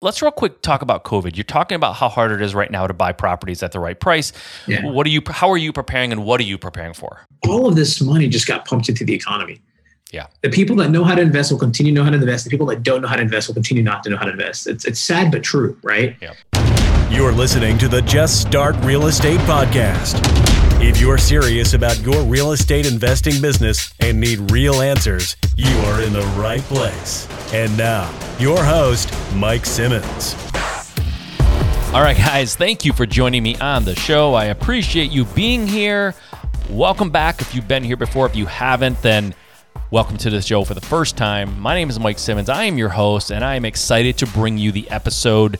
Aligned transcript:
let's 0.00 0.22
real 0.22 0.30
quick 0.30 0.62
talk 0.62 0.82
about 0.82 1.04
COVID. 1.04 1.36
You're 1.36 1.44
talking 1.44 1.76
about 1.76 1.96
how 1.96 2.08
hard 2.08 2.32
it 2.32 2.40
is 2.40 2.54
right 2.54 2.70
now 2.70 2.86
to 2.86 2.94
buy 2.94 3.12
properties 3.12 3.62
at 3.62 3.72
the 3.72 3.80
right 3.80 3.98
price. 3.98 4.32
Yeah. 4.66 4.86
What 4.86 5.06
are 5.06 5.10
you? 5.10 5.22
How 5.28 5.50
are 5.50 5.56
you 5.56 5.72
preparing, 5.72 6.12
and 6.12 6.24
what 6.24 6.40
are 6.40 6.44
you 6.44 6.58
preparing 6.58 6.94
for? 6.94 7.20
All 7.46 7.66
of 7.66 7.76
this 7.76 8.00
money 8.00 8.28
just 8.28 8.46
got 8.46 8.66
pumped 8.66 8.88
into 8.88 9.04
the 9.04 9.14
economy. 9.14 9.60
Yeah. 10.10 10.28
The 10.42 10.48
people 10.48 10.76
that 10.76 10.90
know 10.90 11.04
how 11.04 11.14
to 11.14 11.20
invest 11.20 11.52
will 11.52 11.58
continue 11.58 11.92
to 11.92 11.96
know 11.96 12.04
how 12.04 12.10
to 12.10 12.16
invest. 12.16 12.44
The 12.44 12.50
people 12.50 12.66
that 12.66 12.82
don't 12.82 13.02
know 13.02 13.08
how 13.08 13.16
to 13.16 13.22
invest 13.22 13.48
will 13.48 13.54
continue 13.54 13.82
not 13.82 14.02
to 14.04 14.10
know 14.10 14.16
how 14.16 14.24
to 14.24 14.32
invest. 14.32 14.66
It's 14.66 14.84
it's 14.84 15.00
sad 15.00 15.30
but 15.30 15.42
true, 15.42 15.78
right? 15.82 16.16
Yeah. 16.20 16.34
You're 17.10 17.32
listening 17.32 17.78
to 17.78 17.88
the 17.88 18.02
Just 18.02 18.40
Start 18.42 18.76
Real 18.80 19.06
Estate 19.06 19.40
Podcast. 19.40 20.47
If 20.80 21.00
you're 21.00 21.18
serious 21.18 21.74
about 21.74 21.98
your 22.02 22.22
real 22.22 22.52
estate 22.52 22.86
investing 22.86 23.42
business 23.42 23.92
and 23.98 24.20
need 24.20 24.52
real 24.52 24.80
answers, 24.80 25.36
you 25.56 25.76
are 25.80 26.02
in 26.02 26.12
the 26.12 26.22
right 26.38 26.60
place. 26.60 27.26
And 27.52 27.76
now, 27.76 28.08
your 28.38 28.62
host, 28.62 29.12
Mike 29.34 29.66
Simmons. 29.66 30.36
All 31.92 32.00
right, 32.00 32.16
guys, 32.16 32.54
thank 32.54 32.84
you 32.84 32.92
for 32.92 33.06
joining 33.06 33.42
me 33.42 33.56
on 33.56 33.84
the 33.84 33.96
show. 33.96 34.34
I 34.34 34.44
appreciate 34.44 35.10
you 35.10 35.24
being 35.24 35.66
here. 35.66 36.14
Welcome 36.70 37.10
back. 37.10 37.40
If 37.40 37.56
you've 37.56 37.66
been 37.66 37.82
here 37.82 37.96
before, 37.96 38.26
if 38.26 38.36
you 38.36 38.46
haven't, 38.46 39.02
then 39.02 39.34
welcome 39.90 40.16
to 40.18 40.30
the 40.30 40.40
show 40.40 40.62
for 40.62 40.74
the 40.74 40.80
first 40.80 41.16
time. 41.16 41.58
My 41.58 41.74
name 41.74 41.90
is 41.90 41.98
Mike 41.98 42.20
Simmons. 42.20 42.48
I 42.48 42.62
am 42.64 42.78
your 42.78 42.90
host, 42.90 43.32
and 43.32 43.44
I 43.44 43.56
am 43.56 43.64
excited 43.64 44.16
to 44.18 44.28
bring 44.28 44.56
you 44.56 44.70
the 44.70 44.88
episode 44.90 45.58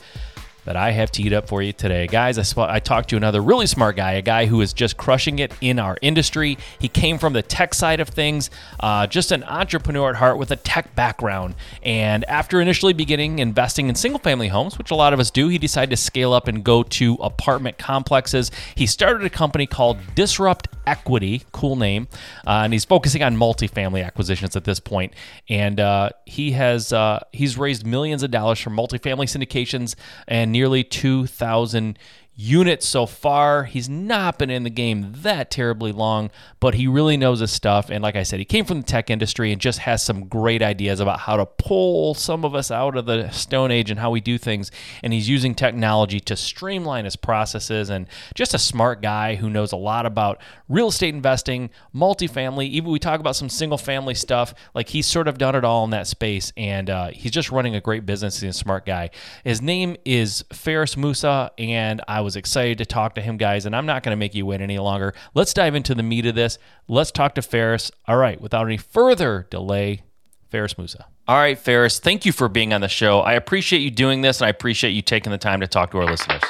that 0.69 0.77
I 0.77 0.91
have 0.91 1.11
teed 1.11 1.33
up 1.33 1.49
for 1.49 1.63
you 1.63 1.73
today. 1.73 2.07
Guys, 2.07 2.37
I, 2.37 2.43
sw- 2.43 2.59
I 2.59 2.79
talked 2.79 3.09
to 3.09 3.17
another 3.17 3.41
really 3.41 3.67
smart 3.67 3.97
guy, 3.97 4.13
a 4.13 4.23
guy 4.23 4.45
who 4.45 4.61
is 4.61 4.75
just 4.75 4.99
crushing 4.99 5.39
it 5.39 5.51
in 5.63 5.79
our 5.79 5.97
industry. 6.03 6.59
He 6.79 6.89
came 6.89 7.17
from 7.17 7.33
the 7.33 7.41
tech 7.41 7.73
side 7.73 8.01
of 8.01 8.11
things, 8.11 8.51
uh, 8.79 9.07
just 9.07 9.33
an 9.33 9.45
entrepreneur 9.45 10.11
at 10.11 10.17
heart 10.17 10.37
with 10.37 10.51
a 10.51 10.57
tech 10.57 10.95
background. 10.95 11.55
And 11.83 12.23
after 12.27 12.61
initially 12.61 12.93
beginning 12.93 13.39
investing 13.39 13.89
in 13.89 13.95
single 13.95 14.19
family 14.19 14.49
homes, 14.49 14.77
which 14.77 14.91
a 14.91 14.95
lot 14.95 15.15
of 15.15 15.21
us 15.21 15.31
do, 15.31 15.49
he 15.49 15.57
decided 15.57 15.89
to 15.89 15.97
scale 15.97 16.35
up 16.35 16.49
and 16.49 16.63
go 16.63 16.83
to 16.83 17.15
apartment 17.15 17.79
complexes. 17.79 18.51
He 18.75 18.85
started 18.85 19.25
a 19.25 19.31
company 19.31 19.67
called 19.67 19.97
Disrupt 20.15 20.69
Equity, 20.87 21.45
cool 21.53 21.77
name, 21.77 22.09
uh, 22.47 22.61
and 22.65 22.75
he's 22.75 22.85
focusing 22.85 23.23
on 23.23 23.37
multifamily 23.37 24.05
acquisitions 24.05 24.55
at 24.55 24.65
this 24.65 24.81
point. 24.81 25.15
And 25.49 25.81
uh, 25.81 26.11
he 26.27 26.53
has 26.53 26.93
uh, 26.93 27.21
he's 27.33 27.57
raised 27.57 27.87
millions 27.87 28.23
of 28.23 28.31
dollars 28.31 28.59
from 28.59 28.77
multifamily 28.77 29.27
syndications 29.27 29.95
and 30.27 30.58
nearly 30.59 30.83
2,000 30.83 31.97
units 32.41 32.87
so 32.87 33.05
far. 33.05 33.65
He's 33.65 33.89
not 33.89 34.39
been 34.39 34.49
in 34.49 34.63
the 34.63 34.71
game 34.71 35.13
that 35.23 35.51
terribly 35.51 35.91
long, 35.91 36.31
but 36.61 36.75
he 36.75 36.87
really 36.87 37.17
knows 37.17 37.41
his 37.41 37.51
stuff. 37.51 37.91
And 37.91 38.01
like 38.01 38.15
I 38.15 38.23
said, 38.23 38.39
he 38.39 38.45
came 38.45 38.65
from 38.65 38.81
the 38.81 38.87
tech 38.87 39.11
industry 39.11 39.51
and 39.51 39.61
just 39.61 39.81
has 39.81 40.05
some 40.05 40.29
great 40.29 40.63
ideas 40.63 41.01
about 41.01 41.19
how 41.19 41.37
to 41.37 41.45
pull 41.45 42.15
some 42.15 42.45
of 42.45 42.55
us 42.55 42.71
out 42.71 42.97
of 42.97 43.07
the 43.07 43.29
Stone 43.31 43.73
Age 43.73 43.91
and 43.91 43.99
how 43.99 44.13
we 44.13 44.21
do 44.21 44.39
things. 44.39 44.71
And 45.03 45.13
he's 45.13 45.29
using 45.29 45.53
technology 45.53 46.21
to 46.21 46.37
streamline 46.37 47.07
his 47.07 47.17
processes 47.17 47.91
and 47.91 48.07
just 48.35 48.55
a 48.55 48.59
smart 48.59 49.03
guy 49.03 49.35
who 49.35 49.51
knows 49.51 49.73
a 49.73 49.77
lot 49.77 50.07
about 50.07 50.41
real 50.69 50.89
estate 50.89 51.17
investing, 51.17 51.71
multifamily. 51.93 52.69
Even 52.69 52.93
we 52.93 53.01
talk 53.01 53.19
about 53.19 53.35
some 53.35 53.49
single 53.49 53.79
family 53.79 54.15
stuff. 54.15 54.55
Like 54.75 54.91
he's 54.91 55.07
sort 55.07 55.27
of 55.27 55.39
done 55.39 55.57
it 55.57 55.65
all 55.65 55.83
in 55.83 55.91
that 55.91 56.07
space. 56.07 56.53
And 56.57 56.89
uh, 56.89 57.09
he's 57.09 57.33
just 57.33 57.51
running 57.51 57.75
a 57.75 57.81
great 57.81 58.07
business. 58.07 58.41
He's 58.41 58.55
a 58.55 58.59
smart 58.59 58.87
guy. 58.87 59.11
His 59.43 59.61
name 59.61 59.97
is 60.05 60.45
Feras 60.51 60.97
Moussa. 60.97 61.51
And 61.59 62.01
I 62.07 62.21
was 62.21 62.28
excited 62.37 62.79
to 62.79 62.87
talk 62.87 63.15
to 63.15 63.21
him, 63.21 63.37
guys. 63.37 63.67
And 63.67 63.75
I'm 63.75 63.87
not 63.87 64.03
going 64.03 64.13
to 64.13 64.17
make 64.17 64.35
you 64.35 64.47
wait 64.47 64.61
any 64.61 64.79
longer. 64.79 65.15
Let's 65.35 65.53
dive 65.53 65.75
into 65.75 65.95
the 65.95 66.03
meat 66.03 66.27
of 66.27 66.35
this. 66.35 66.59
Let's 66.87 67.11
talk 67.11 67.35
to 67.37 67.41
Feras. 67.41 67.91
All 68.07 68.17
right, 68.17 68.41
without 68.41 68.67
any 68.67 68.77
further 68.77 69.47
delay, 69.51 70.03
Feras 70.53 70.79
Moussa. 70.79 71.07
All 71.27 71.37
right, 71.37 71.59
Feras, 71.59 71.99
thank 72.01 72.25
you 72.25 72.33
for 72.33 72.49
being 72.49 72.73
on 72.73 72.81
the 72.81 72.89
show. 72.89 73.21
I 73.21 73.35
appreciate 73.35 73.81
you 73.81 73.91
doing 73.91 74.23
this, 74.23 74.41
and 74.41 74.47
I 74.47 74.51
appreciate 74.51 74.93
you 74.93 75.03
taking 75.03 75.31
the 75.31 75.39
time 75.39 75.61
to 75.61 75.67
talk 75.67 75.91
to 75.91 75.99
our 75.99 76.07
listeners. 76.07 76.43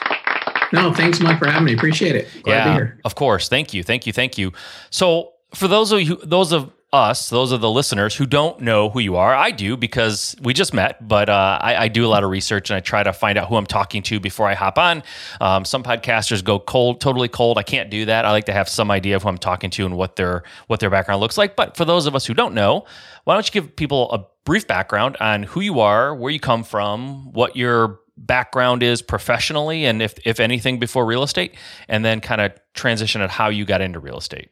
No, 0.73 0.93
thanks, 0.93 1.19
Mike, 1.21 1.39
for 1.39 1.49
having 1.49 1.65
me. 1.65 1.75
Appreciate 1.75 2.15
it. 2.15 2.29
Glad 2.43 2.65
to 2.65 2.71
be 2.71 2.75
here. 2.75 3.01
Of 3.05 3.15
course. 3.15 3.49
Thank 3.49 3.75
you. 3.75 3.83
Thank 3.83 4.07
you. 4.07 4.13
Thank 4.13 4.39
you. 4.39 4.53
So, 4.91 5.33
for 5.55 5.67
those 5.67 5.93
of 5.93 6.03
you, 6.03 6.17
those 6.23 6.53
of 6.53 6.71
us, 6.93 7.29
those 7.29 7.53
are 7.53 7.59
the 7.59 7.71
listeners 7.71 8.17
who 8.17 8.25
don't 8.25 8.61
know 8.61 8.89
who 8.89 8.99
you 9.01 9.17
are. 9.17 9.35
I 9.35 9.51
do 9.51 9.77
because 9.77 10.35
we 10.41 10.55
just 10.55 10.73
met, 10.73 11.07
but 11.07 11.29
uh, 11.29 11.59
I, 11.61 11.77
I, 11.77 11.89
do 11.89 12.07
a 12.07 12.09
lot 12.09 12.25
of 12.25 12.31
research 12.31 12.71
and 12.71 12.79
I 12.79 12.81
try 12.81 13.03
to 13.03 13.13
find 13.13 13.37
out 13.37 13.49
who 13.49 13.57
I'm 13.57 13.67
talking 13.67 14.03
to 14.05 14.19
before 14.19 14.49
I 14.49 14.55
hop 14.55 14.79
on. 14.79 15.03
Um, 15.39 15.67
some 15.67 15.83
podcasters 15.83 16.43
go 16.43 16.59
cold, 16.59 17.03
totally 17.03 17.29
cold. 17.29 17.59
I 17.59 17.63
can't 17.63 17.91
do 17.91 18.07
that. 18.07 18.25
I 18.25 18.31
like 18.31 18.47
to 18.47 18.55
have 18.55 18.71
some 18.71 18.91
idea 18.91 19.17
of 19.17 19.23
who 19.23 19.29
I'm 19.29 19.37
talking 19.37 19.69
to 19.71 19.85
and 19.85 19.99
what 19.99 20.17
their 20.17 20.45
what 20.69 20.81
their 20.81 20.89
background 20.89 21.21
looks 21.21 21.37
like. 21.37 21.57
But 21.57 21.77
for 21.77 21.85
those 21.85 22.07
of 22.07 22.17
us 22.17 22.25
who 22.25 22.33
don't 22.33 22.55
know, 22.55 22.87
why 23.25 23.35
don't 23.35 23.47
you 23.47 23.61
give 23.61 23.77
people 23.77 24.11
a 24.11 24.25
brief 24.45 24.67
background 24.67 25.19
on 25.21 25.43
who 25.43 25.61
you 25.61 25.81
are, 25.81 26.15
where 26.15 26.33
you 26.33 26.41
come 26.41 26.65
from, 26.65 27.33
what 27.33 27.55
your 27.55 28.01
background 28.17 28.83
is 28.83 29.03
professionally, 29.03 29.85
and 29.85 30.01
if 30.01 30.15
if 30.25 30.41
anything 30.41 30.79
before 30.79 31.05
real 31.05 31.23
estate, 31.23 31.55
and 31.87 32.03
then 32.03 32.23
kind 32.23 32.41
of 32.41 32.53
transition 32.73 33.21
at 33.21 33.29
how 33.29 33.51
you 33.51 33.67
got 33.67 33.83
into 33.83 34.01
real 34.01 34.17
estate. 34.17 34.49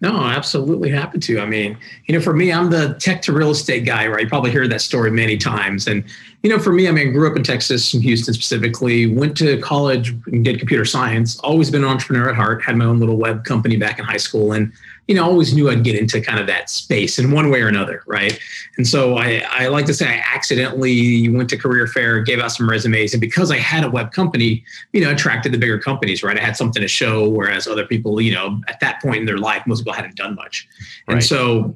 No, 0.00 0.16
absolutely 0.22 0.90
happy 0.90 1.18
to. 1.18 1.40
I 1.40 1.46
mean, 1.46 1.76
you 2.06 2.14
know, 2.14 2.20
for 2.20 2.32
me, 2.32 2.52
I'm 2.52 2.70
the 2.70 2.94
tech 3.00 3.20
to 3.22 3.32
real 3.32 3.50
estate 3.50 3.84
guy, 3.84 4.06
right? 4.06 4.22
You 4.22 4.28
probably 4.28 4.52
heard 4.52 4.70
that 4.70 4.80
story 4.80 5.10
many 5.10 5.36
times. 5.36 5.88
And, 5.88 6.04
you 6.44 6.50
know, 6.50 6.60
for 6.60 6.72
me, 6.72 6.86
I 6.86 6.92
mean, 6.92 7.12
grew 7.12 7.28
up 7.28 7.36
in 7.36 7.42
Texas, 7.42 7.92
in 7.94 8.00
Houston 8.02 8.32
specifically, 8.32 9.06
went 9.06 9.36
to 9.38 9.60
college 9.60 10.14
and 10.26 10.44
did 10.44 10.60
computer 10.60 10.84
science, 10.84 11.36
always 11.40 11.68
been 11.68 11.82
an 11.82 11.90
entrepreneur 11.90 12.28
at 12.30 12.36
heart, 12.36 12.62
had 12.62 12.76
my 12.76 12.84
own 12.84 13.00
little 13.00 13.16
web 13.16 13.44
company 13.44 13.76
back 13.76 13.98
in 13.98 14.04
high 14.04 14.18
school. 14.18 14.52
And, 14.52 14.72
you 15.08 15.14
know, 15.14 15.24
always 15.24 15.54
knew 15.54 15.70
I'd 15.70 15.82
get 15.82 15.96
into 15.96 16.20
kind 16.20 16.38
of 16.38 16.46
that 16.46 16.68
space 16.68 17.18
in 17.18 17.32
one 17.32 17.50
way 17.50 17.62
or 17.62 17.68
another, 17.68 18.02
right? 18.06 18.38
And 18.76 18.86
so 18.86 19.16
I, 19.16 19.42
I 19.48 19.68
like 19.68 19.86
to 19.86 19.94
say 19.94 20.06
I 20.06 20.22
accidentally 20.34 21.28
went 21.30 21.48
to 21.50 21.56
career 21.56 21.86
fair, 21.86 22.20
gave 22.20 22.38
out 22.38 22.52
some 22.52 22.68
resumes, 22.68 23.14
and 23.14 23.20
because 23.20 23.50
I 23.50 23.56
had 23.56 23.84
a 23.84 23.90
web 23.90 24.12
company, 24.12 24.62
you 24.92 25.00
know, 25.00 25.10
attracted 25.10 25.52
the 25.52 25.58
bigger 25.58 25.78
companies, 25.78 26.22
right? 26.22 26.38
I 26.38 26.42
had 26.42 26.56
something 26.56 26.82
to 26.82 26.88
show, 26.88 27.26
whereas 27.26 27.66
other 27.66 27.86
people, 27.86 28.20
you 28.20 28.34
know, 28.34 28.60
at 28.68 28.80
that 28.80 29.00
point 29.00 29.16
in 29.16 29.24
their 29.24 29.38
life, 29.38 29.66
most 29.66 29.80
people 29.80 29.94
hadn't 29.94 30.16
done 30.16 30.34
much. 30.34 30.68
Right. 31.06 31.14
And 31.14 31.24
so 31.24 31.74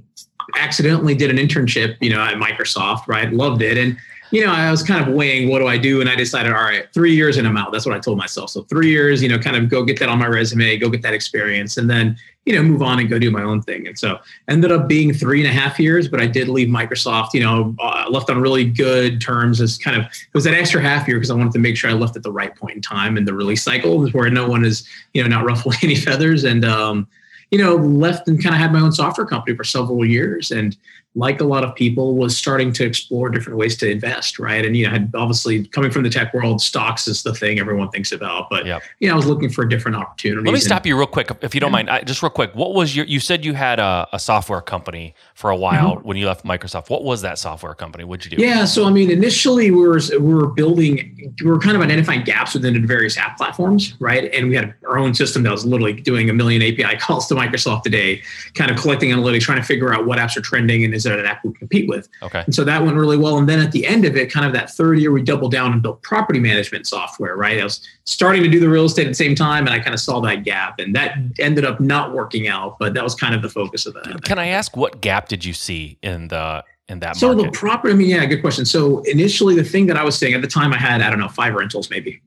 accidentally 0.59 1.15
did 1.15 1.31
an 1.31 1.37
internship, 1.37 1.97
you 2.01 2.11
know, 2.11 2.21
at 2.21 2.35
Microsoft, 2.35 3.09
right? 3.09 3.33
Loved 3.33 3.63
it. 3.63 3.79
And 3.79 3.97
you 4.33 4.45
know, 4.45 4.51
I 4.51 4.71
was 4.71 4.83
kind 4.83 5.07
of 5.07 5.15
weighing 5.15 5.51
what 5.51 5.59
do 5.59 5.67
I 5.67 5.77
do, 5.77 6.01
and 6.01 6.09
I 6.09 6.17
decided, 6.17 6.53
all 6.53 6.63
right, 6.63 6.91
three 6.95 7.15
years 7.15 7.37
and 7.37 7.47
I'm 7.47 7.59
out. 7.59 7.71
That's 7.71 7.85
what 7.85 7.95
I 7.95 7.99
told 7.99 8.17
myself. 8.17 8.49
So 8.49 8.63
three 8.63 8.89
years, 8.89 9.23
you 9.23 9.29
know, 9.29 9.39
kind 9.39 9.57
of 9.57 9.69
go 9.69 9.85
get 9.85 9.99
that 9.99 10.09
on 10.09 10.19
my 10.19 10.27
resume, 10.27 10.79
go 10.79 10.89
get 10.89 11.03
that 11.03 11.13
experience, 11.13 11.77
and 11.77 11.89
then 11.89 12.17
you 12.47 12.55
know 12.55 12.63
move 12.63 12.81
on 12.81 12.99
and 12.99 13.11
go 13.11 13.19
do 13.19 13.31
my 13.31 13.43
own 13.43 13.61
thing. 13.61 13.87
And 13.87 13.97
so 13.97 14.19
ended 14.49 14.73
up 14.73 14.89
being 14.89 15.13
three 15.13 15.47
and 15.47 15.51
a 15.51 15.53
half 15.53 15.79
years, 15.79 16.09
but 16.09 16.19
I 16.19 16.27
did 16.27 16.49
leave 16.49 16.69
Microsoft. 16.69 17.35
You 17.35 17.41
know, 17.41 17.75
uh, 17.79 18.07
left 18.09 18.31
on 18.31 18.41
really 18.41 18.65
good 18.65 19.21
terms. 19.21 19.61
As 19.61 19.77
kind 19.77 19.99
of 19.99 20.05
it 20.05 20.35
was 20.35 20.45
that 20.45 20.55
extra 20.55 20.81
half 20.81 21.07
year 21.07 21.19
because 21.19 21.31
I 21.31 21.35
wanted 21.35 21.53
to 21.53 21.59
make 21.59 21.77
sure 21.77 21.91
I 21.91 21.93
left 21.93 22.17
at 22.17 22.23
the 22.23 22.33
right 22.33 22.57
point 22.57 22.77
in 22.77 22.81
time 22.81 23.19
in 23.19 23.27
the 23.27 23.35
release 23.35 23.63
cycle, 23.63 24.09
where 24.13 24.31
no 24.31 24.49
one 24.49 24.65
is 24.65 24.89
you 25.13 25.23
know 25.23 25.29
not 25.29 25.45
ruffling 25.49 25.79
any 25.83 25.95
feathers 25.95 26.45
and. 26.45 26.65
um 26.65 27.07
you 27.51 27.59
know, 27.59 27.77
left 27.77 28.27
and 28.29 28.43
kind 28.43 28.55
of 28.55 28.61
had 28.63 28.73
my 28.73 28.81
own 28.81 28.93
software 28.93 29.27
company 29.27 29.55
for 29.55 29.63
several 29.63 30.07
years. 30.07 30.51
And 30.51 30.75
like 31.15 31.41
a 31.41 31.45
lot 31.45 31.63
of 31.63 31.75
people, 31.75 32.15
was 32.17 32.37
starting 32.37 32.73
to 32.73 32.85
explore 32.85 33.29
different 33.29 33.59
ways 33.59 33.77
to 33.77 33.91
invest, 33.91 34.39
right? 34.39 34.65
And 34.65 34.77
you 34.77 34.87
know, 34.87 34.91
had 34.91 35.13
obviously 35.15 35.67
coming 35.67 35.91
from 35.91 36.05
the 36.05 36.11
tech 36.11 36.33
world, 36.33 36.63
stocks 36.63 37.07
is 37.07 37.23
the 37.23 37.35
thing 37.35 37.59
everyone 37.59 37.91
thinks 37.91 38.13
about. 38.13 38.49
But 38.49 38.65
yep. 38.65 38.83
you 38.99 39.09
know, 39.09 39.15
I 39.15 39.17
was 39.17 39.27
looking 39.27 39.51
for 39.51 39.67
different 39.67 39.97
opportunities. 39.97 40.47
Let 40.47 40.55
me 40.55 40.61
stop 40.61 40.87
you 40.87 40.97
real 40.97 41.07
quick, 41.07 41.31
if 41.43 41.55
you 41.55 41.61
don't 41.61 41.69
yeah. 41.69 41.73
mind. 41.73 41.91
I, 41.91 42.03
just 42.03 42.23
real 42.23 42.31
quick, 42.31 42.55
what 42.55 42.73
was 42.73 42.97
your? 42.97 43.05
You 43.05 43.21
said 43.21 43.45
you 43.45 43.53
had 43.53 43.79
a, 43.79 44.09
a 44.13 44.19
software 44.19 44.63
company 44.63 45.15
for 45.35 45.51
a 45.51 45.57
while 45.57 45.97
mm-hmm. 45.97 46.09
when 46.09 46.17
you 46.17 46.27
left 46.27 46.45
Microsoft. 46.45 46.89
What 46.89 47.05
was 47.05 47.21
that 47.23 47.39
software 47.39 47.75
company? 47.75 48.05
What'd 48.05 48.31
you 48.31 48.39
do? 48.39 48.43
Yeah, 48.43 48.65
so 48.65 48.87
I 48.87 48.91
mean, 48.91 49.11
initially 49.11 49.71
we 49.71 49.87
were 49.87 50.01
we 50.13 50.35
were 50.35 50.47
building, 50.47 51.35
we 51.45 51.51
were 51.51 51.59
kind 51.59 51.77
of 51.77 51.83
identifying 51.83 52.25
gaps 52.25 52.55
within 52.55 52.73
the 52.73 52.87
various 52.87 53.19
app 53.19 53.37
platforms, 53.37 53.95
right? 54.01 54.33
And 54.33 54.49
we 54.49 54.57
had 54.57 54.75
our 54.89 54.99
own 54.99 55.15
system 55.15 55.43
that 55.43 55.51
was 55.51 55.67
literally 55.67 55.93
doing 55.93 56.31
a 56.31 56.33
million 56.33 56.63
API 56.63 56.97
calls 56.99 57.27
to 57.29 57.35
Microsoft 57.35 57.83
today, 57.83 58.23
kind 58.55 58.71
of 58.71 58.79
collecting 58.79 59.11
analytics, 59.11 59.43
trying 59.43 59.61
to 59.61 59.67
figure 59.67 59.93
out 59.93 60.07
what 60.07 60.19
apps 60.19 60.37
are 60.39 60.41
trending 60.41 60.85
and 60.85 60.95
is 60.95 61.02
there 61.03 61.19
an 61.19 61.27
app 61.27 61.45
would 61.45 61.59
compete 61.59 61.89
with. 61.89 62.09
Okay. 62.23 62.43
And 62.45 62.55
so 62.55 62.65
that 62.65 62.83
went 62.83 62.97
really 62.97 63.17
well. 63.17 63.39
And 63.39 63.49
then 63.49 63.61
at 63.61 63.73
the 63.73 63.87
end 63.87 64.05
of 64.05 64.17
it, 64.17 64.31
kind 64.31 64.47
of 64.47 64.53
that 64.53 64.71
third 64.71 64.99
year, 64.99 65.13
we 65.13 65.23
doubled 65.23 65.53
down 65.53 65.73
and 65.73 65.83
built 65.83 66.03
property 66.03 66.39
management 66.39 66.87
software, 66.87 67.37
right? 67.37 67.61
I 67.61 67.65
was 67.65 67.87
starting 68.05 68.43
to 68.43 68.49
do 68.49 68.61
the 68.61 68.69
real 68.69 68.85
estate 68.85 69.07
at 69.07 69.11
the 69.11 69.15
same 69.15 69.35
time, 69.35 69.67
and 69.67 69.75
I 69.75 69.79
kind 69.79 69.95
of 69.95 70.01
saw 70.01 70.21
that 70.21 70.45
gap. 70.45 70.79
And 70.79 70.95
that 70.95 71.17
ended 71.39 71.65
up 71.65 71.81
not 71.81 72.13
working 72.13 72.49
out, 72.49 72.79
but 72.79 72.95
that 72.95 73.05
was 73.05 73.15
kind 73.15 73.35
of 73.35 73.43
the 73.43 73.51
focus 73.51 73.87
of 73.87 73.95
that. 73.95 74.25
Can 74.25 74.39
I 74.39 74.49
ask 74.49 74.77
what 74.77 75.01
gap 75.01 75.29
did 75.29 75.45
you 75.45 75.53
see 75.53 75.99
in 76.03 76.29
the 76.29 76.65
in 76.89 77.01
that 77.01 77.17
so 77.17 77.29
market? 77.29 77.53
the 77.53 77.59
property, 77.59 77.95
I 77.95 77.97
mean, 77.97 78.11
yeah, 78.11 78.25
good 78.27 78.41
question. 78.41 78.65
So 78.65 79.01
initially 79.03 79.55
the 79.55 79.65
thing 79.65 79.87
that 79.87 79.97
I 79.97 80.05
was 80.05 80.17
saying 80.17 80.35
at 80.35 80.43
the 80.43 80.49
time 80.49 80.73
I 80.73 80.79
had, 80.79 81.01
I 81.01 81.11
don't 81.11 81.19
know, 81.19 81.29
five 81.29 81.55
rentals 81.55 81.91
maybe. 81.91 82.21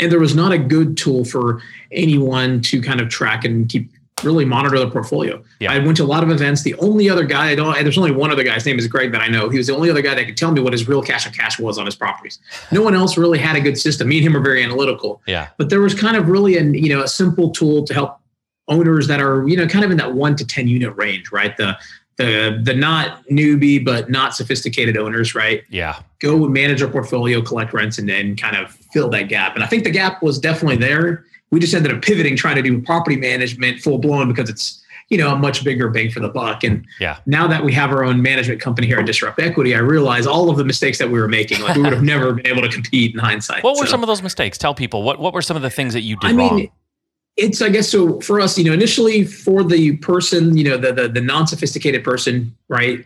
And 0.00 0.12
there 0.12 0.20
was 0.20 0.34
not 0.34 0.52
a 0.52 0.58
good 0.58 0.96
tool 0.96 1.24
for 1.24 1.60
anyone 1.90 2.60
to 2.62 2.80
kind 2.80 3.00
of 3.00 3.08
track 3.08 3.44
and 3.44 3.68
keep 3.68 3.90
really 4.24 4.44
monitor 4.44 4.78
the 4.78 4.90
portfolio. 4.90 5.42
Yeah. 5.58 5.72
I 5.72 5.78
went 5.78 5.96
to 5.98 6.04
a 6.04 6.06
lot 6.06 6.22
of 6.22 6.30
events. 6.30 6.62
The 6.62 6.74
only 6.76 7.08
other 7.08 7.24
guy 7.24 7.50
I 7.50 7.54
don't, 7.54 7.74
there's 7.82 7.98
only 7.98 8.10
one 8.10 8.30
other 8.30 8.42
guy. 8.42 8.54
His 8.54 8.66
name 8.66 8.78
is 8.78 8.86
Greg 8.86 9.12
that 9.12 9.20
I 9.20 9.28
know. 9.28 9.48
He 9.48 9.58
was 9.58 9.66
the 9.66 9.74
only 9.74 9.90
other 9.90 10.02
guy 10.02 10.14
that 10.14 10.24
could 10.24 10.36
tell 10.36 10.52
me 10.52 10.60
what 10.60 10.72
his 10.72 10.88
real 10.88 11.02
cash 11.02 11.26
on 11.26 11.32
cash 11.32 11.58
was 11.58 11.78
on 11.78 11.86
his 11.86 11.96
properties. 11.96 12.38
No 12.72 12.82
one 12.82 12.94
else 12.94 13.18
really 13.18 13.38
had 13.38 13.56
a 13.56 13.60
good 13.60 13.76
system. 13.76 14.08
Me 14.08 14.18
and 14.18 14.26
him 14.26 14.36
are 14.36 14.40
very 14.40 14.62
analytical. 14.62 15.20
Yeah. 15.26 15.48
But 15.58 15.70
there 15.70 15.80
was 15.80 15.92
kind 15.92 16.16
of 16.16 16.28
really 16.28 16.56
a 16.56 16.62
you 16.62 16.88
know 16.88 17.02
a 17.02 17.08
simple 17.08 17.50
tool 17.50 17.84
to 17.84 17.92
help 17.92 18.20
owners 18.68 19.08
that 19.08 19.20
are 19.20 19.46
you 19.48 19.56
know 19.56 19.66
kind 19.66 19.84
of 19.84 19.90
in 19.90 19.96
that 19.96 20.14
one 20.14 20.36
to 20.36 20.46
ten 20.46 20.68
unit 20.68 20.96
range, 20.96 21.32
right? 21.32 21.56
The 21.56 21.76
the 22.20 22.60
the 22.62 22.74
not 22.74 23.26
newbie 23.28 23.82
but 23.84 24.10
not 24.10 24.34
sophisticated 24.34 24.96
owners, 24.96 25.34
right? 25.34 25.64
Yeah. 25.70 26.00
Go 26.20 26.46
manage 26.48 26.82
our 26.82 26.88
portfolio, 26.88 27.40
collect 27.40 27.72
rents, 27.72 27.98
and 27.98 28.08
then 28.08 28.36
kind 28.36 28.56
of 28.56 28.72
fill 28.92 29.08
that 29.10 29.28
gap. 29.28 29.54
And 29.54 29.64
I 29.64 29.66
think 29.66 29.84
the 29.84 29.90
gap 29.90 30.22
was 30.22 30.38
definitely 30.38 30.76
there. 30.76 31.24
We 31.50 31.58
just 31.60 31.74
ended 31.74 31.92
up 31.92 32.02
pivoting, 32.02 32.36
trying 32.36 32.56
to 32.56 32.62
do 32.62 32.80
property 32.80 33.16
management 33.16 33.80
full 33.80 33.98
blown 33.98 34.28
because 34.28 34.48
it's 34.48 34.80
you 35.08 35.18
know 35.18 35.34
a 35.34 35.36
much 35.36 35.64
bigger 35.64 35.88
bang 35.90 36.10
for 36.10 36.20
the 36.20 36.28
buck. 36.28 36.62
And 36.62 36.86
Yeah. 37.00 37.18
now 37.26 37.48
that 37.48 37.64
we 37.64 37.72
have 37.72 37.90
our 37.90 38.04
own 38.04 38.22
management 38.22 38.60
company 38.60 38.86
here 38.86 38.98
at 38.98 39.06
Disrupt 39.06 39.40
Equity, 39.40 39.74
I 39.74 39.78
realize 39.78 40.26
all 40.26 40.48
of 40.50 40.56
the 40.56 40.64
mistakes 40.64 40.98
that 40.98 41.10
we 41.10 41.18
were 41.18 41.26
making. 41.28 41.60
Like 41.62 41.74
we 41.76 41.82
would 41.82 41.92
have 41.92 42.02
never 42.14 42.32
been 42.34 42.46
able 42.46 42.62
to 42.62 42.68
compete 42.68 43.14
in 43.14 43.18
hindsight. 43.20 43.64
What 43.64 43.76
were 43.76 43.86
So- 43.86 43.90
some 43.92 44.02
of 44.02 44.06
those 44.06 44.22
mistakes? 44.22 44.56
Tell 44.58 44.74
people 44.74 45.02
what 45.02 45.18
what 45.18 45.34
were 45.34 45.42
some 45.42 45.56
of 45.56 45.62
the 45.62 45.70
things 45.70 45.94
that 45.94 46.02
you 46.02 46.16
did 46.16 46.30
I 46.30 46.32
mean, 46.34 46.70
it's 47.36 47.60
I 47.60 47.68
guess 47.70 47.88
so 47.88 48.20
for 48.20 48.40
us, 48.40 48.56
you 48.58 48.64
know, 48.64 48.72
initially 48.72 49.24
for 49.24 49.64
the 49.64 49.96
person, 49.96 50.56
you 50.56 50.64
know, 50.64 50.76
the 50.76 50.92
the, 50.92 51.08
the 51.08 51.20
non-sophisticated 51.20 52.04
person, 52.04 52.54
right? 52.68 53.04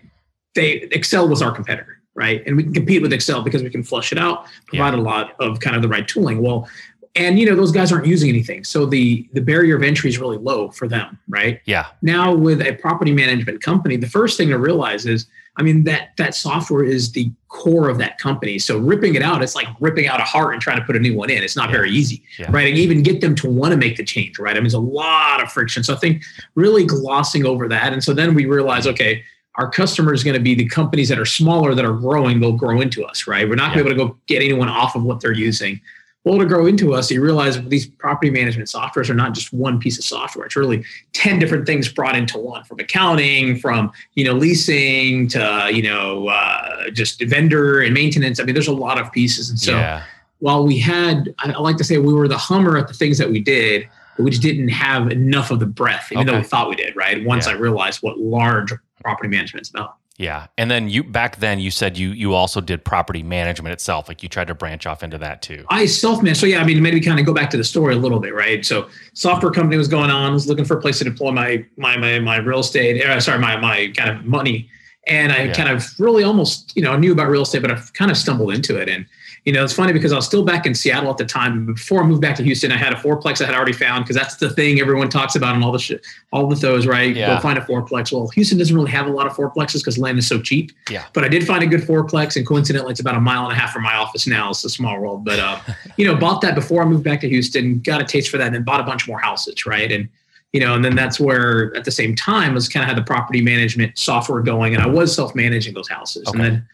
They 0.54 0.72
Excel 0.92 1.26
was 1.28 1.40
our 1.40 1.52
competitor, 1.52 2.00
right? 2.14 2.42
And 2.46 2.56
we 2.56 2.64
can 2.64 2.74
compete 2.74 3.00
with 3.02 3.12
Excel 3.14 3.42
because 3.42 3.62
we 3.62 3.70
can 3.70 3.82
flush 3.82 4.12
it 4.12 4.18
out, 4.18 4.46
provide 4.66 4.92
a 4.94 4.98
lot 4.98 5.34
of 5.40 5.60
kind 5.60 5.74
of 5.74 5.82
the 5.82 5.88
right 5.88 6.06
tooling. 6.06 6.42
Well, 6.42 6.68
and 7.16 7.38
you 7.38 7.46
know, 7.46 7.54
those 7.54 7.70
guys 7.70 7.92
aren't 7.92 8.06
using 8.06 8.28
anything. 8.28 8.64
So 8.64 8.86
the 8.86 9.28
the 9.32 9.40
barrier 9.40 9.76
of 9.76 9.82
entry 9.82 10.10
is 10.10 10.18
really 10.18 10.38
low 10.38 10.70
for 10.70 10.88
them, 10.88 11.18
right? 11.28 11.60
Yeah. 11.64 11.86
Now 12.02 12.34
with 12.34 12.60
a 12.60 12.72
property 12.74 13.12
management 13.12 13.62
company, 13.62 13.96
the 13.96 14.08
first 14.08 14.36
thing 14.36 14.48
to 14.48 14.58
realize 14.58 15.06
is, 15.06 15.26
I 15.56 15.62
mean, 15.62 15.84
that 15.84 16.10
that 16.16 16.34
software 16.34 16.82
is 16.82 17.12
the 17.12 17.30
core 17.48 17.88
of 17.88 17.98
that 17.98 18.18
company. 18.18 18.58
So 18.58 18.78
ripping 18.78 19.14
it 19.14 19.22
out, 19.22 19.42
it's 19.44 19.54
like 19.54 19.68
ripping 19.78 20.08
out 20.08 20.18
a 20.20 20.24
heart 20.24 20.54
and 20.54 20.60
trying 20.60 20.78
to 20.80 20.84
put 20.84 20.96
a 20.96 20.98
new 20.98 21.14
one 21.16 21.30
in. 21.30 21.42
It's 21.44 21.54
not 21.54 21.68
Yeah. 21.70 21.76
very 21.76 21.90
easy, 21.92 22.22
Yeah. 22.36 22.50
right? 22.50 22.66
And 22.68 22.76
even 22.76 23.02
get 23.04 23.20
them 23.20 23.36
to 23.36 23.48
want 23.48 23.70
to 23.70 23.76
make 23.76 23.96
the 23.96 24.04
change, 24.04 24.40
right? 24.40 24.52
I 24.52 24.54
mean, 24.54 24.64
there's 24.64 24.74
a 24.74 24.80
lot 24.80 25.40
of 25.40 25.52
friction. 25.52 25.84
So 25.84 25.94
I 25.94 25.96
think 25.98 26.24
really 26.56 26.84
glossing 26.84 27.46
over 27.46 27.68
that, 27.68 27.92
and 27.92 28.02
so 28.02 28.12
then 28.12 28.34
we 28.34 28.46
realize, 28.46 28.88
okay, 28.88 29.22
our 29.56 29.70
customer 29.70 30.12
is 30.12 30.24
going 30.24 30.34
to 30.34 30.40
be 30.42 30.56
the 30.56 30.66
companies 30.66 31.08
that 31.10 31.18
are 31.20 31.24
smaller 31.24 31.76
that 31.76 31.84
are 31.84 31.92
growing. 31.92 32.40
They'll 32.40 32.50
grow 32.50 32.80
into 32.80 33.04
us, 33.04 33.28
right? 33.28 33.48
We're 33.48 33.54
not 33.54 33.72
going 33.72 33.86
to 33.86 33.94
be 33.94 33.94
able 33.94 34.08
to 34.08 34.14
go 34.14 34.18
get 34.26 34.42
anyone 34.42 34.68
off 34.68 34.96
of 34.96 35.04
what 35.04 35.20
they're 35.20 35.30
using 35.30 35.80
well 36.24 36.38
to 36.38 36.44
grow 36.46 36.66
into 36.66 36.94
us 36.94 37.10
you 37.10 37.22
realize 37.22 37.62
these 37.68 37.86
property 37.86 38.30
management 38.30 38.68
softwares 38.68 39.08
are 39.08 39.14
not 39.14 39.34
just 39.34 39.52
one 39.52 39.78
piece 39.78 39.98
of 39.98 40.04
software. 40.04 40.46
It's 40.46 40.56
really 40.56 40.84
10 41.12 41.38
different 41.38 41.66
things 41.66 41.88
brought 41.88 42.16
into 42.16 42.38
one 42.38 42.64
from 42.64 42.80
accounting 42.80 43.58
from 43.58 43.92
you 44.14 44.24
know 44.24 44.32
leasing 44.32 45.28
to 45.28 45.70
you 45.72 45.82
know 45.82 46.28
uh, 46.28 46.90
just 46.90 47.22
vendor 47.22 47.80
and 47.80 47.94
maintenance. 47.94 48.40
I 48.40 48.44
mean 48.44 48.54
there's 48.54 48.68
a 48.68 48.72
lot 48.72 48.98
of 48.98 49.12
pieces. 49.12 49.50
And 49.50 49.58
so 49.58 49.72
yeah. 49.72 50.02
while 50.38 50.66
we 50.66 50.78
had 50.78 51.34
i 51.38 51.50
like 51.58 51.76
to 51.76 51.84
say 51.84 51.98
we 51.98 52.12
were 52.12 52.28
the 52.28 52.38
hummer 52.38 52.76
at 52.76 52.88
the 52.88 52.94
things 52.94 53.18
that 53.18 53.30
we 53.30 53.40
did 53.40 53.88
but 54.16 54.22
we 54.22 54.30
just 54.30 54.42
didn't 54.42 54.68
have 54.68 55.10
enough 55.10 55.50
of 55.50 55.58
the 55.60 55.66
breadth 55.66 56.12
even 56.12 56.26
though 56.26 56.38
we 56.38 56.44
thought 56.44 56.68
we 56.68 56.76
did 56.76 56.94
right? 56.96 57.24
Once 57.24 57.46
Yeah. 57.46 57.52
i 57.52 57.56
realized 57.56 58.02
what 58.02 58.18
large 58.18 58.72
property 59.02 59.28
management's 59.28 59.70
about 59.70 59.96
Yeah. 60.16 60.46
And 60.56 60.70
then 60.70 60.88
you 60.88 61.02
back 61.02 61.36
then 61.38 61.58
you 61.58 61.72
said 61.72 61.98
you 61.98 62.10
you 62.10 62.34
also 62.34 62.60
did 62.60 62.84
property 62.84 63.22
management 63.24 63.72
itself. 63.72 64.06
Like 64.06 64.22
you 64.22 64.28
tried 64.28 64.46
to 64.46 64.54
branch 64.54 64.86
off 64.86 65.02
into 65.02 65.18
that 65.18 65.42
too. 65.42 65.64
I 65.70 65.86
self 65.86 66.22
managed. 66.22 66.40
So 66.40 66.46
yeah, 66.46 66.60
I 66.60 66.64
mean, 66.64 66.80
maybe 66.80 67.00
kind 67.00 67.18
of 67.18 67.26
go 67.26 67.34
back 67.34 67.50
to 67.50 67.56
the 67.56 67.64
story 67.64 67.94
a 67.94 67.98
little 67.98 68.20
bit, 68.20 68.32
right? 68.32 68.64
So 68.64 68.88
software 69.14 69.50
company 69.50 69.76
was 69.76 69.88
going 69.88 70.10
on, 70.10 70.32
was 70.32 70.46
looking 70.46 70.64
for 70.64 70.78
a 70.78 70.80
place 70.80 70.98
to 70.98 71.04
deploy 71.04 71.32
my 71.32 71.64
my 71.76 71.96
my, 71.96 72.20
my 72.20 72.36
real 72.36 72.60
estate, 72.60 73.04
uh, 73.04 73.18
sorry, 73.20 73.40
my 73.40 73.56
my 73.56 73.92
kind 73.96 74.08
of 74.16 74.24
money, 74.24 74.68
and 75.08 75.32
I 75.32 75.44
Yeah. 75.46 75.52
kind 75.54 75.68
of 75.68 75.84
really 75.98 76.22
almost 76.22 76.72
you 76.76 76.82
know 76.82 76.96
knew 76.96 77.10
about 77.12 77.28
real 77.28 77.42
estate, 77.42 77.62
but 77.62 77.72
I 77.72 77.80
kind 77.94 78.10
of 78.12 78.16
stumbled 78.16 78.54
into 78.54 78.80
it. 78.80 78.88
And 78.88 79.06
you 79.44 79.52
know, 79.52 79.62
it's 79.62 79.74
funny 79.74 79.92
because 79.92 80.10
I 80.10 80.16
was 80.16 80.24
still 80.24 80.42
back 80.42 80.64
in 80.64 80.74
Seattle 80.74 81.10
at 81.10 81.18
the 81.18 81.24
time. 81.26 81.66
Before 81.66 82.02
I 82.02 82.06
moved 82.06 82.22
back 82.22 82.34
to 82.36 82.42
Houston, 82.42 82.72
I 82.72 82.78
had 82.78 82.94
a 82.94 82.96
fourplex 82.96 83.42
I 83.42 83.46
had 83.46 83.54
already 83.54 83.74
found 83.74 84.04
because 84.04 84.16
that's 84.16 84.36
the 84.36 84.48
thing 84.48 84.80
everyone 84.80 85.10
talks 85.10 85.36
about 85.36 85.54
and 85.54 85.62
all 85.62 85.70
the 85.70 85.78
shit, 85.78 86.06
all 86.32 86.46
the 86.46 86.56
those, 86.56 86.86
right? 86.86 87.14
Yeah. 87.14 87.34
Go 87.34 87.40
find 87.40 87.58
a 87.58 87.60
fourplex. 87.60 88.10
Well, 88.10 88.28
Houston 88.28 88.56
doesn't 88.56 88.74
really 88.74 88.90
have 88.90 89.06
a 89.06 89.10
lot 89.10 89.26
of 89.26 89.34
fourplexes 89.34 89.80
because 89.80 89.98
land 89.98 90.18
is 90.18 90.26
so 90.26 90.40
cheap. 90.40 90.72
Yeah. 90.90 91.04
But 91.12 91.24
I 91.24 91.28
did 91.28 91.46
find 91.46 91.62
a 91.62 91.66
good 91.66 91.82
fourplex, 91.82 92.36
and 92.36 92.46
coincidentally, 92.46 92.92
it's 92.92 93.00
about 93.00 93.16
a 93.16 93.20
mile 93.20 93.44
and 93.44 93.52
a 93.52 93.54
half 93.54 93.70
from 93.72 93.82
my 93.82 93.94
office 93.94 94.26
now. 94.26 94.48
It's 94.48 94.64
a 94.64 94.70
small 94.70 94.98
world, 94.98 95.26
but 95.26 95.38
uh, 95.38 95.58
you 95.98 96.06
know, 96.06 96.16
bought 96.16 96.40
that 96.40 96.54
before 96.54 96.82
I 96.82 96.86
moved 96.86 97.04
back 97.04 97.20
to 97.20 97.28
Houston, 97.28 97.80
got 97.80 98.00
a 98.00 98.04
taste 98.04 98.30
for 98.30 98.38
that, 98.38 98.46
and 98.46 98.54
then 98.54 98.62
bought 98.62 98.80
a 98.80 98.84
bunch 98.84 99.06
more 99.06 99.18
houses, 99.18 99.66
right? 99.66 99.92
And 99.92 100.08
you 100.54 100.60
know, 100.60 100.74
and 100.74 100.84
then 100.84 100.94
that's 100.94 101.20
where 101.20 101.76
at 101.76 101.84
the 101.84 101.90
same 101.90 102.14
time 102.14 102.54
was 102.54 102.68
kind 102.68 102.82
of 102.82 102.88
had 102.88 102.96
the 102.96 103.04
property 103.04 103.42
management 103.42 103.98
software 103.98 104.40
going, 104.40 104.72
and 104.74 104.82
I 104.82 104.86
was 104.86 105.14
self-managing 105.14 105.74
those 105.74 105.88
houses, 105.88 106.26
Okay. 106.28 106.38
and 106.38 106.44
then 106.44 106.68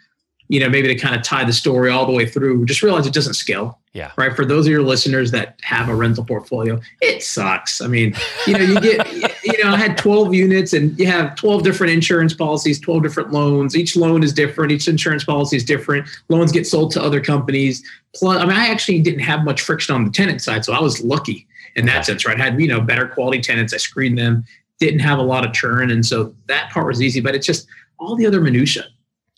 you 0.50 0.58
know 0.58 0.68
maybe 0.68 0.88
to 0.88 0.96
kind 0.96 1.14
of 1.14 1.22
tie 1.22 1.44
the 1.44 1.52
story 1.52 1.90
all 1.90 2.04
the 2.04 2.12
way 2.12 2.26
through, 2.26 2.66
just 2.66 2.82
realize 2.82 3.06
it 3.06 3.14
doesn't 3.14 3.34
scale. 3.34 3.78
Yeah. 3.92 4.10
Right. 4.16 4.34
For 4.34 4.44
those 4.44 4.66
of 4.66 4.72
your 4.72 4.82
listeners 4.82 5.30
that 5.30 5.58
have 5.62 5.88
a 5.88 5.94
rental 5.94 6.24
portfolio, 6.24 6.80
it 7.00 7.22
sucks. 7.22 7.80
I 7.80 7.86
mean, 7.86 8.14
you 8.46 8.52
know, 8.54 8.60
you 8.60 8.80
get, 8.80 9.12
you 9.44 9.64
know, 9.64 9.70
I 9.70 9.76
had 9.76 9.96
12 9.96 10.32
units 10.34 10.72
and 10.72 10.96
you 10.98 11.06
have 11.06 11.34
12 11.36 11.62
different 11.62 11.92
insurance 11.92 12.32
policies, 12.32 12.78
12 12.80 13.02
different 13.02 13.32
loans. 13.32 13.76
Each 13.76 13.96
loan 13.96 14.22
is 14.22 14.32
different. 14.32 14.70
Each 14.70 14.86
insurance 14.86 15.24
policy 15.24 15.56
is 15.56 15.64
different. 15.64 16.08
Loans 16.28 16.52
get 16.52 16.68
sold 16.68 16.92
to 16.92 17.02
other 17.02 17.20
companies. 17.20 17.82
Plus, 18.14 18.40
I 18.40 18.46
mean, 18.46 18.56
I 18.56 18.68
actually 18.68 19.00
didn't 19.00 19.20
have 19.20 19.44
much 19.44 19.60
friction 19.60 19.94
on 19.94 20.04
the 20.04 20.10
tenant 20.10 20.40
side. 20.40 20.64
So 20.64 20.72
I 20.72 20.80
was 20.80 21.02
lucky 21.02 21.48
in 21.74 21.86
that 21.86 22.06
sense, 22.06 22.24
right? 22.24 22.40
I 22.40 22.44
had, 22.44 22.60
you 22.60 22.68
know, 22.68 22.80
better 22.80 23.08
quality 23.08 23.40
tenants. 23.40 23.74
I 23.74 23.78
screened 23.78 24.18
them, 24.18 24.44
didn't 24.78 25.00
have 25.00 25.18
a 25.18 25.22
lot 25.22 25.44
of 25.44 25.52
churn. 25.52 25.90
And 25.90 26.04
so 26.06 26.34
that 26.46 26.70
part 26.70 26.86
was 26.86 27.02
easy, 27.02 27.20
but 27.20 27.34
it's 27.34 27.46
just 27.46 27.66
all 27.98 28.14
the 28.14 28.26
other 28.26 28.40
minutia. 28.40 28.84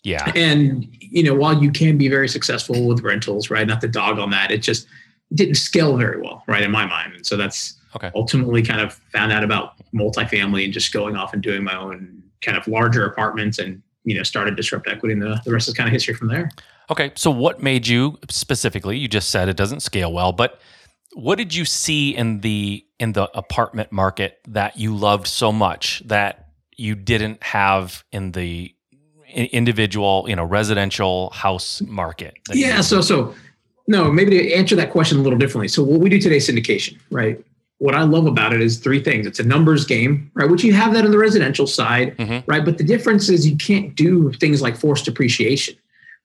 Yeah. 0.03 0.31
And 0.35 0.87
you 0.99 1.23
know, 1.23 1.33
while 1.33 1.61
you 1.61 1.71
can 1.71 1.97
be 1.97 2.07
very 2.09 2.27
successful 2.27 2.87
with 2.87 3.01
rentals, 3.01 3.49
right? 3.49 3.65
Not 3.65 3.81
the 3.81 3.87
dog 3.87 4.19
on 4.19 4.29
that, 4.31 4.51
it 4.51 4.59
just 4.59 4.87
didn't 5.33 5.55
scale 5.55 5.97
very 5.97 6.21
well, 6.21 6.43
right? 6.47 6.61
In 6.61 6.71
my 6.71 6.85
mind. 6.85 7.13
And 7.15 7.25
so 7.25 7.37
that's 7.37 7.79
Okay. 7.95 8.09
ultimately 8.15 8.63
kind 8.63 8.81
of 8.81 8.93
found 9.11 9.31
out 9.31 9.43
about 9.43 9.73
multifamily 9.93 10.63
and 10.65 10.73
just 10.73 10.91
going 10.91 11.15
off 11.15 11.31
and 11.31 11.43
doing 11.43 11.63
my 11.63 11.77
own 11.77 12.23
kind 12.41 12.57
of 12.57 12.67
larger 12.67 13.05
apartments 13.05 13.59
and 13.59 13.83
you 14.03 14.15
know 14.17 14.23
started 14.23 14.55
disrupt 14.55 14.87
equity 14.87 15.13
and 15.13 15.21
the, 15.21 15.39
the 15.45 15.51
rest 15.53 15.67
is 15.67 15.75
kind 15.75 15.87
of 15.87 15.93
history 15.93 16.15
from 16.15 16.27
there. 16.27 16.49
Okay. 16.89 17.11
So 17.15 17.29
what 17.29 17.61
made 17.61 17.85
you 17.87 18.17
specifically, 18.31 18.97
you 18.97 19.07
just 19.07 19.29
said 19.29 19.47
it 19.47 19.55
doesn't 19.57 19.81
scale 19.81 20.11
well, 20.11 20.31
but 20.31 20.59
what 21.13 21.37
did 21.37 21.53
you 21.53 21.65
see 21.65 22.15
in 22.15 22.41
the 22.41 22.83
in 22.99 23.13
the 23.13 23.29
apartment 23.37 23.91
market 23.91 24.39
that 24.47 24.75
you 24.77 24.95
loved 24.95 25.27
so 25.27 25.51
much 25.51 26.01
that 26.07 26.47
you 26.75 26.95
didn't 26.95 27.43
have 27.43 28.03
in 28.11 28.31
the 28.31 28.73
individual, 29.33 30.25
you 30.27 30.35
know, 30.35 30.43
residential 30.45 31.29
house 31.31 31.81
market? 31.81 32.35
Yeah. 32.53 32.81
So, 32.81 33.01
so 33.01 33.33
no, 33.87 34.11
maybe 34.11 34.31
to 34.31 34.53
answer 34.53 34.75
that 34.77 34.91
question 34.91 35.19
a 35.19 35.21
little 35.21 35.39
differently. 35.39 35.67
So, 35.67 35.83
what 35.83 35.99
we 35.99 36.09
do 36.09 36.19
today 36.19 36.37
is 36.37 36.47
syndication, 36.47 36.99
right? 37.11 37.43
What 37.79 37.95
I 37.95 38.03
love 38.03 38.27
about 38.27 38.53
it 38.53 38.61
is 38.61 38.77
three 38.77 39.01
things. 39.03 39.25
It's 39.27 39.39
a 39.39 39.43
numbers 39.43 39.83
game, 39.85 40.31
right? 40.35 40.49
Which 40.49 40.63
you 40.63 40.71
have 40.73 40.93
that 40.93 41.03
on 41.03 41.11
the 41.11 41.17
residential 41.17 41.67
side, 41.67 42.15
Mhm. 42.17 42.43
right? 42.47 42.63
But 42.63 42.77
the 42.77 42.83
difference 42.83 43.27
is 43.29 43.45
you 43.47 43.57
can't 43.57 43.93
do 43.95 44.31
things 44.39 44.61
like 44.61 44.77
forced 44.77 45.07
appreciation, 45.09 45.75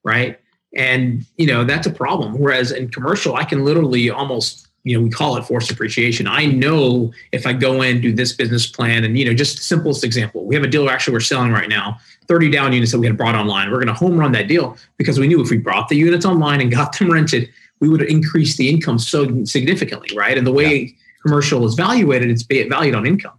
right? 0.05 0.39
And 0.77 1.25
you 1.37 1.47
know 1.47 1.65
that's 1.65 1.87
a 1.87 1.91
problem. 1.91 2.39
Whereas 2.39 2.71
in 2.71 2.91
commercial, 2.91 3.35
I 3.35 3.45
can 3.45 3.65
literally 3.65 4.11
almost 4.11 4.69
you 4.85 4.97
know 4.97 5.03
we 5.03 5.11
call 5.11 5.37
it 5.37 5.45
forced 5.45 5.71
appreciation. 5.73 6.29
I 6.29 6.45
know 6.47 7.11
if 7.33 7.47
I 7.47 7.55
go 7.55 7.83
in 7.83 8.01
do 8.01 8.13
this 8.13 8.33
business 8.35 8.67
plan, 8.67 9.03
and 9.03 9.19
you 9.19 9.25
know 9.25 9.35
just 9.35 9.59
simplest 9.63 10.05
example, 10.05 10.45
we 10.45 10.55
have 10.55 10.63
a 10.63 10.69
deal 10.69 10.89
actually 10.89 11.15
we're 11.15 11.21
selling 11.21 11.51
right 11.51 11.69
now, 11.69 11.99
30 12.29 12.51
down 12.51 12.73
units 12.73 12.93
that 12.93 12.99
we 12.99 13.07
had 13.07 13.17
brought 13.17 13.35
online. 13.35 13.71
We're 13.71 13.79
going 13.79 13.89
to 13.89 13.95
home 13.95 14.19
run 14.19 14.33
that 14.33 14.49
deal 14.49 14.77
because 14.99 15.19
we 15.19 15.27
knew 15.27 15.41
if 15.43 15.51
we 15.51 15.59
brought 15.59 15.89
the 15.89 15.97
units 15.97 16.27
online 16.27 16.61
and 16.61 16.71
got 16.71 16.93
them 16.99 17.11
rented, 17.11 17.51
we 17.81 17.89
would 17.89 18.03
increase 18.03 18.57
the 18.57 18.69
income 18.69 18.99
so 18.99 19.45
significantly, 19.45 20.17
right? 20.17 20.37
And 20.37 20.47
the 20.47 20.53
way 20.53 20.97
commercial 21.23 21.65
is 21.67 21.75
valuated, 21.75 22.31
it's 22.31 22.43
valued 22.43 22.95
on 22.95 23.07
income. 23.07 23.35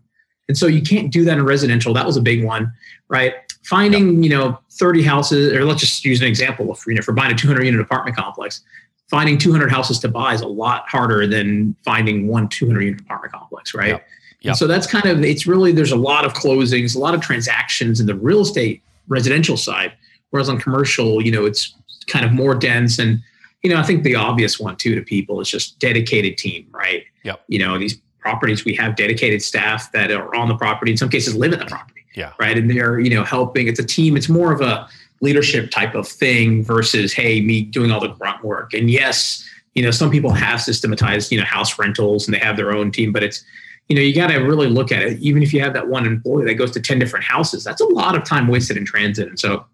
And 0.48 0.58
so 0.58 0.66
you 0.66 0.82
can't 0.82 1.12
do 1.12 1.24
that 1.26 1.38
in 1.38 1.46
residential. 1.46 1.94
That 1.94 2.06
was 2.06 2.18
a 2.18 2.22
big 2.22 2.44
one, 2.44 2.74
right? 3.08 3.36
Finding, 3.64 4.24
you 4.24 4.30
know, 4.30 4.60
30 4.72 5.04
houses, 5.04 5.54
or 5.54 5.64
let's 5.64 5.80
just 5.80 6.04
use 6.04 6.22
an 6.22 6.28
example. 6.28 6.72
If, 6.74 6.88
you 6.88 6.96
know, 6.96 7.02
we're 7.08 7.14
buying 7.14 7.32
a 7.32 7.38
200 7.38 7.64
unit 7.64 7.80
apartment 7.80 8.18
complex, 8.18 8.62
finding 9.10 9.38
200 9.38 9.72
houses 9.72 10.00
to 10.00 10.08
buy 10.08 10.34
is 10.34 10.42
a 10.42 10.48
lot 10.48 10.88
harder 10.88 11.28
than 11.28 11.76
finding 11.84 12.28
one 12.28 12.48
200 12.48 12.82
unit 12.82 13.02
apartment 13.02 13.34
complex, 13.34 13.76
right? 13.76 13.90
Yep. 13.90 14.08
Yep. 14.42 14.52
And 14.52 14.58
so 14.58 14.68
that's 14.68 14.88
kind 14.88 15.06
of, 15.06 15.24
it's 15.24 15.46
really, 15.46 15.72
there's 15.72 15.92
a 15.92 15.98
lot 15.98 16.26
of 16.26 16.34
closings, 16.34 16.96
a 16.96 17.00
lot 17.00 17.14
of 17.14 17.22
transactions 17.22 18.00
in 18.00 18.06
the 18.06 18.16
real 18.16 18.42
estate 18.42 18.82
residential 19.08 19.58
side. 19.58 19.94
Whereas 20.30 20.48
on 20.50 20.60
commercial, 20.60 21.22
you 21.24 21.32
know, 21.32 21.46
it's 21.46 21.74
kind 22.08 22.24
of 22.26 22.32
more 22.32 22.56
dense. 22.56 23.00
And, 23.00 23.20
you 23.64 23.70
know, 23.70 23.78
I 23.78 23.84
think 23.84 24.04
the 24.04 24.16
obvious 24.16 24.60
one 24.60 24.76
too 24.78 24.96
to 24.96 25.02
people 25.02 25.42
is 25.42 25.50
just 25.50 25.78
dedicated 25.80 26.38
team, 26.38 26.68
right? 26.72 27.04
Yep. 27.24 27.44
You 27.48 27.60
know, 27.60 27.78
these 27.78 28.00
properties, 28.20 28.64
we 28.64 28.74
have 28.76 28.96
dedicated 28.96 29.42
staff 29.42 29.92
that 29.92 30.12
are 30.12 30.34
on 30.36 30.48
the 30.48 30.56
property, 30.56 30.92
in 30.92 30.98
some 30.98 31.10
cases 31.10 31.36
live 31.36 31.52
in 31.54 31.60
the 31.60 31.66
property 31.66 32.04
Yeah. 32.16 32.32
right? 32.40 32.58
And 32.58 32.70
they're 32.70 33.00
you 33.00 33.10
know 33.10 33.24
helping. 33.24 33.68
It's 33.68 33.80
a 33.80 33.86
team. 33.86 34.16
It's 34.16 34.30
more 34.30 34.52
of 34.54 34.62
a 34.62 34.88
leadership 35.22 35.70
type 35.72 35.96
of 35.96 36.08
thing 36.08 36.64
versus 36.64 37.12
hey 37.12 37.42
me 37.42 37.62
doing 37.64 37.92
all 37.92 38.00
the 38.00 38.08
grunt 38.10 38.44
work. 38.44 38.74
And 38.74 38.90
yes, 38.90 39.44
you 39.74 39.82
know 39.84 39.92
some 39.92 40.10
people 40.12 40.32
have 40.32 40.62
systematized 40.62 41.32
you 41.32 41.38
know 41.40 41.46
house 41.46 41.78
rentals 41.80 42.28
and 42.28 42.34
they 42.36 42.40
have 42.40 42.56
their 42.58 42.72
own 42.72 42.92
team, 42.92 43.12
but 43.12 43.24
it's 43.24 43.44
you 43.90 43.96
know 43.96 44.02
you 44.02 44.14
got 44.14 44.28
to 44.28 44.38
really 44.38 44.68
look 44.68 44.92
at 44.92 45.02
it. 45.02 45.20
Even 45.20 45.44
if 45.44 45.54
you 45.54 45.60
have 45.62 45.74
that 45.74 45.88
one 45.88 46.06
employee 46.06 46.46
that 46.46 46.54
goes 46.54 46.72
to 46.72 46.80
ten 46.80 47.00
different 47.00 47.26
houses, 47.26 47.64
that's 47.64 47.82
a 47.82 47.86
lot 47.86 48.16
of 48.16 48.24
time 48.24 48.48
wasted 48.48 48.78
in 48.78 48.86
transit. 48.86 49.28
And 49.28 49.40
so 49.40 49.66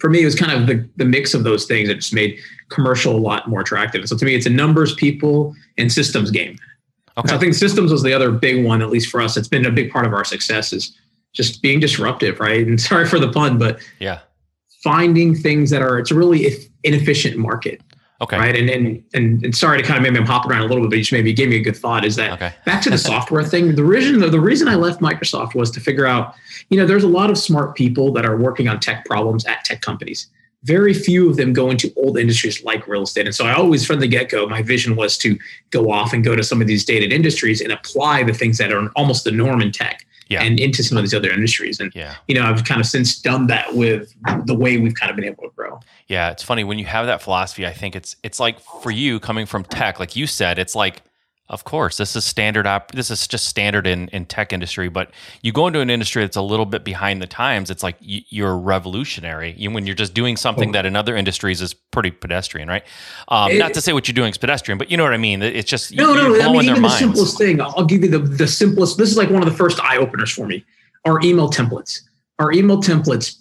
for 0.00 0.10
me, 0.10 0.22
it 0.22 0.24
was 0.24 0.34
kind 0.34 0.52
of 0.52 0.66
the, 0.66 0.88
the 0.96 1.04
mix 1.04 1.34
of 1.34 1.44
those 1.44 1.64
things 1.64 1.88
that 1.88 1.96
just 1.96 2.14
made 2.14 2.38
commercial 2.68 3.16
a 3.16 3.18
lot 3.18 3.48
more 3.48 3.60
attractive. 3.60 4.08
So 4.08 4.16
to 4.16 4.24
me, 4.24 4.34
it's 4.34 4.46
a 4.46 4.50
numbers, 4.50 4.94
people, 4.94 5.54
and 5.76 5.90
systems 5.90 6.30
game. 6.30 6.58
Okay. 7.16 7.28
So 7.28 7.34
I 7.34 7.38
think 7.38 7.54
systems 7.54 7.90
was 7.90 8.02
the 8.02 8.12
other 8.12 8.30
big 8.30 8.64
one, 8.64 8.80
at 8.80 8.90
least 8.90 9.10
for 9.10 9.20
us. 9.20 9.36
It's 9.36 9.48
been 9.48 9.66
a 9.66 9.72
big 9.72 9.90
part 9.90 10.06
of 10.06 10.12
our 10.12 10.24
success 10.24 10.72
is 10.72 10.96
just 11.32 11.62
being 11.62 11.80
disruptive, 11.80 12.38
right? 12.38 12.66
And 12.66 12.80
sorry 12.80 13.06
for 13.06 13.18
the 13.18 13.32
pun, 13.32 13.58
but 13.58 13.80
yeah, 13.98 14.20
finding 14.84 15.34
things 15.34 15.70
that 15.70 15.82
are 15.82 15.98
it's 15.98 16.10
a 16.10 16.14
really 16.14 16.48
inefficient 16.84 17.36
market. 17.36 17.80
Okay. 18.20 18.36
Right. 18.36 18.56
And, 18.56 18.68
and 18.68 19.04
and 19.14 19.44
and 19.44 19.56
sorry 19.56 19.80
to 19.80 19.84
kind 19.86 19.96
of 19.96 20.02
maybe 20.02 20.18
I'm 20.18 20.26
hopping 20.26 20.50
around 20.50 20.62
a 20.62 20.66
little 20.66 20.82
bit, 20.82 20.90
but 20.90 20.96
you 20.96 21.02
just 21.02 21.12
maybe 21.12 21.32
gave 21.32 21.48
me 21.48 21.56
a 21.56 21.62
good 21.62 21.76
thought. 21.76 22.04
Is 22.04 22.16
that 22.16 22.32
okay. 22.32 22.52
back 22.64 22.82
to 22.82 22.90
the 22.90 22.98
software 23.12 23.44
thing? 23.44 23.76
The 23.76 23.84
reason 23.84 24.18
the, 24.18 24.28
the 24.28 24.40
reason 24.40 24.66
I 24.66 24.74
left 24.74 25.00
Microsoft 25.00 25.54
was 25.54 25.70
to 25.72 25.80
figure 25.80 26.06
out, 26.06 26.34
you 26.68 26.78
know, 26.78 26.84
there's 26.84 27.04
a 27.04 27.08
lot 27.08 27.30
of 27.30 27.38
smart 27.38 27.76
people 27.76 28.12
that 28.14 28.26
are 28.26 28.36
working 28.36 28.66
on 28.66 28.80
tech 28.80 29.04
problems 29.04 29.44
at 29.46 29.64
tech 29.64 29.82
companies. 29.82 30.28
Very 30.64 30.92
few 30.92 31.30
of 31.30 31.36
them 31.36 31.52
go 31.52 31.70
into 31.70 31.92
old 31.96 32.18
industries 32.18 32.64
like 32.64 32.88
real 32.88 33.02
estate. 33.02 33.26
And 33.26 33.34
so 33.34 33.46
I 33.46 33.54
always 33.54 33.86
from 33.86 34.00
the 34.00 34.08
get-go, 34.08 34.48
my 34.48 34.60
vision 34.60 34.96
was 34.96 35.16
to 35.18 35.38
go 35.70 35.92
off 35.92 36.12
and 36.12 36.24
go 36.24 36.34
to 36.34 36.42
some 36.42 36.60
of 36.60 36.66
these 36.66 36.84
dated 36.84 37.12
industries 37.12 37.60
and 37.60 37.70
apply 37.70 38.24
the 38.24 38.34
things 38.34 38.58
that 38.58 38.72
are 38.72 38.88
almost 38.96 39.22
the 39.22 39.30
norm 39.30 39.62
in 39.62 39.70
tech 39.70 40.04
yeah. 40.28 40.42
and 40.42 40.60
into 40.60 40.82
some 40.82 40.96
of 40.96 41.02
these 41.02 41.14
other 41.14 41.30
industries. 41.30 41.80
And 41.80 41.92
yeah. 41.94 42.14
you 42.26 42.34
know, 42.34 42.44
I've 42.44 42.64
kind 42.64 42.80
of 42.80 42.86
since 42.86 43.20
done 43.20 43.46
that 43.48 43.74
with 43.74 44.14
the 44.44 44.54
way 44.54 44.76
we've 44.78 44.94
kind 44.94 45.10
of 45.10 45.16
been 45.16 45.24
able 45.24 45.44
to 45.44 45.50
grow. 45.56 45.80
Yeah, 46.06 46.30
it's 46.30 46.42
funny 46.42 46.64
when 46.64 46.78
you 46.78 46.84
have 46.84 47.06
that 47.06 47.22
philosophy. 47.22 47.66
I 47.66 47.72
think 47.72 47.96
it's 47.96 48.16
it's 48.22 48.38
like 48.38 48.60
for 48.60 48.90
you 48.90 49.20
coming 49.20 49.46
from 49.46 49.64
tech, 49.64 49.98
like 49.98 50.16
you 50.16 50.26
said, 50.26 50.58
it's 50.58 50.74
like 50.74 51.02
of 51.50 51.64
course, 51.64 51.96
this 51.96 52.14
is 52.14 52.26
standard 52.26 52.66
op- 52.66 52.92
this 52.92 53.10
is 53.10 53.26
just 53.26 53.46
standard 53.46 53.86
in 53.86 54.08
in 54.08 54.26
tech 54.26 54.52
industry, 54.52 54.90
but 54.90 55.10
you 55.40 55.50
go 55.50 55.66
into 55.66 55.80
an 55.80 55.88
industry 55.88 56.22
that's 56.22 56.36
a 56.36 56.42
little 56.42 56.66
bit 56.66 56.84
behind 56.84 57.22
the 57.22 57.26
times, 57.26 57.70
it's 57.70 57.82
like 57.82 57.96
you're 58.00 58.56
revolutionary. 58.56 59.54
You, 59.56 59.70
when 59.70 59.86
you're 59.86 59.94
just 59.94 60.12
doing 60.12 60.36
something 60.36 60.70
oh. 60.70 60.72
that 60.72 60.84
in 60.84 60.94
other 60.94 61.16
industries 61.16 61.62
is 61.62 61.72
pretty 61.72 62.10
pedestrian, 62.10 62.68
right? 62.68 62.84
Um, 63.28 63.52
it, 63.52 63.58
not 63.58 63.72
to 63.74 63.80
say 63.80 63.94
what 63.94 64.06
you're 64.06 64.14
doing 64.14 64.30
is 64.30 64.36
pedestrian, 64.36 64.76
but 64.76 64.90
you 64.90 64.98
know 64.98 65.04
what 65.04 65.14
I 65.14 65.18
mean. 65.18 65.40
It's 65.40 65.70
just 65.70 65.94
no, 65.94 66.12
no. 66.12 66.38
I 66.38 66.52
mean, 66.52 66.64
even 66.64 66.82
the 66.82 66.88
simplest 66.90 67.38
thing. 67.38 67.62
I'll 67.62 67.86
give 67.86 68.02
you 68.02 68.10
the 68.10 68.18
the 68.18 68.46
simplest. 68.46 68.98
This 68.98 69.10
is 69.10 69.16
like 69.16 69.30
one 69.30 69.42
of 69.42 69.48
the 69.48 69.56
first 69.56 69.80
eye 69.80 69.96
openers 69.96 70.30
for 70.30 70.46
me. 70.46 70.64
Our 71.06 71.18
email 71.22 71.50
templates. 71.50 72.02
Our 72.38 72.52
email 72.52 72.82
templates. 72.82 73.36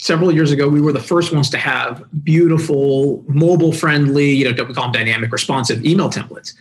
Several 0.00 0.32
years 0.32 0.50
ago, 0.50 0.68
we 0.68 0.80
were 0.80 0.92
the 0.92 1.00
first 1.00 1.32
ones 1.32 1.48
to 1.50 1.58
have 1.58 2.04
beautiful, 2.24 3.24
mobile 3.28 3.72
friendly, 3.72 4.30
you 4.30 4.52
know, 4.52 4.64
we 4.64 4.74
call 4.74 4.84
them 4.84 4.92
dynamic 4.92 5.30
responsive 5.30 5.84
email 5.84 6.10
templates 6.10 6.52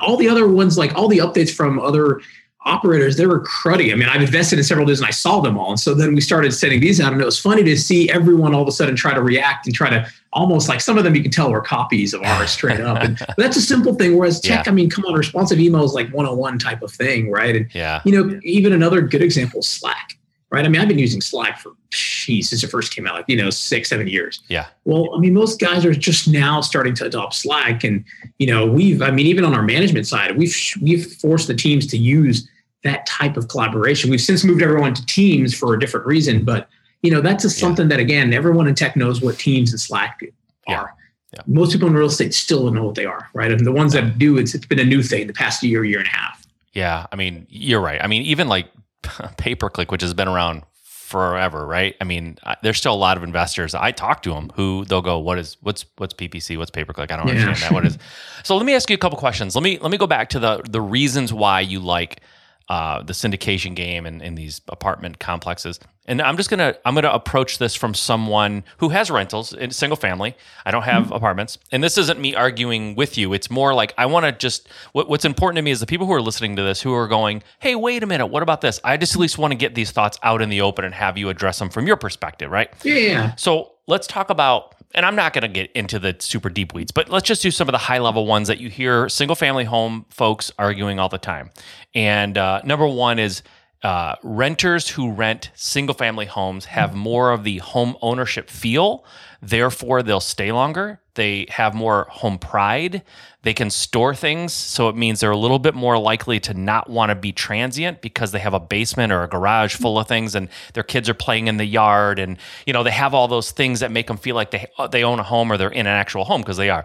all 0.00 0.16
the 0.16 0.28
other 0.28 0.48
ones, 0.48 0.76
like 0.76 0.94
all 0.94 1.08
the 1.08 1.18
updates 1.18 1.54
from 1.54 1.78
other 1.78 2.20
operators, 2.66 3.16
they 3.16 3.26
were 3.26 3.40
cruddy. 3.40 3.92
I 3.92 3.94
mean, 3.94 4.08
I've 4.08 4.22
invested 4.22 4.58
in 4.58 4.64
several 4.64 4.84
of 4.84 4.88
these 4.88 4.98
and 4.98 5.06
I 5.06 5.12
saw 5.12 5.40
them 5.40 5.56
all. 5.56 5.70
And 5.70 5.78
so 5.78 5.94
then 5.94 6.14
we 6.14 6.20
started 6.20 6.52
sending 6.52 6.80
these 6.80 7.00
out, 7.00 7.12
and 7.12 7.22
it 7.22 7.24
was 7.24 7.38
funny 7.38 7.62
to 7.62 7.76
see 7.76 8.10
everyone 8.10 8.54
all 8.54 8.62
of 8.62 8.68
a 8.68 8.72
sudden 8.72 8.96
try 8.96 9.14
to 9.14 9.22
react 9.22 9.66
and 9.66 9.74
try 9.74 9.88
to 9.88 10.06
almost 10.32 10.68
like 10.68 10.80
some 10.80 10.98
of 10.98 11.04
them 11.04 11.14
you 11.14 11.22
can 11.22 11.30
tell 11.30 11.50
were 11.50 11.60
copies 11.60 12.12
of 12.12 12.22
ours 12.22 12.50
straight 12.50 12.80
up. 12.80 13.02
And 13.02 13.18
that's 13.38 13.56
a 13.56 13.62
simple 13.62 13.94
thing. 13.94 14.16
Whereas 14.16 14.40
tech, 14.40 14.66
yeah. 14.66 14.70
I 14.70 14.74
mean, 14.74 14.90
come 14.90 15.04
on, 15.06 15.14
responsive 15.14 15.60
email 15.60 15.84
is 15.84 15.92
like 15.92 16.08
101 16.08 16.58
type 16.58 16.82
of 16.82 16.92
thing, 16.92 17.30
right? 17.30 17.54
And 17.56 17.74
yeah. 17.74 18.02
you 18.04 18.12
know, 18.12 18.38
even 18.42 18.72
another 18.72 19.00
good 19.00 19.22
example 19.22 19.62
Slack 19.62 20.18
right? 20.56 20.64
I 20.64 20.68
mean, 20.68 20.80
I've 20.80 20.88
been 20.88 20.98
using 20.98 21.20
Slack 21.20 21.58
for 21.58 21.72
geez, 21.90 22.48
since 22.48 22.64
it 22.64 22.68
first 22.68 22.94
came 22.94 23.06
out, 23.06 23.14
like 23.14 23.26
you 23.28 23.36
know, 23.36 23.50
six, 23.50 23.90
seven 23.90 24.06
years. 24.06 24.42
Yeah. 24.48 24.66
Well, 24.84 25.14
I 25.14 25.18
mean, 25.18 25.34
most 25.34 25.60
guys 25.60 25.84
are 25.84 25.92
just 25.92 26.26
now 26.26 26.62
starting 26.62 26.94
to 26.94 27.04
adopt 27.04 27.34
Slack, 27.34 27.84
and 27.84 28.04
you 28.38 28.46
know, 28.46 28.66
we've, 28.66 29.02
I 29.02 29.10
mean, 29.10 29.26
even 29.26 29.44
on 29.44 29.54
our 29.54 29.62
management 29.62 30.06
side, 30.06 30.36
we've 30.38 30.56
we've 30.80 31.12
forced 31.12 31.46
the 31.46 31.54
teams 31.54 31.86
to 31.88 31.98
use 31.98 32.48
that 32.84 33.04
type 33.04 33.36
of 33.36 33.48
collaboration. 33.48 34.10
We've 34.10 34.20
since 34.20 34.44
moved 34.44 34.62
everyone 34.62 34.94
to 34.94 35.04
Teams 35.06 35.54
for 35.54 35.74
a 35.74 35.78
different 35.78 36.06
reason, 36.06 36.44
but 36.44 36.68
you 37.02 37.10
know, 37.10 37.20
that's 37.20 37.42
just 37.42 37.58
something 37.58 37.90
yeah. 37.90 37.96
that 37.96 38.00
again, 38.00 38.32
everyone 38.32 38.66
in 38.66 38.74
tech 38.74 38.96
knows 38.96 39.20
what 39.20 39.38
Teams 39.38 39.72
and 39.72 39.80
Slack 39.80 40.20
are. 40.22 40.72
Yeah. 40.72 40.86
Yeah. 41.34 41.42
Most 41.46 41.72
people 41.72 41.88
in 41.88 41.94
real 41.94 42.06
estate 42.06 42.32
still 42.32 42.64
don't 42.64 42.74
know 42.74 42.84
what 42.84 42.94
they 42.94 43.04
are, 43.04 43.28
right? 43.34 43.50
And 43.50 43.66
the 43.66 43.72
ones 43.72 43.92
that 43.92 44.16
do, 44.16 44.38
it's 44.38 44.54
it's 44.54 44.64
been 44.64 44.78
a 44.78 44.84
new 44.84 45.02
thing 45.02 45.26
the 45.26 45.34
past 45.34 45.62
year, 45.62 45.84
year 45.84 45.98
and 45.98 46.06
a 46.06 46.10
half. 46.10 46.46
Yeah, 46.72 47.06
I 47.10 47.16
mean, 47.16 47.46
you're 47.48 47.80
right. 47.80 48.02
I 48.02 48.06
mean, 48.06 48.22
even 48.22 48.48
like 48.48 48.68
pay 49.36 49.54
per 49.54 49.68
click, 49.68 49.90
which 49.90 50.02
has 50.02 50.14
been 50.14 50.28
around 50.28 50.62
forever, 50.82 51.64
right? 51.64 51.94
I 52.00 52.04
mean, 52.04 52.36
there's 52.62 52.78
still 52.78 52.94
a 52.94 52.96
lot 52.96 53.16
of 53.16 53.22
investors. 53.22 53.74
I 53.74 53.92
talk 53.92 54.22
to 54.22 54.30
them 54.30 54.50
who 54.56 54.84
they'll 54.84 55.02
go, 55.02 55.18
"What 55.18 55.38
is 55.38 55.56
what's 55.60 55.84
what's 55.96 56.14
PPC? 56.14 56.58
What's 56.58 56.70
pay 56.70 56.84
per 56.84 56.92
click? 56.92 57.12
I 57.12 57.16
don't 57.16 57.28
yeah. 57.28 57.34
understand 57.34 57.58
that. 57.58 57.72
What 57.72 57.86
is?" 57.86 57.98
So 58.42 58.56
let 58.56 58.64
me 58.64 58.74
ask 58.74 58.88
you 58.90 58.94
a 58.94 58.98
couple 58.98 59.18
questions. 59.18 59.56
Let 59.56 59.64
me 59.64 59.78
let 59.78 59.90
me 59.90 59.98
go 59.98 60.06
back 60.06 60.28
to 60.30 60.38
the 60.38 60.62
the 60.68 60.80
reasons 60.80 61.32
why 61.32 61.60
you 61.60 61.80
like 61.80 62.20
uh, 62.68 63.02
the 63.02 63.12
syndication 63.12 63.74
game 63.74 64.06
and 64.06 64.20
in 64.22 64.34
these 64.34 64.60
apartment 64.68 65.18
complexes. 65.18 65.78
And 66.08 66.22
I'm 66.22 66.36
just 66.36 66.50
gonna 66.50 66.76
I'm 66.84 66.94
gonna 66.94 67.10
approach 67.10 67.58
this 67.58 67.74
from 67.74 67.92
someone 67.92 68.64
who 68.78 68.90
has 68.90 69.10
rentals 69.10 69.52
in 69.52 69.72
single 69.72 69.96
family. 69.96 70.36
I 70.64 70.70
don't 70.70 70.84
have 70.84 71.04
mm-hmm. 71.04 71.12
apartments, 71.14 71.58
and 71.72 71.82
this 71.82 71.98
isn't 71.98 72.20
me 72.20 72.34
arguing 72.34 72.94
with 72.94 73.18
you. 73.18 73.32
It's 73.32 73.50
more 73.50 73.74
like 73.74 73.92
I 73.98 74.06
want 74.06 74.24
to 74.24 74.32
just 74.32 74.68
what, 74.92 75.08
what's 75.08 75.24
important 75.24 75.56
to 75.56 75.62
me 75.62 75.72
is 75.72 75.80
the 75.80 75.86
people 75.86 76.06
who 76.06 76.12
are 76.12 76.22
listening 76.22 76.54
to 76.56 76.62
this 76.62 76.80
who 76.80 76.94
are 76.94 77.08
going, 77.08 77.42
"Hey, 77.58 77.74
wait 77.74 78.04
a 78.04 78.06
minute, 78.06 78.26
what 78.26 78.44
about 78.44 78.60
this?" 78.60 78.80
I 78.84 78.96
just 78.96 79.14
at 79.14 79.20
least 79.20 79.36
want 79.36 79.50
to 79.50 79.56
get 79.56 79.74
these 79.74 79.90
thoughts 79.90 80.18
out 80.22 80.42
in 80.42 80.48
the 80.48 80.60
open 80.60 80.84
and 80.84 80.94
have 80.94 81.18
you 81.18 81.28
address 81.28 81.58
them 81.58 81.70
from 81.70 81.88
your 81.88 81.96
perspective, 81.96 82.52
right? 82.52 82.72
Yeah. 82.84 83.34
So 83.34 83.72
let's 83.88 84.06
talk 84.06 84.30
about 84.30 84.75
and 84.94 85.04
I'm 85.04 85.16
not 85.16 85.32
going 85.32 85.42
to 85.42 85.48
get 85.48 85.70
into 85.72 85.98
the 85.98 86.16
super 86.18 86.48
deep 86.48 86.74
weeds, 86.74 86.92
but 86.92 87.08
let's 87.08 87.26
just 87.26 87.42
do 87.42 87.50
some 87.50 87.68
of 87.68 87.72
the 87.72 87.78
high 87.78 87.98
level 87.98 88.26
ones 88.26 88.48
that 88.48 88.58
you 88.58 88.68
hear 88.70 89.08
single 89.08 89.36
family 89.36 89.64
home 89.64 90.06
folks 90.10 90.52
arguing 90.58 90.98
all 90.98 91.08
the 91.08 91.18
time. 91.18 91.50
And 91.94 92.38
uh, 92.38 92.62
number 92.64 92.86
one 92.86 93.18
is 93.18 93.42
uh, 93.82 94.16
renters 94.22 94.88
who 94.88 95.10
rent 95.10 95.50
single 95.54 95.94
family 95.94 96.26
homes 96.26 96.64
have 96.66 96.92
hmm. 96.92 96.98
more 96.98 97.30
of 97.30 97.44
the 97.44 97.58
home 97.58 97.96
ownership 98.00 98.48
feel. 98.48 99.04
Therefore, 99.42 100.02
they'll 100.02 100.18
stay 100.18 100.50
longer. 100.50 101.00
They 101.14 101.46
have 101.50 101.74
more 101.74 102.06
home 102.10 102.38
pride. 102.38 103.02
They 103.42 103.54
can 103.54 103.70
store 103.70 104.14
things. 104.14 104.52
So 104.52 104.88
it 104.88 104.96
means 104.96 105.20
they're 105.20 105.30
a 105.30 105.36
little 105.36 105.58
bit 105.58 105.74
more 105.74 105.98
likely 105.98 106.40
to 106.40 106.54
not 106.54 106.90
want 106.90 107.10
to 107.10 107.14
be 107.14 107.32
transient 107.32 108.00
because 108.00 108.32
they 108.32 108.38
have 108.38 108.54
a 108.54 108.60
basement 108.60 109.12
or 109.12 109.22
a 109.22 109.28
garage 109.28 109.76
hmm. 109.76 109.82
full 109.82 109.98
of 109.98 110.08
things 110.08 110.34
and 110.34 110.48
their 110.72 110.82
kids 110.82 111.08
are 111.08 111.14
playing 111.14 111.46
in 111.46 111.58
the 111.58 111.66
yard. 111.66 112.18
And, 112.18 112.38
you 112.66 112.72
know, 112.72 112.82
they 112.82 112.90
have 112.90 113.14
all 113.14 113.28
those 113.28 113.50
things 113.50 113.80
that 113.80 113.92
make 113.92 114.06
them 114.06 114.16
feel 114.16 114.34
like 114.34 114.50
they, 114.50 114.66
uh, 114.78 114.88
they 114.88 115.04
own 115.04 115.20
a 115.20 115.22
home 115.24 115.52
or 115.52 115.56
they're 115.56 115.68
in 115.68 115.86
an 115.86 115.94
actual 115.94 116.24
home 116.24 116.40
because 116.40 116.56
they 116.56 116.70
are. 116.70 116.84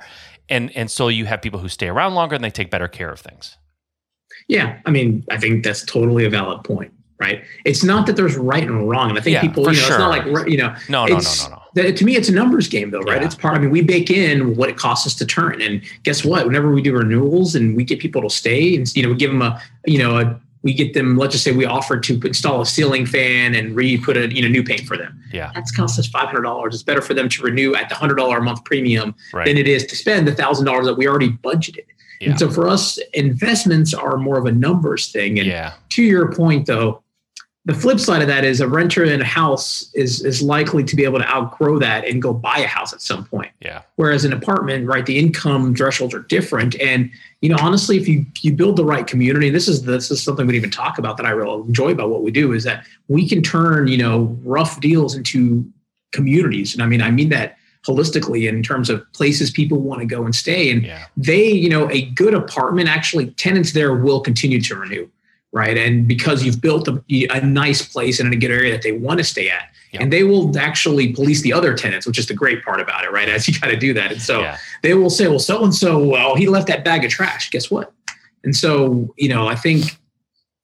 And, 0.50 0.76
and 0.76 0.92
so 0.92 1.08
you 1.08 1.26
have 1.26 1.42
people 1.42 1.62
who 1.62 1.70
stay 1.70 1.88
around 1.88 2.14
longer 2.14 2.36
and 2.36 2.44
they 2.44 2.52
take 2.52 2.70
better 2.70 2.90
care 2.90 3.10
of 3.10 3.22
things. 3.22 3.58
Yeah, 4.48 4.80
I 4.86 4.92
mean, 4.92 5.24
I 5.32 5.38
think 5.38 5.64
that's 5.64 5.84
totally 5.86 6.26
a 6.26 6.30
valid 6.30 6.64
point, 6.64 6.94
right? 7.20 7.44
It's 7.66 7.84
not 7.84 8.06
that 8.08 8.16
there's 8.16 8.36
right 8.36 8.64
and 8.64 8.90
wrong, 8.90 9.10
and 9.10 9.18
I 9.18 9.22
think 9.22 9.36
yeah, 9.36 9.42
people, 9.42 9.64
you 9.64 9.70
know, 9.70 9.74
sure. 9.74 9.96
it's 9.96 10.00
not 10.00 10.10
like 10.10 10.50
you 10.50 10.58
know, 10.58 10.76
no, 10.90 11.06
no, 11.06 11.18
no, 11.18 11.20
no, 11.50 11.62
no. 11.76 11.92
To 11.92 12.06
me, 12.06 12.16
it's 12.16 12.30
a 12.30 12.34
numbers 12.34 12.68
game, 12.68 12.92
though, 12.92 13.02
right? 13.02 13.22
Yeah. 13.22 13.26
It's 13.26 13.36
part. 13.36 13.56
I 13.56 13.60
mean, 13.60 13.72
we 13.72 13.82
bake 13.82 14.10
in 14.10 14.56
what 14.56 14.70
it 14.70 14.78
costs 14.78 15.08
us 15.08 15.16
to 15.16 15.26
turn, 15.26 15.62
and 15.62 15.82
guess 16.04 16.26
what? 16.26 16.46
Whenever 16.46 16.72
we 16.72 16.82
do 16.82 16.94
renewals 16.94 17.56
and 17.56 17.76
we 17.76 17.84
get 17.84 18.00
people 18.00 18.22
to 18.22 18.30
stay, 18.30 18.76
and 18.76 18.94
you 18.96 19.04
know, 19.04 19.10
we 19.10 19.16
give 19.16 19.32
them 19.32 19.42
a, 19.42 19.62
you 19.86 19.98
know, 19.98 20.18
a 20.18 20.40
we 20.64 20.74
get 20.74 20.94
them 20.94 21.18
let's 21.18 21.34
just 21.34 21.44
say 21.44 21.52
we 21.52 21.66
offer 21.66 22.00
to 22.00 22.20
install 22.24 22.62
a 22.62 22.66
ceiling 22.66 23.06
fan 23.06 23.56
and 23.56 23.76
re-put 23.76 24.18
a 24.18 24.34
you 24.34 24.42
know 24.42 24.48
new 24.48 24.64
paint 24.64 24.82
for 24.82 24.98
them 24.98 25.22
yeah 25.32 25.52
that's 25.54 25.72
cost 25.72 25.98
us 26.00 26.08
$500 26.08 26.68
it's 26.68 26.84
better 26.84 27.02
for 27.02 27.14
them 27.14 27.30
to 27.30 27.44
renew 27.44 27.74
at 27.76 27.90
the 27.90 27.96
$100 27.96 28.38
a 28.38 28.42
month 28.42 28.64
premium 28.64 29.16
right. 29.34 29.46
than 29.46 29.58
it 29.58 29.68
is 29.68 29.86
to 29.88 29.96
spend 29.96 30.28
the 30.28 30.32
$1000 30.32 30.86
that 30.86 30.96
we 30.96 31.08
already 31.08 31.30
budgeted 31.30 31.86
yeah. 32.22 32.30
And 32.32 32.40
so 32.40 32.50
for 32.50 32.68
us, 32.68 33.00
investments 33.14 33.94
are 33.94 34.18
more 34.18 34.38
of 34.38 34.46
a 34.46 34.52
numbers 34.52 35.12
thing. 35.12 35.40
And 35.40 35.48
yeah. 35.48 35.74
to 35.90 36.04
your 36.04 36.32
point, 36.32 36.68
though, 36.68 37.02
the 37.66 37.74
flip 37.74 38.00
side 38.00 38.22
of 38.22 38.28
that 38.28 38.44
is 38.44 38.60
a 38.60 38.68
renter 38.68 39.04
in 39.04 39.22
a 39.22 39.26
house 39.26 39.92
is 39.94 40.26
is 40.26 40.42
likely 40.42 40.84
to 40.84 40.96
be 40.96 41.04
able 41.04 41.20
to 41.20 41.28
outgrow 41.30 41.78
that 41.78 42.08
and 42.08 42.20
go 42.20 42.34
buy 42.34 42.58
a 42.58 42.68
house 42.68 42.92
at 42.92 43.02
some 43.02 43.26
point. 43.26 43.52
Yeah. 43.60 43.84
Whereas 43.98 44.26
an 44.26 44.34
apartment, 44.34 44.88
right, 44.88 45.06
the 45.06 45.20
income 45.20 45.76
thresholds 45.76 46.14
are 46.16 46.22
different. 46.22 46.80
And 46.82 47.12
you 47.42 47.50
know, 47.50 47.58
honestly, 47.62 47.98
if 47.98 48.08
you 48.08 48.26
you 48.42 48.54
build 48.54 48.78
the 48.78 48.86
right 48.86 49.06
community, 49.06 49.52
this 49.52 49.68
is 49.68 49.84
this 49.84 50.10
is 50.10 50.24
something 50.24 50.48
we 50.48 50.54
didn't 50.54 50.66
even 50.66 50.72
talk 50.72 50.98
about 50.98 51.18
that 51.18 51.28
I 51.28 51.32
really 51.32 51.62
enjoy 51.62 51.92
about 51.92 52.10
what 52.10 52.24
we 52.24 52.32
do 52.32 52.54
is 52.54 52.64
that 52.64 52.84
we 53.10 53.30
can 53.30 53.44
turn 53.44 53.88
you 53.88 53.98
know 53.98 54.36
rough 54.44 54.80
deals 54.80 55.16
into 55.16 55.64
communities. 56.12 56.74
And 56.74 56.82
I 56.82 56.88
mean, 56.88 57.02
I 57.02 57.12
mean 57.12 57.30
that 57.30 57.58
holistically 57.86 58.48
in 58.48 58.62
terms 58.62 58.90
of 58.90 59.04
places 59.14 59.50
people 59.50 59.80
want 59.80 60.00
to 60.00 60.06
go 60.06 60.24
and 60.24 60.36
stay. 60.36 60.70
And 60.72 60.84
yeah. 60.84 61.06
they, 61.18 61.50
you 61.50 61.70
know, 61.70 61.90
a 61.90 62.04
good 62.12 62.34
apartment 62.34 62.90
actually 62.90 63.32
tenants 63.32 63.74
there 63.74 63.96
will 63.96 64.22
continue 64.22 64.62
to 64.62 64.76
renew, 64.76 65.10
right? 65.52 65.78
And 65.78 66.08
because 66.08 66.44
you've 66.44 66.62
built 66.62 66.88
a, 66.88 67.04
a 67.10 67.42
nice 67.42 67.86
place 67.86 68.20
and 68.20 68.28
in 68.28 68.34
a 68.34 68.40
good 68.40 68.52
area 68.52 68.72
that 68.72 68.84
they 68.84 68.92
want 68.92 69.18
to 69.18 69.24
stay 69.24 69.50
at. 69.50 69.70
Yeah. 69.92 70.04
And 70.04 70.14
they 70.14 70.24
will 70.24 70.58
actually 70.58 71.12
police 71.12 71.42
the 71.42 71.52
other 71.52 71.74
tenants, 71.74 72.06
which 72.06 72.18
is 72.18 72.28
the 72.28 72.34
great 72.34 72.64
part 72.64 72.80
about 72.80 73.04
it, 73.04 73.12
right? 73.12 73.28
As 73.28 73.48
you 73.48 73.60
got 73.60 73.68
to 73.68 73.76
do 73.76 73.94
that. 73.96 74.12
And 74.12 74.22
so 74.22 74.42
yeah. 74.42 74.58
they 74.84 74.94
will 74.94 75.10
say, 75.10 75.28
well, 75.28 75.40
so 75.40 75.64
and 75.64 75.76
so, 75.76 75.98
well, 76.02 76.36
he 76.36 76.48
left 76.48 76.68
that 76.68 76.86
bag 76.86 77.04
of 77.04 77.12
trash. 77.12 77.50
Guess 77.50 77.70
what? 77.70 77.92
And 78.44 78.56
so, 78.56 79.14
you 79.18 79.28
know, 79.28 79.48
I 79.48 79.56
think, 79.56 79.98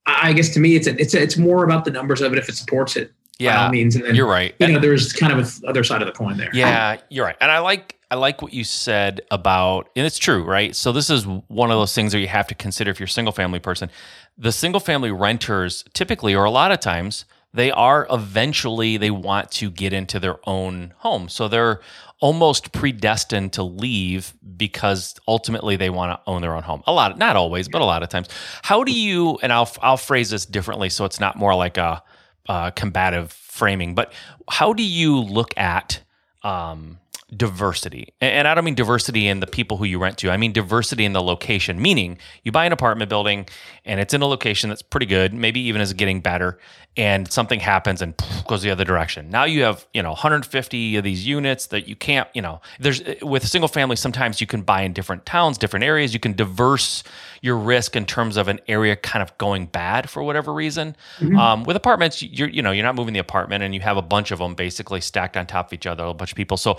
I 0.05 0.31
guess 0.31 0.49
to 0.53 0.61
me, 0.61 0.75
it's 0.75 0.87
a, 0.87 0.97
it's 1.01 1.13
a, 1.13 1.21
it's 1.21 1.35
more 1.35 1.65
about 1.65 1.83
the 1.83 1.91
numbers 1.91 2.21
of 2.21 2.31
it 2.31 2.39
if 2.39 2.47
it 2.47 2.55
supports 2.55 2.95
it 2.95 3.11
yeah, 3.39 3.65
all 3.65 3.69
means. 3.69 3.95
And 3.95 4.05
then, 4.05 4.15
you're 4.15 4.27
right. 4.27 4.55
You 4.59 4.67
know, 4.67 4.79
there's 4.79 5.13
kind 5.13 5.31
of 5.31 5.39
a 5.63 5.67
other 5.67 5.83
side 5.83 6.01
of 6.01 6.07
the 6.07 6.13
coin 6.13 6.37
there. 6.37 6.49
Yeah, 6.53 6.97
you're 7.09 7.25
right. 7.25 7.35
And 7.39 7.51
I 7.51 7.59
like 7.59 7.95
I 8.09 8.15
like 8.15 8.41
what 8.41 8.53
you 8.53 8.63
said 8.63 9.21
about, 9.31 9.89
and 9.95 10.05
it's 10.05 10.17
true, 10.17 10.43
right? 10.43 10.75
So 10.75 10.91
this 10.91 11.09
is 11.09 11.25
one 11.25 11.71
of 11.71 11.77
those 11.77 11.93
things 11.93 12.13
that 12.13 12.19
you 12.19 12.27
have 12.27 12.47
to 12.47 12.55
consider 12.55 12.89
if 12.91 12.99
you're 12.99 13.05
a 13.05 13.09
single 13.09 13.33
family 13.33 13.59
person. 13.59 13.89
The 14.37 14.51
single 14.51 14.79
family 14.79 15.11
renters 15.11 15.83
typically, 15.93 16.33
or 16.33 16.45
a 16.45 16.51
lot 16.51 16.71
of 16.71 16.79
times, 16.79 17.25
they 17.53 17.71
are 17.71 18.07
eventually 18.09 18.97
they 18.97 19.11
want 19.11 19.51
to 19.51 19.69
get 19.69 19.93
into 19.93 20.19
their 20.19 20.37
own 20.47 20.93
home. 20.97 21.27
So 21.27 21.47
they're 21.47 21.81
almost 22.19 22.71
predestined 22.71 23.53
to 23.53 23.63
leave 23.63 24.33
because 24.55 25.15
ultimately 25.27 25.75
they 25.75 25.89
want 25.89 26.11
to 26.11 26.29
own 26.29 26.41
their 26.41 26.55
own 26.55 26.63
home. 26.63 26.83
A 26.87 26.93
lot, 26.93 27.17
not 27.17 27.35
always, 27.35 27.67
but 27.67 27.81
a 27.81 27.85
lot 27.85 28.03
of 28.03 28.09
times. 28.09 28.27
How 28.63 28.83
do 28.83 28.91
you? 28.91 29.37
And 29.43 29.51
I'll 29.51 29.69
I'll 29.81 29.97
phrase 29.97 30.29
this 30.29 30.45
differently 30.45 30.89
so 30.89 31.05
it's 31.05 31.19
not 31.19 31.35
more 31.35 31.55
like 31.55 31.77
a 31.77 32.01
uh, 32.47 32.71
combative 32.71 33.31
framing, 33.31 33.95
but 33.95 34.13
how 34.49 34.73
do 34.73 34.83
you 34.83 35.19
look 35.19 35.57
at 35.57 36.01
um, 36.43 36.99
diversity. 37.35 38.13
And 38.21 38.47
I 38.47 38.55
don't 38.55 38.63
mean 38.63 38.75
diversity 38.75 39.27
in 39.27 39.41
the 39.41 39.47
people 39.47 39.77
who 39.77 39.85
you 39.85 39.99
rent 39.99 40.17
to. 40.19 40.29
I 40.29 40.37
mean 40.37 40.53
diversity 40.53 41.03
in 41.03 41.13
the 41.13 41.21
location, 41.21 41.81
meaning 41.81 42.17
you 42.43 42.51
buy 42.51 42.65
an 42.65 42.71
apartment 42.71 43.09
building 43.09 43.47
and 43.87 43.99
it's 43.99 44.13
in 44.13 44.21
a 44.21 44.27
location 44.27 44.69
that's 44.69 44.81
pretty 44.81 45.05
good, 45.05 45.33
maybe 45.33 45.59
even 45.61 45.81
is 45.81 45.93
getting 45.93 46.19
better, 46.19 46.59
and 46.97 47.31
something 47.31 47.59
happens 47.59 48.01
and 48.01 48.15
goes 48.47 48.61
the 48.61 48.71
other 48.71 48.83
direction. 48.83 49.29
Now 49.29 49.45
you 49.45 49.63
have, 49.63 49.87
you 49.93 50.01
know, 50.01 50.09
150 50.09 50.97
of 50.97 51.03
these 51.03 51.25
units 51.25 51.67
that 51.67 51.87
you 51.87 51.95
can't, 51.95 52.27
you 52.33 52.41
know, 52.41 52.59
there's 52.79 53.01
with 53.21 53.47
single 53.47 53.67
family 53.67 53.95
sometimes 53.95 54.41
you 54.41 54.47
can 54.47 54.61
buy 54.61 54.81
in 54.81 54.93
different 54.93 55.25
towns, 55.25 55.57
different 55.57 55.85
areas, 55.85 56.13
you 56.13 56.19
can 56.19 56.33
diverse 56.33 57.03
your 57.41 57.55
risk 57.55 57.95
in 57.95 58.05
terms 58.05 58.35
of 58.35 58.47
an 58.47 58.59
area 58.67 58.95
kind 58.95 59.21
of 59.21 59.37
going 59.37 59.67
bad 59.67 60.09
for 60.09 60.23
whatever 60.23 60.53
reason. 60.53 60.95
Mm-hmm. 61.19 61.37
Um, 61.37 61.63
with 61.63 61.75
apartments, 61.75 62.21
you're, 62.21 62.49
you 62.49 62.61
know, 62.61 62.71
you're 62.71 62.85
not 62.85 62.95
moving 62.95 63.13
the 63.13 63.19
apartment 63.19 63.63
and 63.63 63.75
you 63.75 63.81
have 63.81 63.97
a 63.97 64.01
bunch 64.01 64.31
of 64.31 64.39
them 64.39 64.55
basically 64.55 64.99
stacked 64.99 65.37
on 65.37 65.45
top 65.45 65.67
of 65.67 65.73
each 65.73 65.85
other, 65.85 66.03
a 66.03 66.13
bunch 66.13 66.31
of 66.31 66.35
people. 66.35 66.57
So 66.57 66.77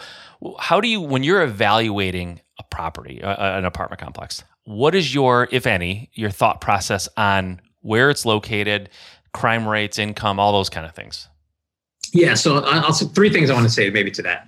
how 0.59 0.81
do 0.81 0.89
you 0.89 1.01
when 1.01 1.23
you're 1.23 1.43
evaluating 1.43 2.41
a 2.59 2.63
property, 2.65 3.21
an 3.23 3.65
apartment 3.65 4.01
complex, 4.01 4.43
what 4.65 4.95
is 4.95 5.15
your, 5.15 5.49
if 5.51 5.67
any, 5.67 6.11
your 6.15 6.31
thought 6.31 6.61
process 6.61 7.09
on 7.17 7.61
where 7.81 8.11
it's 8.11 8.27
located, 8.27 8.91
crime 9.33 9.67
rates, 9.67 9.99
income, 9.99 10.39
all 10.39 10.53
those 10.53 10.69
kind 10.69 10.85
of 10.87 10.95
things? 10.95 11.29
Yeah. 12.13 12.35
So 12.35 12.65
I'll 12.65 12.93
say 12.93 13.07
three 13.07 13.31
things 13.31 13.51
I 13.51 13.55
want 13.55 13.67
to 13.67 13.73
say 13.73 13.91
maybe 13.91 14.11
to 14.13 14.23
that. 14.23 14.47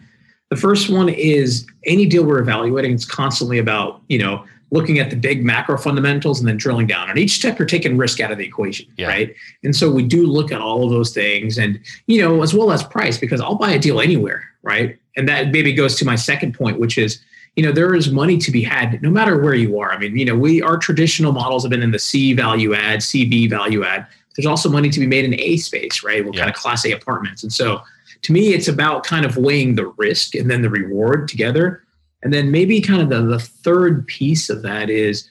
The 0.51 0.57
first 0.57 0.91
one 0.91 1.09
is 1.09 1.67
any 1.87 2.07
deal 2.07 2.25
we're 2.25 2.41
evaluating, 2.41 2.93
it's 2.93 3.05
constantly 3.05 3.59
about, 3.59 4.03
you 4.09 4.19
know, 4.19 4.45
looking 4.73 4.99
at 4.99 5.11
the 5.11 5.17
big 5.17 5.45
macro 5.45 5.77
fundamentals 5.77 6.39
and 6.39 6.49
then 6.49 6.57
drilling 6.57 6.87
down. 6.87 7.11
On 7.11 7.19
each 7.19 7.33
step, 7.33 7.59
you're 7.59 7.67
taking 7.67 7.97
risk 7.97 8.21
out 8.21 8.31
of 8.31 8.39
the 8.39 8.45
equation, 8.45 8.87
yeah. 8.97 9.09
right? 9.09 9.35
And 9.65 9.75
so 9.75 9.91
we 9.91 10.03
do 10.03 10.27
look 10.27 10.53
at 10.53 10.61
all 10.61 10.85
of 10.85 10.91
those 10.91 11.13
things 11.13 11.59
and, 11.59 11.81
you 12.07 12.21
know, 12.21 12.43
as 12.43 12.55
well 12.55 12.73
as 12.73 12.83
price, 12.83 13.19
because 13.19 13.41
I'll 13.41 13.57
buy 13.57 13.73
a 13.73 13.79
deal 13.79 14.01
anywhere, 14.01 14.45
right? 14.63 14.99
And 15.17 15.29
that 15.29 15.51
maybe 15.51 15.73
goes 15.73 15.97
to 15.97 16.05
my 16.05 16.15
second 16.15 16.55
point, 16.55 16.79
which 16.79 16.99
is, 16.99 17.21
you 17.57 17.65
know, 17.65 17.73
there 17.73 17.95
is 17.95 18.11
money 18.11 18.39
to 18.39 18.51
be 18.51 18.63
had 18.63 19.03
no 19.03 19.11
matter 19.11 19.41
where 19.41 19.55
you 19.55 19.79
are. 19.81 19.93
I 19.93 19.99
mean, 19.99 20.17
you 20.17 20.25
know, 20.25 20.37
we 20.37 20.63
our 20.63 20.77
traditional 20.77 21.33
models 21.33 21.65
have 21.65 21.71
been 21.71 21.83
in 21.83 21.91
the 21.91 21.99
C 21.99 22.33
value 22.33 22.75
add, 22.75 23.01
CB 23.01 23.51
value 23.51 23.85
add 23.85 24.07
there's 24.37 24.47
also 24.47 24.69
money 24.69 24.91
to 24.91 25.01
be 25.01 25.07
made 25.07 25.25
in 25.25 25.39
A 25.39 25.57
space, 25.57 26.03
right? 26.03 26.25
We're 26.25 26.33
yeah. 26.33 26.41
kind 26.41 26.51
of 26.51 26.57
class 26.57 26.85
A 26.87 26.93
apartments. 26.93 27.43
And 27.43 27.53
so 27.53 27.83
to 28.23 28.33
me, 28.33 28.55
it's 28.55 28.69
about 28.69 29.05
kind 29.05 29.25
of 29.25 29.37
weighing 29.37 29.75
the 29.75 29.89
risk 29.99 30.35
and 30.35 30.51
then 30.51 30.63
the 30.63 30.71
reward 30.71 31.29
together. 31.29 31.85
And 32.23 32.33
then 32.33 32.51
maybe 32.51 32.81
kind 32.81 33.03
of 33.03 33.09
the, 33.09 33.23
the 33.23 33.39
third 33.39 34.07
piece 34.07 34.51
of 34.51 34.63
that 34.63 34.91
is 34.91 35.29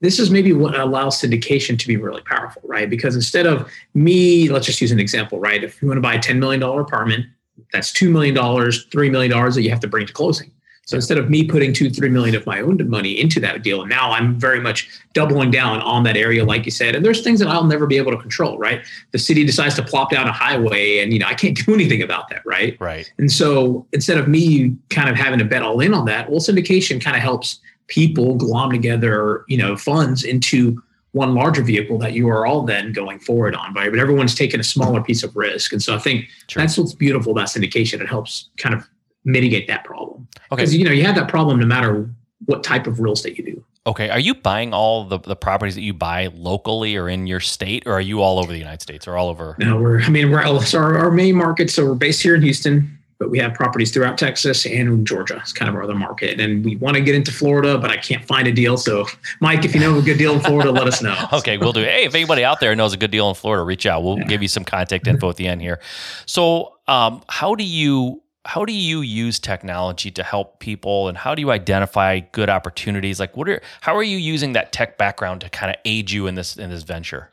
this 0.00 0.18
is 0.18 0.30
maybe 0.30 0.52
what 0.52 0.78
allows 0.78 1.20
syndication 1.20 1.78
to 1.78 1.86
be 1.88 1.96
really 1.96 2.22
powerful, 2.22 2.62
right? 2.64 2.90
Because 2.90 3.14
instead 3.14 3.46
of 3.46 3.70
me, 3.94 4.48
let's 4.48 4.66
just 4.66 4.80
use 4.80 4.92
an 4.92 5.00
example, 5.00 5.40
right? 5.40 5.64
If 5.64 5.80
you 5.80 5.88
want 5.88 5.98
to 5.98 6.02
buy 6.02 6.14
a 6.14 6.18
$10 6.18 6.38
million 6.38 6.62
apartment, 6.62 7.26
that's 7.72 7.92
$2 7.92 8.10
million, 8.10 8.34
$3 8.34 9.10
million 9.10 9.30
that 9.30 9.62
you 9.62 9.70
have 9.70 9.80
to 9.80 9.88
bring 9.88 10.06
to 10.06 10.12
closing. 10.12 10.50
So 10.86 10.94
instead 10.94 11.18
of 11.18 11.28
me 11.28 11.44
putting 11.44 11.72
two, 11.72 11.90
three 11.90 12.08
million 12.08 12.36
of 12.36 12.46
my 12.46 12.60
own 12.60 12.88
money 12.88 13.20
into 13.20 13.40
that 13.40 13.64
deal, 13.64 13.80
and 13.80 13.90
now 13.90 14.12
I'm 14.12 14.38
very 14.38 14.60
much 14.60 14.88
doubling 15.14 15.50
down 15.50 15.82
on 15.82 16.04
that 16.04 16.16
area, 16.16 16.44
like 16.44 16.64
you 16.64 16.70
said. 16.70 16.94
And 16.94 17.04
there's 17.04 17.22
things 17.22 17.40
that 17.40 17.48
I'll 17.48 17.64
never 17.64 17.88
be 17.88 17.96
able 17.96 18.12
to 18.12 18.18
control, 18.18 18.56
right? 18.56 18.86
The 19.10 19.18
city 19.18 19.44
decides 19.44 19.74
to 19.74 19.82
plop 19.82 20.10
down 20.10 20.28
a 20.28 20.32
highway, 20.32 21.00
and 21.00 21.12
you 21.12 21.18
know 21.18 21.26
I 21.26 21.34
can't 21.34 21.56
do 21.56 21.74
anything 21.74 22.02
about 22.02 22.28
that, 22.28 22.46
right? 22.46 22.76
Right. 22.80 23.12
And 23.18 23.30
so 23.30 23.84
instead 23.92 24.16
of 24.16 24.28
me 24.28 24.76
kind 24.90 25.10
of 25.10 25.16
having 25.16 25.40
to 25.40 25.44
bet 25.44 25.62
all 25.62 25.80
in 25.80 25.92
on 25.92 26.04
that, 26.06 26.30
well, 26.30 26.40
syndication 26.40 27.02
kind 27.02 27.16
of 27.16 27.22
helps 27.22 27.58
people 27.88 28.36
glom 28.36 28.70
together, 28.70 29.44
you 29.48 29.56
know, 29.56 29.76
funds 29.76 30.22
into 30.22 30.80
one 31.12 31.34
larger 31.34 31.62
vehicle 31.62 31.98
that 31.98 32.12
you 32.12 32.28
are 32.28 32.46
all 32.46 32.62
then 32.62 32.92
going 32.92 33.18
forward 33.18 33.56
on, 33.56 33.74
right? 33.74 33.90
But 33.90 33.98
everyone's 33.98 34.34
taking 34.36 34.60
a 34.60 34.64
smaller 34.64 35.02
piece 35.02 35.24
of 35.24 35.34
risk, 35.34 35.72
and 35.72 35.82
so 35.82 35.96
I 35.96 35.98
think 35.98 36.26
True. 36.46 36.62
that's 36.62 36.78
what's 36.78 36.94
beautiful 36.94 37.32
about 37.32 37.48
syndication. 37.48 38.00
It 38.00 38.08
helps 38.08 38.50
kind 38.56 38.72
of 38.72 38.88
mitigate 39.26 39.66
that 39.68 39.84
problem. 39.84 40.26
Okay. 40.50 40.62
Because 40.62 40.74
you 40.74 40.84
know 40.84 40.92
you 40.92 41.04
have 41.04 41.16
that 41.16 41.28
problem 41.28 41.60
no 41.60 41.66
matter 41.66 42.08
what 42.46 42.64
type 42.64 42.86
of 42.86 43.00
real 43.00 43.12
estate 43.12 43.36
you 43.36 43.44
do. 43.44 43.64
Okay. 43.86 44.10
Are 44.10 44.18
you 44.18 44.34
buying 44.34 44.72
all 44.72 45.04
the, 45.04 45.18
the 45.18 45.36
properties 45.36 45.74
that 45.74 45.82
you 45.82 45.94
buy 45.94 46.28
locally 46.34 46.96
or 46.96 47.08
in 47.08 47.26
your 47.26 47.40
state, 47.40 47.84
or 47.86 47.92
are 47.92 48.00
you 48.00 48.20
all 48.20 48.38
over 48.38 48.50
the 48.52 48.58
United 48.58 48.82
States 48.82 49.06
or 49.06 49.16
all 49.16 49.28
over? 49.28 49.56
No, 49.58 49.76
we're. 49.76 50.00
I 50.00 50.08
mean, 50.08 50.30
we're 50.30 50.60
so 50.62 50.78
our, 50.78 50.96
our 50.98 51.10
main 51.10 51.36
market. 51.36 51.70
So 51.70 51.86
we're 51.86 51.94
based 51.94 52.22
here 52.22 52.34
in 52.34 52.42
Houston, 52.42 52.98
but 53.18 53.30
we 53.30 53.38
have 53.38 53.54
properties 53.54 53.92
throughout 53.92 54.18
Texas 54.18 54.66
and 54.66 55.06
Georgia. 55.06 55.38
It's 55.40 55.52
kind 55.52 55.68
of 55.68 55.74
our 55.76 55.84
other 55.84 55.94
market, 55.94 56.40
and 56.40 56.64
we 56.64 56.76
want 56.76 56.96
to 56.96 57.00
get 57.00 57.14
into 57.14 57.30
Florida, 57.30 57.78
but 57.78 57.90
I 57.90 57.96
can't 57.96 58.24
find 58.24 58.48
a 58.48 58.52
deal. 58.52 58.76
So, 58.76 59.06
Mike, 59.40 59.64
if 59.64 59.72
you 59.72 59.80
know 59.80 59.96
a 59.98 60.02
good 60.02 60.18
deal 60.18 60.34
in 60.34 60.40
Florida, 60.40 60.72
let 60.72 60.88
us 60.88 61.00
know. 61.00 61.16
okay, 61.32 61.56
we'll 61.56 61.72
do. 61.72 61.82
Hey, 61.82 62.04
if 62.04 62.14
anybody 62.14 62.44
out 62.44 62.58
there 62.58 62.74
knows 62.74 62.92
a 62.92 62.96
good 62.96 63.12
deal 63.12 63.28
in 63.28 63.36
Florida, 63.36 63.62
reach 63.62 63.86
out. 63.86 64.02
We'll 64.02 64.18
yeah. 64.18 64.24
give 64.24 64.42
you 64.42 64.48
some 64.48 64.64
contact 64.64 65.06
info 65.06 65.30
at 65.30 65.36
the 65.36 65.46
end 65.46 65.62
here. 65.62 65.80
So, 66.26 66.74
um, 66.88 67.22
how 67.28 67.54
do 67.54 67.64
you 67.64 68.20
how 68.46 68.64
do 68.64 68.72
you 68.72 69.00
use 69.00 69.38
technology 69.38 70.10
to 70.12 70.22
help 70.22 70.60
people 70.60 71.08
and 71.08 71.18
how 71.18 71.34
do 71.34 71.40
you 71.40 71.50
identify 71.50 72.20
good 72.20 72.48
opportunities? 72.48 73.18
Like 73.18 73.36
what 73.36 73.48
are 73.48 73.60
how 73.80 73.96
are 73.96 74.02
you 74.02 74.16
using 74.16 74.52
that 74.52 74.72
tech 74.72 74.96
background 74.96 75.40
to 75.42 75.50
kind 75.50 75.70
of 75.70 75.76
aid 75.84 76.10
you 76.10 76.26
in 76.26 76.36
this 76.36 76.56
in 76.56 76.70
this 76.70 76.84
venture? 76.84 77.32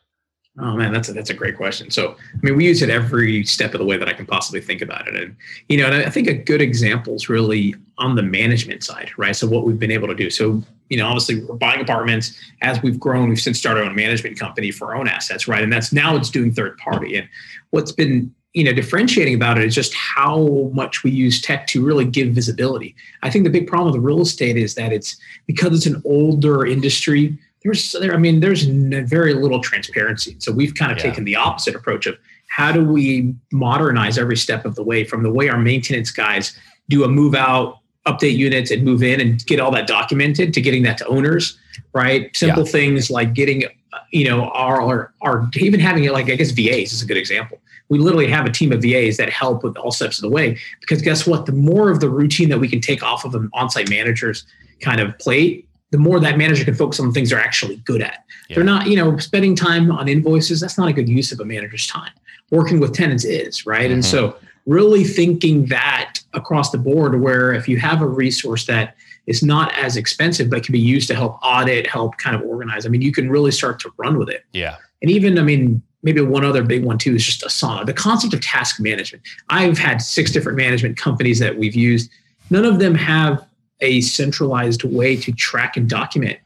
Oh 0.59 0.75
man 0.75 0.91
that's 0.91 1.09
a, 1.09 1.13
that's 1.13 1.29
a 1.29 1.33
great 1.33 1.55
question. 1.55 1.91
So 1.91 2.11
i 2.11 2.37
mean 2.41 2.57
we 2.57 2.65
use 2.65 2.81
it 2.81 2.89
every 2.89 3.43
step 3.45 3.73
of 3.73 3.79
the 3.79 3.85
way 3.85 3.97
that 3.97 4.09
i 4.09 4.13
can 4.13 4.25
possibly 4.25 4.59
think 4.59 4.81
about 4.81 5.07
it. 5.07 5.15
And 5.15 5.35
you 5.69 5.77
know 5.77 5.85
and 5.85 5.95
i 5.95 6.09
think 6.09 6.27
a 6.27 6.33
good 6.33 6.61
example 6.61 7.13
is 7.15 7.29
really 7.29 7.75
on 7.97 8.15
the 8.15 8.23
management 8.23 8.83
side 8.83 9.11
right? 9.17 9.35
So 9.35 9.47
what 9.47 9.65
we've 9.65 9.79
been 9.79 9.91
able 9.91 10.07
to 10.07 10.15
do. 10.15 10.29
So 10.29 10.63
you 10.89 10.97
know 10.97 11.07
obviously 11.07 11.43
we're 11.43 11.55
buying 11.55 11.81
apartments. 11.81 12.39
As 12.61 12.81
we've 12.81 12.99
grown 12.99 13.29
we've 13.29 13.39
since 13.39 13.59
started 13.59 13.81
our 13.81 13.89
own 13.89 13.95
management 13.95 14.39
company 14.39 14.71
for 14.71 14.87
our 14.87 14.95
own 14.95 15.07
assets 15.07 15.47
right? 15.47 15.61
And 15.61 15.71
that's 15.71 15.93
now 15.93 16.15
it's 16.15 16.31
doing 16.31 16.51
third 16.51 16.77
party. 16.77 17.17
And 17.17 17.29
what's 17.69 17.91
been 17.91 18.33
you 18.53 18.63
know 18.63 18.71
differentiating 18.73 19.33
about 19.33 19.57
it 19.57 19.65
is 19.65 19.75
just 19.75 19.93
how 19.93 20.69
much 20.73 21.03
we 21.03 21.11
use 21.11 21.41
tech 21.41 21.67
to 21.67 21.83
really 21.83 22.05
give 22.05 22.29
visibility 22.29 22.95
i 23.21 23.29
think 23.29 23.43
the 23.43 23.49
big 23.49 23.67
problem 23.67 23.91
with 23.91 24.01
real 24.01 24.21
estate 24.21 24.57
is 24.57 24.75
that 24.75 24.93
it's 24.93 25.17
because 25.47 25.75
it's 25.75 25.85
an 25.85 26.01
older 26.05 26.65
industry 26.65 27.37
there's 27.63 27.91
there 27.93 28.13
i 28.13 28.17
mean 28.17 28.39
there's 28.39 28.63
very 28.63 29.33
little 29.33 29.59
transparency 29.59 30.35
so 30.39 30.51
we've 30.51 30.75
kind 30.75 30.91
of 30.91 30.97
yeah. 30.97 31.03
taken 31.03 31.23
the 31.23 31.35
opposite 31.35 31.75
approach 31.75 32.05
of 32.05 32.17
how 32.47 32.71
do 32.71 32.85
we 32.85 33.33
modernize 33.51 34.17
every 34.17 34.37
step 34.37 34.65
of 34.65 34.75
the 34.75 34.83
way 34.83 35.03
from 35.03 35.23
the 35.23 35.31
way 35.31 35.49
our 35.49 35.57
maintenance 35.57 36.11
guys 36.11 36.57
do 36.89 37.03
a 37.03 37.07
move 37.07 37.35
out 37.35 37.79
update 38.05 38.35
units 38.35 38.69
and 38.69 38.83
move 38.83 39.01
in 39.01 39.21
and 39.21 39.45
get 39.45 39.59
all 39.59 39.71
that 39.71 39.87
documented 39.87 40.53
to 40.53 40.61
getting 40.61 40.83
that 40.83 40.97
to 40.97 41.07
owners 41.07 41.57
right 41.93 42.35
simple 42.35 42.65
yeah. 42.65 42.71
things 42.71 43.09
like 43.09 43.33
getting 43.33 43.63
you 44.11 44.25
know 44.25 44.49
are 44.49 45.13
are 45.21 45.49
even 45.55 45.79
having 45.79 46.03
it 46.03 46.11
like 46.11 46.29
i 46.29 46.35
guess 46.35 46.51
vas 46.51 46.93
is 46.93 47.01
a 47.01 47.05
good 47.05 47.17
example 47.17 47.59
we 47.89 47.99
literally 47.99 48.27
have 48.27 48.45
a 48.45 48.49
team 48.49 48.71
of 48.71 48.81
VAs 48.81 49.17
that 49.17 49.29
help 49.29 49.63
with 49.63 49.77
all 49.77 49.91
steps 49.91 50.17
of 50.17 50.23
the 50.23 50.29
way. 50.29 50.57
Because 50.81 51.01
guess 51.01 51.27
what? 51.27 51.45
The 51.45 51.51
more 51.51 51.91
of 51.91 51.99
the 51.99 52.09
routine 52.09 52.49
that 52.49 52.59
we 52.59 52.67
can 52.67 52.81
take 52.81 53.03
off 53.03 53.25
of 53.25 53.35
an 53.35 53.49
on-site 53.53 53.89
manager's 53.89 54.45
kind 54.81 54.99
of 54.99 55.17
plate, 55.19 55.67
the 55.91 55.99
more 55.99 56.19
that 56.19 56.37
manager 56.37 56.65
can 56.65 56.73
focus 56.73 56.99
on 56.99 57.07
the 57.07 57.13
things 57.13 57.29
they're 57.29 57.39
actually 57.39 57.77
good 57.77 58.01
at. 58.01 58.25
Yeah. 58.49 58.55
They're 58.55 58.63
not, 58.63 58.87
you 58.87 58.95
know, 58.95 59.17
spending 59.17 59.55
time 59.55 59.91
on 59.91 60.07
invoices. 60.07 60.59
That's 60.59 60.77
not 60.77 60.87
a 60.87 60.93
good 60.93 61.07
use 61.07 61.31
of 61.31 61.39
a 61.39 61.45
manager's 61.45 61.85
time. 61.85 62.11
Working 62.49 62.79
with 62.79 62.93
tenants 62.93 63.25
is 63.25 63.65
right, 63.65 63.83
mm-hmm. 63.83 63.93
and 63.93 64.05
so 64.05 64.35
really 64.65 65.03
thinking 65.03 65.65
that 65.67 66.19
across 66.33 66.71
the 66.71 66.77
board, 66.77 67.21
where 67.21 67.53
if 67.53 67.67
you 67.67 67.77
have 67.77 68.01
a 68.01 68.07
resource 68.07 68.65
that 68.65 68.95
is 69.27 69.43
not 69.43 69.73
as 69.77 69.95
expensive 69.95 70.49
but 70.49 70.63
can 70.63 70.73
be 70.73 70.79
used 70.79 71.07
to 71.07 71.15
help 71.15 71.37
audit, 71.43 71.87
help 71.87 72.17
kind 72.17 72.35
of 72.35 72.41
organize. 72.43 72.85
I 72.85 72.89
mean, 72.89 73.01
you 73.01 73.11
can 73.11 73.29
really 73.29 73.51
start 73.51 73.79
to 73.81 73.91
run 73.97 74.17
with 74.17 74.29
it. 74.29 74.45
Yeah. 74.51 74.77
And 75.01 75.09
even, 75.09 75.37
I 75.37 75.43
mean, 75.43 75.81
maybe 76.01 76.21
one 76.21 76.43
other 76.43 76.63
big 76.63 76.83
one 76.83 76.97
too 76.97 77.15
is 77.15 77.25
just 77.25 77.41
Asana. 77.43 77.85
The 77.85 77.93
concept 77.93 78.33
of 78.33 78.41
task 78.41 78.79
management. 78.79 79.23
I've 79.49 79.77
had 79.77 80.01
six 80.01 80.31
different 80.31 80.57
management 80.57 80.97
companies 80.97 81.39
that 81.39 81.57
we've 81.57 81.75
used. 81.75 82.09
None 82.49 82.65
of 82.65 82.79
them 82.79 82.95
have 82.95 83.45
a 83.79 84.01
centralized 84.01 84.83
way 84.83 85.15
to 85.17 85.31
track 85.31 85.77
and 85.77 85.89
document 85.89 86.39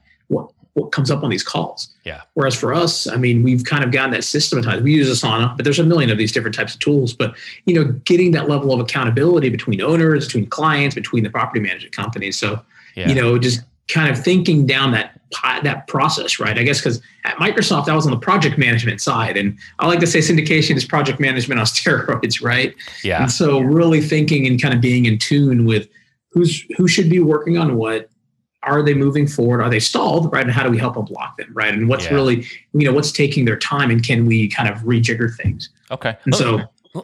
what 0.77 0.91
comes 0.91 1.09
up 1.09 1.23
on 1.23 1.29
these 1.29 1.43
calls. 1.43 1.89
Yeah. 2.03 2.21
Whereas 2.35 2.55
for 2.55 2.73
us, 2.73 3.07
I 3.07 3.15
mean, 3.15 3.41
we've 3.41 3.63
kind 3.63 3.83
of 3.83 3.91
gotten 3.91 4.11
that 4.11 4.23
systematized. 4.23 4.83
We 4.83 4.93
use 4.93 5.09
Asana, 5.09 5.57
but 5.57 5.63
there's 5.63 5.79
a 5.79 5.83
million 5.83 6.11
of 6.11 6.17
these 6.17 6.31
different 6.31 6.55
types 6.55 6.75
of 6.75 6.79
tools. 6.79 7.13
But 7.13 7.35
you 7.65 7.73
know, 7.73 7.91
getting 8.05 8.31
that 8.31 8.47
level 8.47 8.71
of 8.71 8.79
accountability 8.79 9.49
between 9.49 9.81
owners, 9.81 10.25
between 10.25 10.45
clients, 10.45 10.93
between 10.93 11.23
the 11.23 11.29
property 11.29 11.59
management 11.59 11.95
companies. 11.95 12.37
So 12.37 12.61
yeah. 12.95 13.09
you 13.09 13.15
know, 13.15 13.39
just 13.39 13.61
kind 13.87 14.09
of 14.09 14.21
thinking 14.23 14.65
down 14.65 14.91
that 14.91 15.19
that 15.63 15.87
process, 15.87 16.39
right? 16.39 16.57
I 16.57 16.63
guess 16.63 16.79
because 16.79 17.01
at 17.25 17.35
Microsoft, 17.37 17.89
I 17.89 17.95
was 17.95 18.05
on 18.05 18.11
the 18.11 18.19
project 18.19 18.57
management 18.57 19.01
side, 19.01 19.35
and 19.35 19.57
I 19.79 19.87
like 19.87 19.99
to 19.99 20.07
say 20.07 20.19
syndication 20.19 20.75
is 20.75 20.85
project 20.85 21.19
management 21.19 21.59
on 21.59 21.65
steroids, 21.65 22.41
right? 22.41 22.75
Yeah. 23.03 23.23
And 23.23 23.31
so 23.31 23.59
really 23.59 24.01
thinking 24.01 24.45
and 24.47 24.61
kind 24.61 24.73
of 24.73 24.81
being 24.81 25.05
in 25.05 25.17
tune 25.17 25.65
with 25.65 25.89
who's 26.31 26.61
who 26.77 26.87
should 26.87 27.09
be 27.09 27.19
working 27.19 27.57
on 27.57 27.75
what. 27.75 28.09
Are 28.67 28.83
they 28.83 28.93
moving 28.93 29.27
forward? 29.27 29.61
Are 29.61 29.69
they 29.69 29.79
stalled? 29.79 30.31
Right, 30.31 30.43
and 30.43 30.51
how 30.51 30.63
do 30.63 30.69
we 30.69 30.77
help 30.77 30.95
them 30.95 31.05
block 31.05 31.37
them? 31.37 31.49
Right, 31.53 31.73
and 31.73 31.87
what's 31.87 32.05
yeah. 32.05 32.13
really 32.13 32.45
you 32.73 32.85
know 32.85 32.93
what's 32.93 33.11
taking 33.11 33.45
their 33.45 33.57
time, 33.57 33.89
and 33.89 34.03
can 34.03 34.25
we 34.25 34.47
kind 34.49 34.69
of 34.69 34.79
rejigger 34.81 35.35
things? 35.35 35.69
Okay. 35.89 36.17
And 36.25 36.35
so 36.35 36.61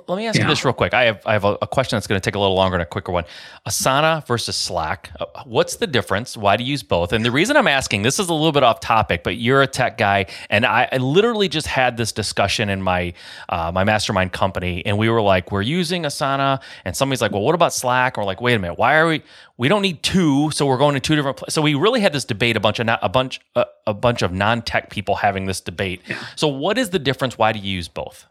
Let 0.07 0.17
me 0.17 0.27
ask 0.27 0.37
yeah. 0.37 0.43
you 0.43 0.49
this 0.49 0.65
real 0.65 0.73
quick. 0.73 0.93
I 0.93 1.03
have 1.03 1.21
I 1.25 1.33
have 1.33 1.43
a, 1.43 1.57
a 1.61 1.67
question 1.67 1.95
that's 1.95 2.07
going 2.07 2.19
to 2.19 2.23
take 2.23 2.35
a 2.35 2.39
little 2.39 2.55
longer 2.55 2.75
and 2.75 2.81
a 2.81 2.85
quicker 2.85 3.11
one. 3.11 3.25
Asana 3.67 4.25
versus 4.25 4.55
Slack. 4.55 5.11
Uh, 5.19 5.25
what's 5.45 5.75
the 5.75 5.87
difference? 5.87 6.35
Why 6.35 6.57
do 6.57 6.63
you 6.63 6.71
use 6.71 6.83
both? 6.83 7.13
And 7.13 7.23
the 7.23 7.31
reason 7.31 7.55
I'm 7.55 7.67
asking 7.67 8.01
this 8.01 8.19
is 8.19 8.29
a 8.29 8.33
little 8.33 8.51
bit 8.51 8.63
off 8.63 8.79
topic, 8.79 9.23
but 9.23 9.37
you're 9.37 9.61
a 9.61 9.67
tech 9.67 9.97
guy, 9.97 10.25
and 10.49 10.65
I, 10.65 10.87
I 10.91 10.97
literally 10.97 11.47
just 11.47 11.67
had 11.67 11.97
this 11.97 12.11
discussion 12.11 12.69
in 12.69 12.81
my 12.81 13.13
uh, 13.49 13.71
my 13.71 13.83
mastermind 13.83 14.31
company, 14.31 14.85
and 14.85 14.97
we 14.97 15.09
were 15.09 15.21
like, 15.21 15.51
we're 15.51 15.61
using 15.61 16.03
Asana, 16.03 16.61
and 16.85 16.95
somebody's 16.95 17.21
like, 17.21 17.31
well, 17.31 17.43
what 17.43 17.55
about 17.55 17.73
Slack? 17.73 18.17
And 18.17 18.23
we're 18.23 18.27
like, 18.27 18.41
wait 18.41 18.55
a 18.55 18.59
minute, 18.59 18.77
why 18.77 18.95
are 18.95 19.07
we? 19.07 19.21
We 19.57 19.67
don't 19.67 19.83
need 19.83 20.01
two, 20.01 20.49
so 20.51 20.65
we're 20.65 20.77
going 20.77 20.95
to 20.95 20.99
two 20.99 21.15
different 21.15 21.37
places. 21.37 21.53
So 21.53 21.61
we 21.61 21.75
really 21.75 22.01
had 22.01 22.13
this 22.13 22.25
debate. 22.25 22.57
A 22.57 22.59
bunch 22.59 22.79
of 22.79 22.87
a 22.89 23.09
bunch 23.09 23.39
uh, 23.55 23.65
a 23.85 23.93
bunch 23.93 24.21
of 24.21 24.31
non 24.31 24.61
tech 24.61 24.89
people 24.89 25.15
having 25.15 25.45
this 25.45 25.61
debate. 25.61 26.01
Yeah. 26.07 26.23
So 26.35 26.47
what 26.47 26.77
is 26.77 26.89
the 26.89 26.99
difference? 26.99 27.37
Why 27.37 27.51
do 27.51 27.59
you 27.59 27.71
use 27.71 27.87
both? 27.87 28.25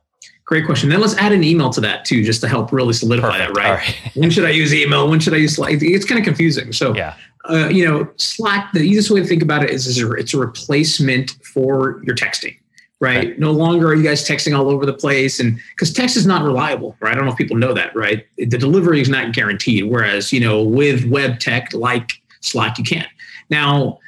Great 0.53 0.67
question. 0.67 0.91
Then 0.91 1.01
let's 1.01 1.17
add 1.17 1.33
an 1.33 1.43
email 1.43 1.71
to 1.71 1.81
that 1.81 2.05
too, 2.05 2.23
just 2.23 2.43
to 2.43 2.47
help 2.47 2.73
really 2.73 2.93
solidify 2.93 3.39
Perfect. 3.39 3.55
that, 3.55 3.59
right? 3.59 3.79
right. 3.79 4.11
when 4.15 4.29
should 4.29 4.45
I 4.45 4.51
use 4.51 4.75
email? 4.75 5.09
When 5.09 5.19
should 5.19 5.33
I 5.33 5.39
use 5.39 5.57
Slack? 5.57 5.79
It's 5.81 6.05
kind 6.05 6.19
of 6.19 6.27
confusing. 6.27 6.75
So, 6.75 6.95
yeah. 6.95 7.15
Uh, 7.49 7.69
you 7.69 7.89
know, 7.89 8.07
Slack, 8.17 8.71
the 8.75 8.81
easiest 8.81 9.11
way 9.11 9.21
to 9.21 9.27
think 9.27 9.43
about 9.43 9.65
it 9.65 9.71
is, 9.71 9.87
is 9.87 9.99
it's 9.99 10.35
a 10.35 10.37
replacement 10.37 11.39
for 11.43 12.03
your 12.05 12.15
texting, 12.15 12.59
right? 13.01 13.29
right? 13.29 13.39
No 13.39 13.51
longer 13.51 13.89
are 13.89 13.95
you 13.95 14.03
guys 14.03 14.29
texting 14.29 14.55
all 14.55 14.69
over 14.69 14.85
the 14.85 14.93
place. 14.93 15.41
And 15.41 15.59
because 15.71 15.91
text 15.91 16.19
is 16.19 16.27
not 16.27 16.43
reliable, 16.43 16.99
right? 17.01 17.13
I 17.13 17.15
don't 17.15 17.25
know 17.25 17.33
if 17.33 17.39
people 17.39 17.57
know 17.57 17.73
that, 17.73 17.97
right? 17.97 18.27
The 18.37 18.45
delivery 18.45 19.01
is 19.01 19.09
not 19.09 19.33
guaranteed. 19.33 19.85
Whereas, 19.85 20.35
you 20.35 20.41
know, 20.41 20.63
with 20.63 21.07
web 21.07 21.41
tech 21.41 21.73
like 21.73 22.13
Slack, 22.43 22.77
you 22.77 22.85
can. 22.85 23.07
Now, 23.49 24.01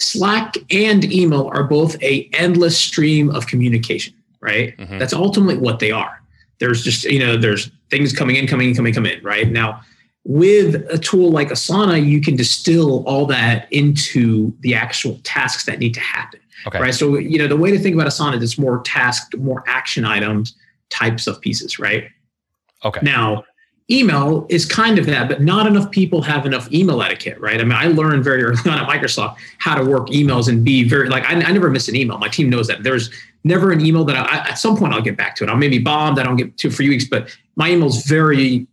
Slack 0.00 0.56
and 0.72 1.04
email 1.12 1.46
are 1.54 1.62
both 1.62 1.94
a 2.02 2.28
endless 2.32 2.76
stream 2.76 3.30
of 3.30 3.46
communication 3.46 4.14
right? 4.44 4.76
Mm-hmm. 4.76 4.98
That's 4.98 5.12
ultimately 5.12 5.56
what 5.56 5.80
they 5.80 5.90
are. 5.90 6.20
There's 6.60 6.84
just, 6.84 7.04
you 7.04 7.18
know, 7.18 7.36
there's 7.36 7.70
things 7.90 8.12
coming 8.12 8.36
in, 8.36 8.46
coming 8.46 8.68
in, 8.68 8.76
coming, 8.76 8.94
come 8.94 9.06
in, 9.06 9.22
right? 9.24 9.50
Now, 9.50 9.80
with 10.24 10.86
a 10.90 10.98
tool 10.98 11.30
like 11.30 11.48
Asana, 11.48 12.04
you 12.04 12.20
can 12.20 12.36
distill 12.36 13.04
all 13.06 13.26
that 13.26 13.66
into 13.72 14.54
the 14.60 14.74
actual 14.74 15.18
tasks 15.24 15.64
that 15.64 15.78
need 15.78 15.94
to 15.94 16.00
happen. 16.00 16.40
Okay. 16.66 16.80
Right. 16.80 16.94
So, 16.94 17.18
you 17.18 17.38
know, 17.38 17.48
the 17.48 17.56
way 17.56 17.70
to 17.70 17.78
think 17.78 17.94
about 17.94 18.06
Asana 18.06 18.40
is 18.40 18.58
more 18.58 18.80
task, 18.82 19.36
more 19.36 19.64
action 19.66 20.04
items 20.04 20.54
types 20.88 21.26
of 21.26 21.40
pieces, 21.40 21.78
right? 21.78 22.08
Okay. 22.84 23.00
Now, 23.02 23.44
email 23.90 24.46
is 24.48 24.64
kind 24.64 24.98
of 24.98 25.04
that, 25.06 25.28
but 25.28 25.42
not 25.42 25.66
enough 25.66 25.90
people 25.90 26.22
have 26.22 26.46
enough 26.46 26.72
email 26.72 27.02
etiquette, 27.02 27.38
right? 27.38 27.60
I 27.60 27.64
mean, 27.64 27.72
I 27.72 27.88
learned 27.88 28.24
very 28.24 28.42
early 28.44 28.58
on 28.70 28.78
at 28.78 28.88
Microsoft 28.88 29.36
how 29.58 29.74
to 29.74 29.84
work 29.84 30.08
emails 30.08 30.48
and 30.48 30.64
be 30.64 30.88
very 30.88 31.08
like 31.08 31.24
I, 31.24 31.34
I 31.34 31.52
never 31.52 31.70
miss 31.70 31.88
an 31.88 31.96
email. 31.96 32.18
My 32.18 32.28
team 32.28 32.48
knows 32.48 32.66
that. 32.68 32.82
There's 32.82 33.10
never 33.44 33.70
an 33.70 33.84
email 33.84 34.04
that 34.04 34.16
I, 34.16 34.48
at 34.48 34.58
some 34.58 34.76
point 34.76 34.94
I'll 34.94 35.02
get 35.02 35.16
back 35.16 35.36
to 35.36 35.44
it. 35.44 35.50
I'll 35.50 35.56
maybe 35.56 35.78
bombed. 35.78 36.18
I 36.18 36.22
don't 36.22 36.36
get 36.36 36.56
to 36.58 36.70
for 36.70 36.76
few 36.78 36.90
weeks, 36.90 37.06
but 37.06 37.36
my 37.56 37.70
email's 37.70 38.04
very 38.04 38.66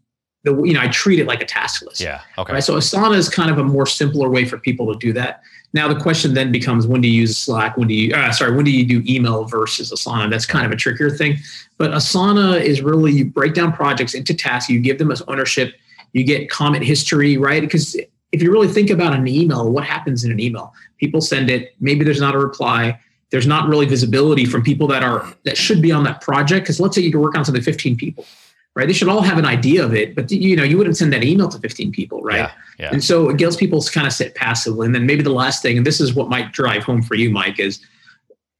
the 0.43 0.55
you 0.63 0.73
know 0.73 0.81
I 0.81 0.87
treat 0.87 1.19
it 1.19 1.27
like 1.27 1.41
a 1.41 1.45
task 1.45 1.83
list. 1.83 2.01
Yeah. 2.01 2.21
Okay. 2.37 2.53
Right? 2.53 2.63
So 2.63 2.75
Asana 2.75 3.15
is 3.15 3.29
kind 3.29 3.51
of 3.51 3.57
a 3.57 3.63
more 3.63 3.85
simpler 3.85 4.29
way 4.29 4.45
for 4.45 4.57
people 4.57 4.91
to 4.91 4.97
do 4.97 5.13
that. 5.13 5.41
Now 5.73 5.87
the 5.87 5.99
question 5.99 6.33
then 6.33 6.51
becomes 6.51 6.87
when 6.87 7.01
do 7.01 7.07
you 7.07 7.21
use 7.21 7.37
Slack? 7.37 7.77
When 7.77 7.87
do 7.87 7.93
you 7.93 8.13
uh, 8.15 8.31
sorry? 8.31 8.55
When 8.55 8.65
do 8.65 8.71
you 8.71 8.85
do 8.85 9.03
email 9.11 9.45
versus 9.45 9.91
Asana? 9.91 10.29
That's 10.29 10.45
kind 10.45 10.65
of 10.65 10.71
a 10.71 10.75
trickier 10.75 11.09
thing. 11.09 11.37
But 11.77 11.91
Asana 11.91 12.59
is 12.59 12.81
really 12.81 13.11
you 13.11 13.25
break 13.25 13.53
down 13.53 13.71
projects 13.73 14.13
into 14.13 14.33
tasks. 14.33 14.69
You 14.69 14.79
give 14.79 14.97
them 14.97 15.11
as 15.11 15.21
ownership. 15.23 15.75
You 16.13 16.23
get 16.25 16.49
comment 16.49 16.83
history, 16.83 17.37
right? 17.37 17.61
Because 17.61 17.95
if 18.31 18.41
you 18.41 18.51
really 18.51 18.67
think 18.67 18.89
about 18.89 19.13
an 19.13 19.27
email, 19.27 19.69
what 19.69 19.83
happens 19.83 20.23
in 20.23 20.31
an 20.31 20.39
email? 20.39 20.73
People 20.97 21.21
send 21.21 21.49
it. 21.49 21.75
Maybe 21.79 22.03
there's 22.03 22.19
not 22.19 22.35
a 22.35 22.39
reply. 22.39 22.99
There's 23.31 23.47
not 23.47 23.69
really 23.69 23.85
visibility 23.85 24.45
from 24.45 24.61
people 24.61 24.87
that 24.87 25.03
are 25.03 25.33
that 25.43 25.57
should 25.57 25.81
be 25.81 25.91
on 25.91 26.03
that 26.03 26.21
project. 26.21 26.65
Because 26.65 26.79
let's 26.79 26.95
say 26.95 27.01
you 27.01 27.11
can 27.11 27.21
work 27.21 27.35
on 27.35 27.45
something 27.45 27.63
15 27.63 27.97
people 27.97 28.25
right? 28.75 28.87
They 28.87 28.93
should 28.93 29.09
all 29.09 29.21
have 29.21 29.37
an 29.37 29.45
idea 29.45 29.83
of 29.83 29.93
it, 29.93 30.15
but 30.15 30.31
you 30.31 30.55
know, 30.55 30.63
you 30.63 30.77
wouldn't 30.77 30.97
send 30.97 31.11
that 31.13 31.23
email 31.23 31.49
to 31.49 31.59
15 31.59 31.91
people, 31.91 32.21
right? 32.21 32.37
Yeah, 32.37 32.51
yeah. 32.79 32.89
And 32.93 33.03
so 33.03 33.29
it 33.29 33.37
gets 33.37 33.55
people 33.55 33.81
to 33.81 33.91
kind 33.91 34.07
of 34.07 34.13
sit 34.13 34.33
passively. 34.35 34.85
And 34.85 34.95
then 34.95 35.05
maybe 35.05 35.23
the 35.23 35.31
last 35.31 35.61
thing, 35.61 35.77
and 35.77 35.85
this 35.85 35.99
is 35.99 36.13
what 36.13 36.29
might 36.29 36.51
drive 36.51 36.83
home 36.83 37.01
for 37.01 37.15
you, 37.15 37.29
Mike, 37.29 37.59
is 37.59 37.85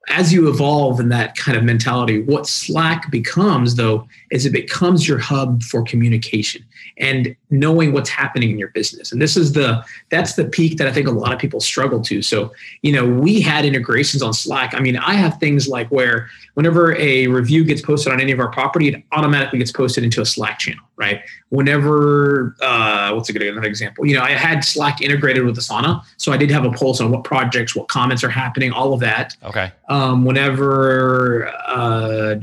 as 0.09 0.33
you 0.33 0.49
evolve 0.49 0.99
in 0.99 1.09
that 1.09 1.35
kind 1.35 1.57
of 1.57 1.63
mentality, 1.63 2.23
what 2.23 2.47
Slack 2.47 3.11
becomes, 3.11 3.75
though, 3.75 4.07
is 4.31 4.45
it 4.45 4.51
becomes 4.51 5.07
your 5.07 5.19
hub 5.19 5.61
for 5.63 5.83
communication 5.83 6.65
and 6.97 7.35
knowing 7.49 7.93
what's 7.93 8.09
happening 8.09 8.51
in 8.51 8.57
your 8.57 8.69
business. 8.69 9.11
And 9.11 9.21
this 9.21 9.37
is 9.37 9.53
the 9.53 9.83
that's 10.09 10.33
the 10.33 10.45
peak 10.45 10.77
that 10.77 10.87
I 10.87 10.91
think 10.91 11.07
a 11.07 11.11
lot 11.11 11.33
of 11.33 11.39
people 11.39 11.59
struggle 11.59 12.01
to. 12.01 12.21
So, 12.21 12.51
you 12.81 12.91
know, 12.91 13.07
we 13.07 13.41
had 13.41 13.65
integrations 13.65 14.23
on 14.23 14.33
Slack. 14.33 14.73
I 14.73 14.79
mean, 14.79 14.97
I 14.97 15.13
have 15.13 15.37
things 15.39 15.67
like 15.67 15.87
where 15.89 16.29
whenever 16.55 16.95
a 16.97 17.27
review 17.27 17.63
gets 17.63 17.81
posted 17.81 18.11
on 18.11 18.19
any 18.19 18.31
of 18.31 18.39
our 18.39 18.49
property, 18.49 18.89
it 18.89 19.03
automatically 19.11 19.59
gets 19.59 19.71
posted 19.71 20.03
into 20.03 20.21
a 20.21 20.25
Slack 20.25 20.59
channel, 20.59 20.83
right? 20.95 21.21
Whenever 21.49 22.55
uh, 22.61 23.11
what's 23.11 23.29
a 23.29 23.33
good 23.33 23.43
another 23.43 23.67
example? 23.67 24.05
You 24.05 24.15
know, 24.15 24.23
I 24.23 24.31
had 24.31 24.63
Slack 24.63 25.01
integrated 25.01 25.45
with 25.45 25.57
Asana, 25.57 26.03
so 26.17 26.31
I 26.31 26.37
did 26.37 26.49
have 26.51 26.65
a 26.65 26.71
pulse 26.71 27.01
on 27.01 27.11
what 27.11 27.23
projects, 27.23 27.75
what 27.75 27.87
comments 27.87 28.23
are 28.23 28.29
happening, 28.29 28.71
all 28.71 28.93
of 28.93 28.99
that. 29.01 29.35
Okay. 29.43 29.71
Um, 29.91 30.23
whenever 30.23 31.47
uh, 31.67 32.35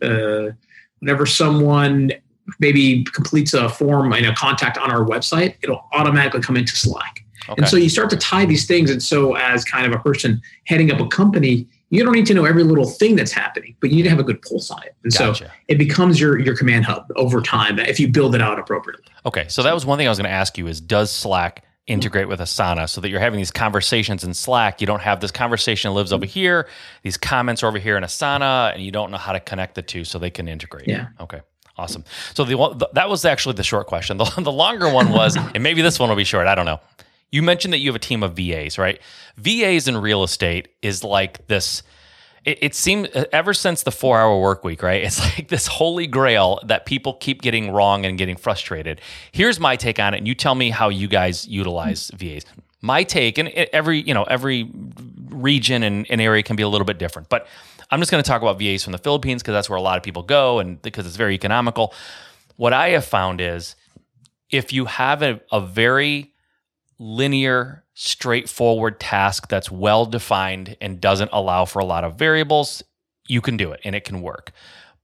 uh, 0.00 0.50
whenever 1.00 1.26
someone 1.26 2.12
maybe 2.60 3.02
completes 3.02 3.52
a 3.52 3.68
form 3.68 4.12
and 4.12 4.24
a 4.26 4.34
contact 4.34 4.78
on 4.78 4.92
our 4.92 5.04
website, 5.04 5.56
it'll 5.62 5.84
automatically 5.92 6.40
come 6.40 6.56
into 6.56 6.76
Slack. 6.76 7.24
Okay. 7.48 7.54
And 7.58 7.68
so 7.68 7.76
you 7.76 7.88
start 7.88 8.10
to 8.10 8.16
tie 8.16 8.44
these 8.44 8.64
things. 8.64 8.90
And 8.92 9.02
so, 9.02 9.34
as 9.34 9.64
kind 9.64 9.86
of 9.86 9.92
a 9.92 10.02
person 10.02 10.40
heading 10.66 10.92
up 10.92 11.00
a 11.00 11.08
company, 11.08 11.66
you 11.90 12.04
don't 12.04 12.14
need 12.14 12.26
to 12.26 12.34
know 12.34 12.44
every 12.44 12.62
little 12.62 12.88
thing 12.88 13.16
that's 13.16 13.32
happening, 13.32 13.74
but 13.80 13.90
you 13.90 13.96
need 13.96 14.02
to 14.04 14.10
have 14.10 14.20
a 14.20 14.24
good 14.24 14.40
pulse 14.42 14.70
on 14.70 14.82
it. 14.84 14.94
And 15.02 15.12
gotcha. 15.12 15.46
so 15.46 15.50
it 15.66 15.78
becomes 15.78 16.20
your 16.20 16.38
your 16.38 16.56
command 16.56 16.84
hub 16.84 17.10
over 17.16 17.40
time 17.40 17.80
if 17.80 17.98
you 17.98 18.06
build 18.06 18.36
it 18.36 18.40
out 18.40 18.60
appropriately. 18.60 19.04
Okay, 19.24 19.46
so 19.48 19.64
that 19.64 19.74
was 19.74 19.84
one 19.84 19.98
thing 19.98 20.06
I 20.06 20.10
was 20.10 20.18
going 20.18 20.30
to 20.30 20.36
ask 20.36 20.56
you: 20.56 20.68
is 20.68 20.80
does 20.80 21.10
Slack 21.10 21.64
integrate 21.86 22.28
with 22.28 22.40
Asana 22.40 22.88
so 22.88 23.00
that 23.00 23.08
you're 23.08 23.20
having 23.20 23.38
these 23.38 23.50
conversations 23.50 24.24
in 24.24 24.34
Slack? 24.34 24.80
You 24.80 24.86
don't 24.86 25.02
have 25.02 25.20
this 25.20 25.30
conversation 25.30 25.92
lives 25.94 26.12
over 26.12 26.26
here, 26.26 26.68
these 27.02 27.16
comments 27.16 27.62
are 27.62 27.68
over 27.68 27.78
here 27.78 27.96
in 27.96 28.02
Asana, 28.02 28.72
and 28.72 28.82
you 28.82 28.90
don't 28.90 29.10
know 29.10 29.18
how 29.18 29.32
to 29.32 29.40
connect 29.40 29.74
the 29.74 29.82
two 29.82 30.04
so 30.04 30.18
they 30.18 30.30
can 30.30 30.48
integrate. 30.48 30.88
Yeah. 30.88 31.08
Okay. 31.20 31.40
Awesome. 31.78 32.04
So 32.34 32.44
the, 32.44 32.88
that 32.94 33.10
was 33.10 33.24
actually 33.24 33.54
the 33.54 33.62
short 33.62 33.86
question. 33.86 34.18
The, 34.26 34.42
the 34.42 34.52
longer 34.52 34.90
one 34.90 35.10
was, 35.10 35.36
and 35.36 35.62
maybe 35.62 35.82
this 35.82 35.98
one 35.98 36.08
will 36.08 36.16
be 36.16 36.24
short. 36.24 36.46
I 36.46 36.54
don't 36.54 36.64
know. 36.64 36.80
You 37.30 37.42
mentioned 37.42 37.74
that 37.74 37.78
you 37.78 37.88
have 37.90 37.96
a 37.96 38.00
team 38.00 38.22
of 38.22 38.34
VAs, 38.34 38.78
right? 38.78 39.00
VAs 39.36 39.88
in 39.88 39.96
real 39.98 40.22
estate 40.22 40.68
is 40.80 41.04
like 41.04 41.46
this. 41.48 41.82
It, 42.46 42.58
it 42.62 42.74
seems 42.74 43.08
uh, 43.08 43.24
ever 43.32 43.52
since 43.52 43.82
the 43.82 43.90
four-hour 43.90 44.40
work 44.40 44.64
week, 44.64 44.82
right? 44.82 45.02
It's 45.02 45.20
like 45.36 45.48
this 45.48 45.66
holy 45.66 46.06
grail 46.06 46.60
that 46.64 46.86
people 46.86 47.14
keep 47.14 47.42
getting 47.42 47.72
wrong 47.72 48.06
and 48.06 48.16
getting 48.16 48.36
frustrated. 48.36 49.02
Here's 49.32 49.60
my 49.60 49.76
take 49.76 49.98
on 49.98 50.14
it, 50.14 50.18
and 50.18 50.28
you 50.28 50.34
tell 50.34 50.54
me 50.54 50.70
how 50.70 50.88
you 50.88 51.08
guys 51.08 51.46
utilize 51.46 52.08
hmm. 52.08 52.16
VAs. 52.16 52.44
My 52.80 53.02
take, 53.02 53.36
and 53.36 53.48
every 53.48 54.00
you 54.00 54.14
know 54.14 54.22
every 54.24 54.70
region 55.28 55.82
and, 55.82 56.06
and 56.08 56.20
area 56.20 56.42
can 56.42 56.56
be 56.56 56.62
a 56.62 56.68
little 56.68 56.84
bit 56.84 56.98
different, 56.98 57.28
but 57.28 57.48
I'm 57.90 58.00
just 58.00 58.10
going 58.10 58.22
to 58.22 58.28
talk 58.28 58.42
about 58.42 58.58
VAs 58.58 58.84
from 58.84 58.92
the 58.92 58.98
Philippines 58.98 59.42
because 59.42 59.52
that's 59.52 59.68
where 59.68 59.76
a 59.76 59.82
lot 59.82 59.96
of 59.96 60.02
people 60.02 60.22
go 60.22 60.58
and 60.58 60.80
because 60.82 61.06
it's 61.06 61.16
very 61.16 61.34
economical. 61.34 61.94
What 62.56 62.72
I 62.72 62.90
have 62.90 63.04
found 63.04 63.40
is 63.40 63.76
if 64.50 64.72
you 64.72 64.86
have 64.86 65.22
a, 65.22 65.40
a 65.52 65.60
very 65.60 66.32
linear, 66.98 67.84
straightforward 67.94 69.00
task 69.00 69.48
that's 69.48 69.70
well 69.70 70.06
defined 70.06 70.76
and 70.80 71.00
doesn't 71.00 71.30
allow 71.32 71.64
for 71.64 71.78
a 71.78 71.84
lot 71.84 72.04
of 72.04 72.18
variables, 72.18 72.82
you 73.28 73.40
can 73.40 73.56
do 73.56 73.72
it 73.72 73.80
and 73.84 73.94
it 73.94 74.04
can 74.04 74.22
work. 74.22 74.52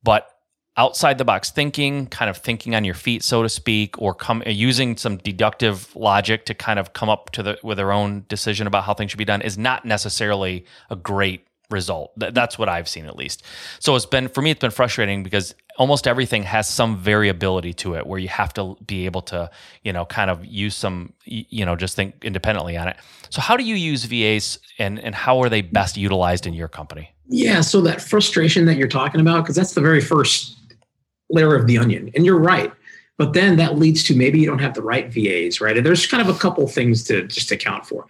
But 0.02 0.28
outside 0.76 1.18
the 1.18 1.24
box 1.24 1.50
thinking, 1.50 2.06
kind 2.06 2.30
of 2.30 2.38
thinking 2.38 2.74
on 2.74 2.84
your 2.84 2.94
feet, 2.94 3.22
so 3.22 3.42
to 3.42 3.48
speak, 3.48 4.00
or 4.00 4.14
come 4.14 4.42
uh, 4.46 4.50
using 4.50 4.96
some 4.96 5.18
deductive 5.18 5.94
logic 5.94 6.46
to 6.46 6.54
kind 6.54 6.78
of 6.78 6.92
come 6.92 7.08
up 7.08 7.30
to 7.30 7.42
the 7.42 7.58
with 7.62 7.76
their 7.76 7.92
own 7.92 8.24
decision 8.28 8.66
about 8.66 8.84
how 8.84 8.94
things 8.94 9.10
should 9.10 9.18
be 9.18 9.24
done 9.24 9.42
is 9.42 9.58
not 9.58 9.84
necessarily 9.84 10.64
a 10.90 10.96
great 10.96 11.46
result. 11.70 12.12
That's 12.16 12.58
what 12.58 12.68
I've 12.68 12.88
seen 12.88 13.06
at 13.06 13.16
least. 13.16 13.42
So 13.80 13.96
it's 13.96 14.06
been 14.06 14.28
for 14.28 14.42
me 14.42 14.50
it's 14.50 14.60
been 14.60 14.70
frustrating 14.70 15.22
because 15.22 15.54
almost 15.78 16.06
everything 16.06 16.42
has 16.42 16.68
some 16.68 16.96
variability 16.96 17.72
to 17.72 17.94
it 17.94 18.06
where 18.06 18.18
you 18.18 18.28
have 18.28 18.52
to 18.54 18.76
be 18.86 19.06
able 19.06 19.22
to, 19.22 19.50
you 19.82 19.92
know, 19.92 20.04
kind 20.04 20.30
of 20.30 20.44
use 20.44 20.74
some 20.74 21.12
you 21.24 21.64
know, 21.64 21.76
just 21.76 21.96
think 21.96 22.14
independently 22.22 22.76
on 22.76 22.88
it. 22.88 22.96
So 23.30 23.40
how 23.40 23.56
do 23.56 23.64
you 23.64 23.74
use 23.74 24.04
VAs 24.04 24.58
and 24.78 24.98
and 25.00 25.14
how 25.14 25.40
are 25.42 25.48
they 25.48 25.62
best 25.62 25.96
utilized 25.96 26.46
in 26.46 26.54
your 26.54 26.68
company? 26.68 27.10
Yeah, 27.28 27.60
so 27.60 27.80
that 27.82 28.02
frustration 28.02 28.66
that 28.66 28.76
you're 28.76 28.88
talking 28.88 29.20
about 29.20 29.44
because 29.44 29.56
that's 29.56 29.74
the 29.74 29.80
very 29.80 30.00
first 30.00 30.58
layer 31.30 31.54
of 31.54 31.66
the 31.66 31.78
onion. 31.78 32.10
And 32.14 32.26
you're 32.26 32.38
right. 32.38 32.72
But 33.18 33.32
then 33.34 33.56
that 33.56 33.78
leads 33.78 34.02
to 34.04 34.16
maybe 34.16 34.40
you 34.40 34.46
don't 34.46 34.58
have 34.58 34.74
the 34.74 34.82
right 34.82 35.12
VAs, 35.12 35.60
right? 35.60 35.76
And 35.76 35.86
there's 35.86 36.06
kind 36.06 36.26
of 36.26 36.34
a 36.34 36.38
couple 36.38 36.66
things 36.66 37.04
to 37.04 37.26
just 37.26 37.50
account 37.52 37.86
for 37.86 38.06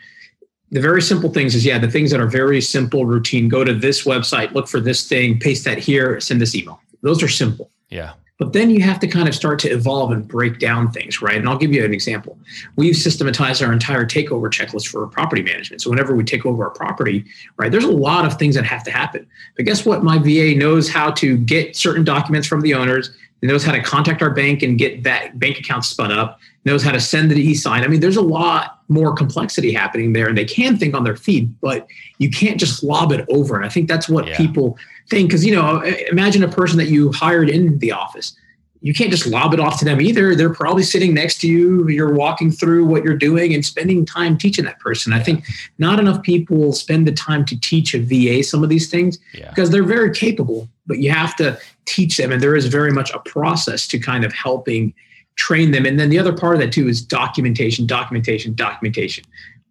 the 0.72 0.81
very 0.81 1.03
simple 1.03 1.31
things 1.31 1.55
is 1.55 1.64
yeah 1.64 1.79
the 1.79 1.90
things 1.90 2.11
that 2.11 2.18
are 2.18 2.27
very 2.27 2.61
simple 2.61 3.05
routine 3.05 3.48
go 3.48 3.62
to 3.62 3.75
this 3.75 4.05
website 4.05 4.53
look 4.53 4.66
for 4.66 4.81
this 4.81 5.07
thing 5.07 5.38
paste 5.38 5.64
that 5.64 5.79
here 5.79 6.18
send 6.18 6.40
this 6.40 6.55
email 6.55 6.81
those 7.02 7.22
are 7.22 7.28
simple 7.28 7.70
yeah 7.88 8.12
But 8.38 8.54
then 8.54 8.70
you 8.70 8.80
have 8.82 8.98
to 9.00 9.06
kind 9.06 9.28
of 9.28 9.36
start 9.36 9.60
to 9.60 9.68
evolve 9.68 10.10
and 10.10 10.26
break 10.26 10.58
down 10.58 10.90
things, 10.90 11.22
right? 11.22 11.36
And 11.36 11.48
I'll 11.48 11.58
give 11.58 11.72
you 11.72 11.84
an 11.84 11.94
example. 11.94 12.36
We've 12.74 12.96
systematized 12.96 13.62
our 13.62 13.72
entire 13.72 14.04
takeover 14.04 14.50
checklist 14.50 14.88
for 14.88 15.06
property 15.06 15.42
management. 15.42 15.80
So 15.80 15.90
whenever 15.90 16.16
we 16.16 16.24
take 16.24 16.44
over 16.44 16.66
a 16.66 16.70
property, 16.72 17.24
right, 17.56 17.70
there's 17.70 17.84
a 17.84 17.92
lot 17.92 18.24
of 18.24 18.38
things 18.38 18.56
that 18.56 18.64
have 18.64 18.82
to 18.84 18.90
happen. 18.90 19.28
But 19.56 19.66
guess 19.66 19.86
what? 19.86 20.02
My 20.02 20.18
VA 20.18 20.56
knows 20.56 20.88
how 20.88 21.12
to 21.12 21.36
get 21.36 21.76
certain 21.76 22.02
documents 22.02 22.48
from 22.48 22.62
the 22.62 22.74
owners, 22.74 23.14
knows 23.42 23.62
how 23.62 23.72
to 23.72 23.82
contact 23.82 24.22
our 24.22 24.30
bank 24.30 24.62
and 24.62 24.76
get 24.76 25.04
that 25.04 25.38
bank 25.38 25.60
account 25.60 25.84
spun 25.84 26.10
up, 26.10 26.40
knows 26.64 26.82
how 26.82 26.90
to 26.90 27.00
send 27.00 27.30
the 27.30 27.40
e-sign. 27.40 27.84
I 27.84 27.86
mean, 27.86 28.00
there's 28.00 28.16
a 28.16 28.22
lot 28.22 28.82
more 28.92 29.14
complexity 29.14 29.72
happening 29.72 30.12
there 30.12 30.28
and 30.28 30.37
they 30.37 30.44
can 30.44 30.76
think 30.76 30.94
on 30.94 31.05
their 31.05 31.16
feet, 31.16 31.48
but 31.61 31.87
you 32.18 32.31
can't 32.31 32.59
just 32.59 32.83
lob 32.83 33.12
it 33.12 33.24
over. 33.28 33.57
And 33.57 33.64
I 33.64 33.68
think 33.68 33.88
that's 33.88 34.09
what 34.09 34.26
yeah. 34.26 34.37
people 34.37 34.78
think. 35.09 35.28
because 35.28 35.44
you 35.44 35.55
know 35.55 35.81
imagine 36.11 36.42
a 36.42 36.48
person 36.48 36.78
that 36.78 36.88
you 36.88 37.12
hired 37.12 37.48
in 37.48 37.78
the 37.78 37.92
office 37.92 38.37
you 38.85 38.92
can't 38.92 39.12
just 39.12 39.28
lob 39.28 39.55
it 39.55 39.61
off 39.61 39.78
to 39.78 39.85
them 39.85 40.00
either 40.00 40.35
they're 40.35 40.52
probably 40.52 40.83
sitting 40.83 41.14
next 41.14 41.40
to 41.40 41.48
you 41.48 41.88
you're 41.88 42.12
walking 42.12 42.50
through 42.50 42.85
what 42.85 43.05
you're 43.05 43.16
doing 43.16 43.55
and 43.55 43.64
spending 43.64 44.05
time 44.05 44.37
teaching 44.37 44.64
that 44.64 44.78
person 44.81 45.12
i 45.12 45.22
think 45.22 45.44
not 45.78 45.98
enough 45.98 46.22
people 46.22 46.72
spend 46.72 47.07
the 47.07 47.12
time 47.12 47.44
to 47.44 47.59
teach 47.61 47.94
a 47.94 48.00
va 48.00 48.42
some 48.42 48.62
of 48.62 48.68
these 48.68 48.90
things 48.90 49.18
yeah. 49.35 49.48
because 49.50 49.70
they're 49.70 49.85
very 49.85 50.12
capable 50.12 50.68
but 50.87 50.98
you 50.98 51.11
have 51.11 51.37
to 51.37 51.59
teach 51.85 52.16
them 52.16 52.33
and 52.33 52.42
there 52.42 52.57
is 52.57 52.66
very 52.66 52.92
much 52.92 53.11
a 53.12 53.18
process 53.20 53.87
to 53.87 53.98
kind 53.98 54.24
of 54.24 54.33
helping 54.33 54.92
train 55.37 55.71
them. 55.71 55.87
And 55.87 55.99
then 55.99 56.11
the 56.11 56.18
other 56.18 56.33
part 56.33 56.55
of 56.55 56.61
that 56.61 56.73
too 56.73 56.88
is 56.88 57.03
documentation 57.03 57.87
documentation 57.87 58.55
documentation. 58.55 59.25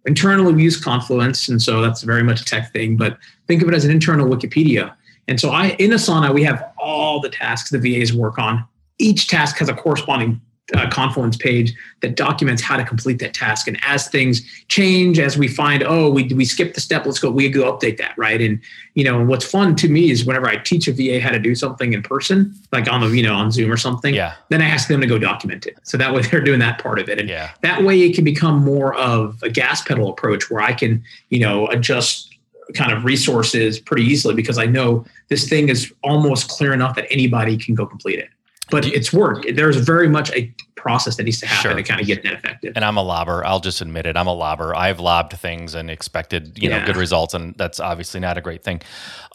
Internally 0.06 0.54
we 0.54 0.64
use 0.64 0.82
confluence 0.82 1.48
and 1.48 1.62
so 1.62 1.82
that's 1.82 2.02
very 2.02 2.24
much 2.24 2.42
a 2.42 2.46
tech 2.46 2.74
thing 2.74 2.98
but 2.98 3.18
think 3.48 3.62
of 3.62 3.68
it 3.68 3.74
as 3.74 3.86
an 3.86 3.92
internal 3.92 4.28
wikipedia. 4.28 4.94
And 5.28 5.40
so 5.40 5.52
I 5.52 5.70
in 5.80 5.92
Asana, 5.92 6.34
we 6.34 6.44
have 6.44 6.72
all 6.78 7.20
the 7.20 7.30
tasks 7.30 7.70
the 7.70 7.80
VAs 7.80 8.14
work 8.14 8.40
on. 8.40 8.66
Each 8.98 9.28
task 9.28 9.58
has 9.58 9.70
a 9.70 9.74
corresponding 9.74 10.42
uh, 10.74 10.90
Confluence 10.90 11.38
page 11.38 11.74
that 12.02 12.16
documents 12.16 12.62
how 12.62 12.78
to 12.78 12.84
complete 12.84 13.20
that 13.20 13.34
task. 13.34 13.68
And 13.68 13.78
as 13.84 14.08
things 14.08 14.42
change, 14.68 15.20
as 15.20 15.38
we 15.38 15.48
find, 15.48 15.84
oh, 15.84 16.10
we 16.10 16.24
we 16.34 16.46
skipped 16.46 16.76
the 16.76 16.82
step, 16.82 17.06
let's 17.06 17.20
go, 17.20 17.30
we 17.30 17.50
go 17.50 17.72
update 17.72 17.98
that, 17.98 18.14
right? 18.18 18.42
And 18.42 18.60
you 18.94 19.04
know, 19.04 19.24
what's 19.24 19.46
fun 19.46 19.76
to 19.78 19.90
me 19.90 20.12
is 20.12 20.26
whenever 20.26 20.48
I 20.48 20.58
teach 20.58 20.88
a 20.88 20.94
VA 20.94 21.20
how 21.22 21.32
to 21.32 21.40
do 21.40 21.56
something 21.56 21.94
in 21.94 22.02
person, 22.02 22.54
like 22.72 22.92
on 22.92 23.02
the 23.02 23.08
you 23.08 23.24
know 23.24 23.36
on 23.36 23.52
Zoom 23.52 23.72
or 23.72 23.78
something, 23.78 24.14
yeah. 24.14 24.36
then 24.50 24.62
I 24.62 24.66
ask 24.66 24.88
them 24.88 25.02
to 25.02 25.08
go 25.08 25.18
document 25.18 25.66
it. 25.66 25.78
So 25.84 25.98
that 25.98 26.14
way 26.14 26.22
they're 26.32 26.42
doing 26.42 26.60
that 26.60 26.82
part 26.82 27.00
of 27.00 27.10
it, 27.10 27.20
and 27.20 27.30
yeah. 27.30 27.52
that 27.62 27.84
way 27.84 28.02
it 28.02 28.16
can 28.16 28.24
become 28.24 28.64
more 28.64 28.94
of 28.96 29.42
a 29.44 29.50
gas 29.50 29.82
pedal 29.82 30.10
approach 30.10 30.50
where 30.50 30.62
I 30.62 30.74
can 30.74 31.04
you 31.30 31.40
know 31.40 31.68
adjust 31.68 32.30
kind 32.74 32.92
of 32.92 33.04
resources 33.04 33.80
pretty 33.80 34.04
easily 34.04 34.34
because 34.34 34.58
I 34.58 34.66
know 34.66 35.06
this 35.28 35.48
thing 35.50 35.70
is 35.70 35.94
almost 36.04 36.50
clear 36.50 36.74
enough 36.74 36.96
that 36.96 37.06
anybody 37.12 37.58
can 37.58 37.76
go 37.76 37.86
complete 37.86 38.20
it. 38.20 38.30
But 38.72 38.86
it's 38.86 39.14
work. 39.14 39.46
There's 39.54 39.76
very 39.78 40.10
much 40.10 40.32
a 40.32 40.54
process 40.82 41.16
that 41.18 41.24
needs 41.24 41.40
to 41.40 41.46
happen 41.46 41.72
sure. 41.72 41.76
to 41.76 41.84
kind 41.84 42.02
of 42.02 42.08
get 42.08 42.24
that 42.24 42.34
effective. 42.34 42.74
And 42.76 42.84
I'm 42.84 42.98
a 42.98 43.04
lobber. 43.04 43.46
I'll 43.46 43.60
just 43.60 43.82
admit 43.82 44.08
it. 44.08 44.18
I'm 44.18 44.26
a 44.26 44.34
lobber. 44.34 44.76
I've 44.76 45.00
lobbed 45.00 45.34
things 45.34 45.76
and 45.76 45.92
expected, 45.92 46.58
you 46.58 46.70
yeah. 46.70 46.80
know, 46.80 46.86
good 46.88 46.98
results, 46.98 47.36
and 47.36 47.54
that's 47.56 47.80
obviously 47.80 48.20
not 48.20 48.38
a 48.38 48.42
great 48.42 48.64
thing. 48.64 48.82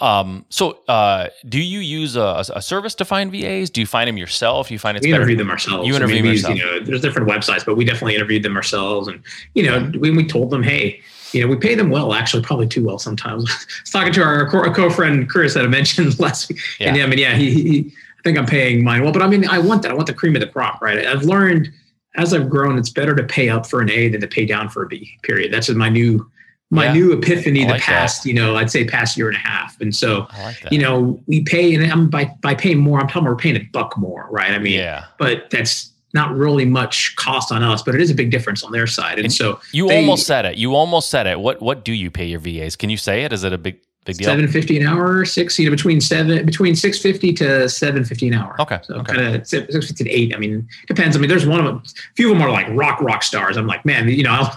Um, 0.00 0.44
so, 0.48 0.78
uh, 0.88 1.28
do 1.48 1.60
you 1.60 1.78
use 1.78 2.16
a, 2.16 2.44
a, 2.54 2.60
service 2.60 2.96
to 2.96 3.04
find 3.04 3.30
VAs? 3.30 3.70
Do 3.70 3.80
you 3.80 3.86
find 3.86 4.08
them 4.08 4.16
yourself? 4.16 4.68
Do 4.68 4.74
you 4.74 4.78
find 4.78 4.96
it's 4.96 5.06
we 5.06 5.12
interview 5.12 5.36
them 5.36 5.50
ourselves. 5.50 5.86
You 5.86 5.94
interview 5.94 6.16
them 6.16 6.26
yourself. 6.26 6.56
You 6.56 6.64
know, 6.64 6.80
there's 6.80 7.00
different 7.00 7.28
websites, 7.28 7.64
but 7.64 7.76
we 7.76 7.84
definitely 7.84 8.16
interviewed 8.16 8.42
them 8.42 8.56
ourselves, 8.56 9.06
and 9.06 9.22
you 9.54 9.62
know, 9.62 9.84
when 9.98 10.16
we 10.16 10.26
told 10.26 10.50
them, 10.50 10.62
hey, 10.62 11.00
you 11.32 11.40
know, 11.40 11.48
we 11.48 11.56
pay 11.56 11.74
them 11.74 11.90
well, 11.90 12.12
actually, 12.12 12.42
probably 12.42 12.66
too 12.66 12.84
well 12.84 12.98
sometimes. 12.98 13.44
I 13.50 13.54
was 13.82 13.90
talking 13.90 14.12
to 14.14 14.22
our 14.22 14.48
co 14.74 14.90
friend 14.90 15.28
Chris 15.28 15.54
that 15.54 15.64
I 15.64 15.68
mentioned 15.68 16.18
last 16.20 16.48
week. 16.48 16.58
Yeah. 16.80 16.94
And 16.94 17.02
I 17.02 17.06
mean, 17.06 17.18
yeah, 17.18 17.36
he, 17.36 17.50
he, 17.50 17.92
I 17.92 18.05
think 18.26 18.38
I'm 18.38 18.46
paying 18.46 18.82
mine 18.82 19.02
well, 19.02 19.12
but 19.12 19.22
I 19.22 19.28
mean, 19.28 19.48
I 19.48 19.58
want 19.58 19.82
that. 19.82 19.90
I 19.90 19.94
want 19.94 20.06
the 20.06 20.14
cream 20.14 20.34
of 20.34 20.40
the 20.40 20.48
crop, 20.48 20.82
right? 20.82 21.06
I've 21.06 21.22
learned 21.22 21.70
as 22.16 22.34
I've 22.34 22.50
grown, 22.50 22.78
it's 22.78 22.90
better 22.90 23.14
to 23.14 23.22
pay 23.22 23.48
up 23.48 23.66
for 23.66 23.80
an 23.80 23.90
A 23.90 24.08
than 24.08 24.20
to 24.20 24.26
pay 24.26 24.46
down 24.46 24.68
for 24.68 24.82
a 24.82 24.88
B, 24.88 25.18
period. 25.22 25.52
That's 25.52 25.68
my 25.68 25.88
new, 25.88 26.28
my 26.70 26.86
yeah. 26.86 26.92
new 26.94 27.12
epiphany 27.12 27.64
like 27.66 27.76
the 27.76 27.82
past, 27.82 28.22
that. 28.22 28.28
you 28.28 28.34
know, 28.34 28.56
I'd 28.56 28.70
say 28.70 28.84
past 28.84 29.16
year 29.16 29.28
and 29.28 29.36
a 29.36 29.40
half. 29.40 29.80
And 29.80 29.94
so, 29.94 30.26
like 30.38 30.70
you 30.70 30.78
know, 30.78 31.22
we 31.26 31.42
pay, 31.42 31.74
and 31.74 31.90
I'm 31.92 32.08
by, 32.08 32.30
by 32.40 32.54
paying 32.54 32.78
more, 32.78 33.00
I'm 33.00 33.06
talking 33.06 33.28
we're 33.28 33.36
paying 33.36 33.56
a 33.56 33.68
buck 33.72 33.96
more, 33.96 34.26
right? 34.30 34.52
I 34.52 34.58
mean, 34.58 34.74
yeah. 34.74 35.04
but 35.18 35.50
that's, 35.50 35.92
not 36.14 36.34
really 36.34 36.64
much 36.64 37.14
cost 37.16 37.52
on 37.52 37.62
us, 37.62 37.82
but 37.82 37.94
it 37.94 38.00
is 38.00 38.10
a 38.10 38.14
big 38.14 38.30
difference 38.30 38.64
on 38.64 38.72
their 38.72 38.86
side. 38.86 39.18
And, 39.18 39.26
and 39.26 39.32
so 39.32 39.60
you 39.72 39.86
they, 39.86 39.98
almost 39.98 40.26
said 40.26 40.46
it. 40.46 40.56
You 40.56 40.74
almost 40.74 41.10
said 41.10 41.26
it. 41.26 41.38
What 41.38 41.60
what 41.60 41.84
do 41.84 41.92
you 41.92 42.10
pay 42.10 42.24
your 42.24 42.40
VAs? 42.40 42.74
Can 42.74 42.88
you 42.88 42.96
say 42.96 43.24
it? 43.24 43.34
Is 43.34 43.44
it 43.44 43.52
a 43.52 43.58
big 43.58 43.80
big 44.06 44.16
deal? 44.16 44.26
Seven 44.26 44.48
fifty 44.48 44.78
an 44.80 44.86
hour, 44.86 45.24
six 45.24 45.58
you 45.58 45.66
know 45.66 45.70
between 45.70 46.00
seven 46.00 46.46
between 46.46 46.74
six 46.74 46.98
fifty 46.98 47.32
to 47.34 47.68
seven 47.68 48.04
fifty 48.04 48.28
an 48.28 48.34
hour. 48.34 48.56
Okay, 48.60 48.78
so 48.82 48.94
okay. 48.94 49.14
kind 49.14 49.36
of 49.36 49.46
six 49.46 49.74
fifty 49.74 50.04
to 50.04 50.10
eight. 50.10 50.34
I 50.34 50.38
mean, 50.38 50.68
it 50.82 50.86
depends. 50.86 51.16
I 51.16 51.20
mean, 51.20 51.28
there's 51.28 51.46
one 51.46 51.60
of 51.60 51.66
them. 51.66 51.82
A 51.84 52.14
few 52.14 52.30
of 52.30 52.38
them 52.38 52.46
are 52.46 52.50
like 52.50 52.66
rock 52.70 53.00
rock 53.00 53.22
stars. 53.22 53.56
I'm 53.56 53.66
like, 53.66 53.84
man, 53.84 54.08
you 54.08 54.22
know, 54.22 54.30
I'll 54.32 54.56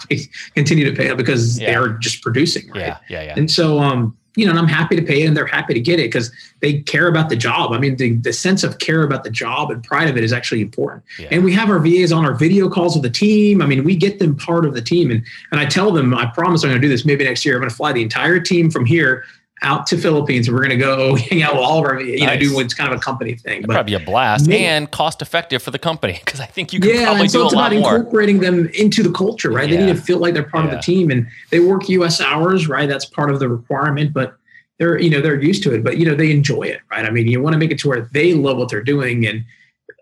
continue 0.55 0.89
to 0.89 0.95
pay 0.95 1.07
them 1.07 1.17
because 1.17 1.59
yeah. 1.59 1.71
they're 1.71 1.89
just 1.97 2.21
producing, 2.21 2.69
right? 2.69 2.79
Yeah, 2.79 2.97
yeah, 3.09 3.21
yeah. 3.23 3.33
And 3.35 3.49
so, 3.49 3.79
um, 3.79 4.15
you 4.35 4.45
know, 4.45 4.51
and 4.51 4.59
I'm 4.59 4.67
happy 4.67 4.95
to 4.95 5.01
pay 5.01 5.23
it 5.23 5.27
and 5.27 5.35
they're 5.35 5.45
happy 5.45 5.73
to 5.73 5.79
get 5.79 5.99
it 5.99 6.03
because 6.03 6.31
they 6.61 6.81
care 6.81 7.07
about 7.07 7.29
the 7.29 7.35
job. 7.35 7.73
I 7.73 7.77
mean, 7.77 7.97
the, 7.97 8.15
the 8.17 8.31
sense 8.31 8.63
of 8.63 8.79
care 8.79 9.03
about 9.03 9.23
the 9.23 9.29
job 9.29 9.71
and 9.71 9.83
pride 9.83 10.07
of 10.07 10.17
it 10.17 10.23
is 10.23 10.31
actually 10.31 10.61
important. 10.61 11.03
Yeah. 11.19 11.27
And 11.31 11.43
we 11.43 11.53
have 11.53 11.69
our 11.69 11.79
VAs 11.79 12.11
on 12.11 12.25
our 12.25 12.33
video 12.33 12.69
calls 12.69 12.95
with 12.95 13.03
the 13.03 13.09
team. 13.09 13.61
I 13.61 13.65
mean, 13.65 13.83
we 13.83 13.95
get 13.95 14.19
them 14.19 14.35
part 14.35 14.65
of 14.65 14.73
the 14.73 14.81
team. 14.81 15.11
And, 15.11 15.23
and 15.51 15.59
I 15.59 15.65
tell 15.65 15.91
them, 15.91 16.13
I 16.13 16.27
promise 16.27 16.63
I'm 16.63 16.69
going 16.69 16.81
to 16.81 16.87
do 16.87 16.89
this 16.91 17.05
maybe 17.05 17.25
next 17.25 17.43
year. 17.43 17.55
I'm 17.55 17.61
going 17.61 17.69
to 17.69 17.75
fly 17.75 17.91
the 17.91 18.01
entire 18.01 18.39
team 18.39 18.69
from 18.69 18.85
here 18.85 19.25
out 19.61 19.87
to 19.87 19.97
Philippines. 19.97 20.49
We're 20.49 20.57
going 20.57 20.69
to 20.69 20.77
go 20.77 21.15
hang 21.29 21.41
out 21.41 21.53
with 21.53 21.63
all 21.63 21.79
of 21.79 21.85
our, 21.85 22.01
you 22.01 22.25
nice. 22.25 22.35
know, 22.35 22.49
do 22.49 22.55
what's 22.55 22.73
kind 22.73 22.91
of 22.91 22.99
a 22.99 23.01
company 23.01 23.35
thing. 23.35 23.61
But 23.61 23.73
probably 23.73 23.93
a 23.95 23.99
blast 23.99 24.47
maybe, 24.47 24.65
and 24.65 24.89
cost 24.89 25.21
effective 25.21 25.61
for 25.61 25.71
the 25.71 25.79
company 25.79 26.19
because 26.23 26.39
I 26.39 26.45
think 26.45 26.73
you 26.73 26.79
can 26.79 26.89
yeah, 26.89 27.05
probably 27.05 27.27
so 27.27 27.39
do 27.39 27.45
it's 27.45 27.53
a 27.53 27.57
about 27.57 27.73
lot 27.73 27.79
more. 27.79 27.95
incorporating 27.97 28.39
them 28.39 28.67
into 28.73 29.03
the 29.03 29.11
culture, 29.11 29.51
right? 29.51 29.69
Yeah. 29.69 29.77
They 29.77 29.85
need 29.85 29.95
to 29.95 30.01
feel 30.01 30.19
like 30.19 30.33
they're 30.33 30.43
part 30.43 30.65
yeah. 30.65 30.71
of 30.71 30.77
the 30.77 30.81
team 30.81 31.11
and 31.11 31.27
they 31.49 31.59
work 31.59 31.89
U.S. 31.89 32.21
hours, 32.21 32.67
right? 32.67 32.87
That's 32.87 33.05
part 33.05 33.31
of 33.31 33.39
the 33.39 33.49
requirement, 33.49 34.13
but 34.13 34.35
they're 34.77 34.97
you 34.99 35.09
know 35.09 35.21
they're 35.21 35.41
used 35.41 35.61
to 35.63 35.73
it, 35.73 35.83
but 35.83 35.97
you 35.97 36.05
know 36.05 36.15
they 36.15 36.31
enjoy 36.31 36.63
it, 36.63 36.79
right? 36.89 37.05
I 37.05 37.09
mean, 37.09 37.27
you 37.27 37.41
want 37.41 37.53
to 37.53 37.59
make 37.59 37.71
it 37.71 37.79
to 37.79 37.89
where 37.89 38.09
they 38.13 38.33
love 38.33 38.57
what 38.57 38.69
they're 38.69 38.81
doing 38.81 39.27
and 39.27 39.43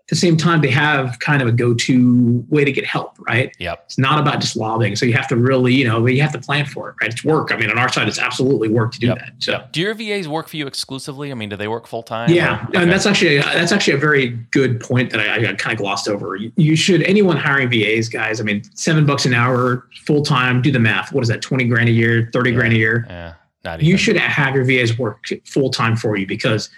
the 0.08 0.16
same 0.16 0.36
time 0.36 0.60
they 0.60 0.70
have 0.70 1.18
kind 1.18 1.42
of 1.42 1.48
a 1.48 1.52
go-to 1.52 2.44
way 2.48 2.64
to 2.64 2.72
get 2.72 2.84
help 2.84 3.16
right? 3.20 3.54
Yep. 3.58 3.82
It's 3.86 3.98
not 3.98 4.18
about 4.18 4.40
just 4.40 4.56
lobbying 4.56 4.96
so 4.96 5.04
you 5.06 5.12
have 5.12 5.28
to 5.28 5.36
really 5.36 5.74
you 5.74 5.86
know 5.86 6.06
you 6.06 6.22
have 6.22 6.32
to 6.32 6.38
plan 6.38 6.66
for 6.66 6.90
it 6.90 6.96
right? 7.00 7.12
It's 7.12 7.24
work. 7.24 7.52
I 7.52 7.56
mean 7.56 7.70
on 7.70 7.78
our 7.78 7.90
side 7.90 8.08
it's 8.08 8.18
absolutely 8.18 8.68
work 8.68 8.92
to 8.92 9.00
do 9.00 9.08
yep. 9.08 9.18
that 9.18 9.32
so. 9.38 9.52
Yep. 9.52 9.72
do 9.72 9.80
your 9.80 9.94
vas 9.94 10.28
work 10.28 10.48
for 10.48 10.56
you 10.56 10.66
exclusively? 10.66 11.30
I 11.30 11.34
mean 11.34 11.48
do 11.48 11.56
they 11.56 11.68
work 11.68 11.86
full-time? 11.86 12.30
Yeah. 12.30 12.64
Okay. 12.68 12.82
and 12.82 12.90
that's 12.90 13.06
actually 13.06 13.38
that's 13.38 13.72
actually 13.72 13.94
a 13.94 13.98
very 13.98 14.28
good 14.50 14.80
point 14.80 15.10
that 15.10 15.20
i, 15.20 15.50
I 15.50 15.52
kind 15.54 15.72
of 15.72 15.78
glossed 15.78 16.08
over. 16.08 16.36
You, 16.36 16.52
you, 16.56 16.76
should 16.76 17.02
anyone 17.02 17.36
hiring 17.36 17.68
vas 17.70 18.08
guys 18.08 18.40
i 18.40 18.44
mean 18.44 18.62
seven 18.74 19.04
bucks 19.04 19.26
an 19.26 19.34
hour 19.34 19.86
full-time 20.06 20.62
do 20.62 20.72
the 20.72 20.78
math. 20.78 21.12
What 21.12 21.22
is 21.22 21.28
that 21.28 21.42
20 21.42 21.64
grand 21.64 21.88
a 21.88 21.92
year 21.92 22.30
30 22.32 22.50
yeah. 22.50 22.56
grand 22.56 22.72
a 22.72 22.76
year? 22.76 23.06
Yeah. 23.08 23.34
Not 23.64 23.80
even. 23.80 23.86
you 23.86 23.96
should 23.98 24.16
have 24.16 24.54
your 24.54 24.64
vas 24.64 24.98
work 24.98 25.26
full-time 25.44 25.96
for 25.96 26.16
you 26.16 26.26
because 26.26 26.70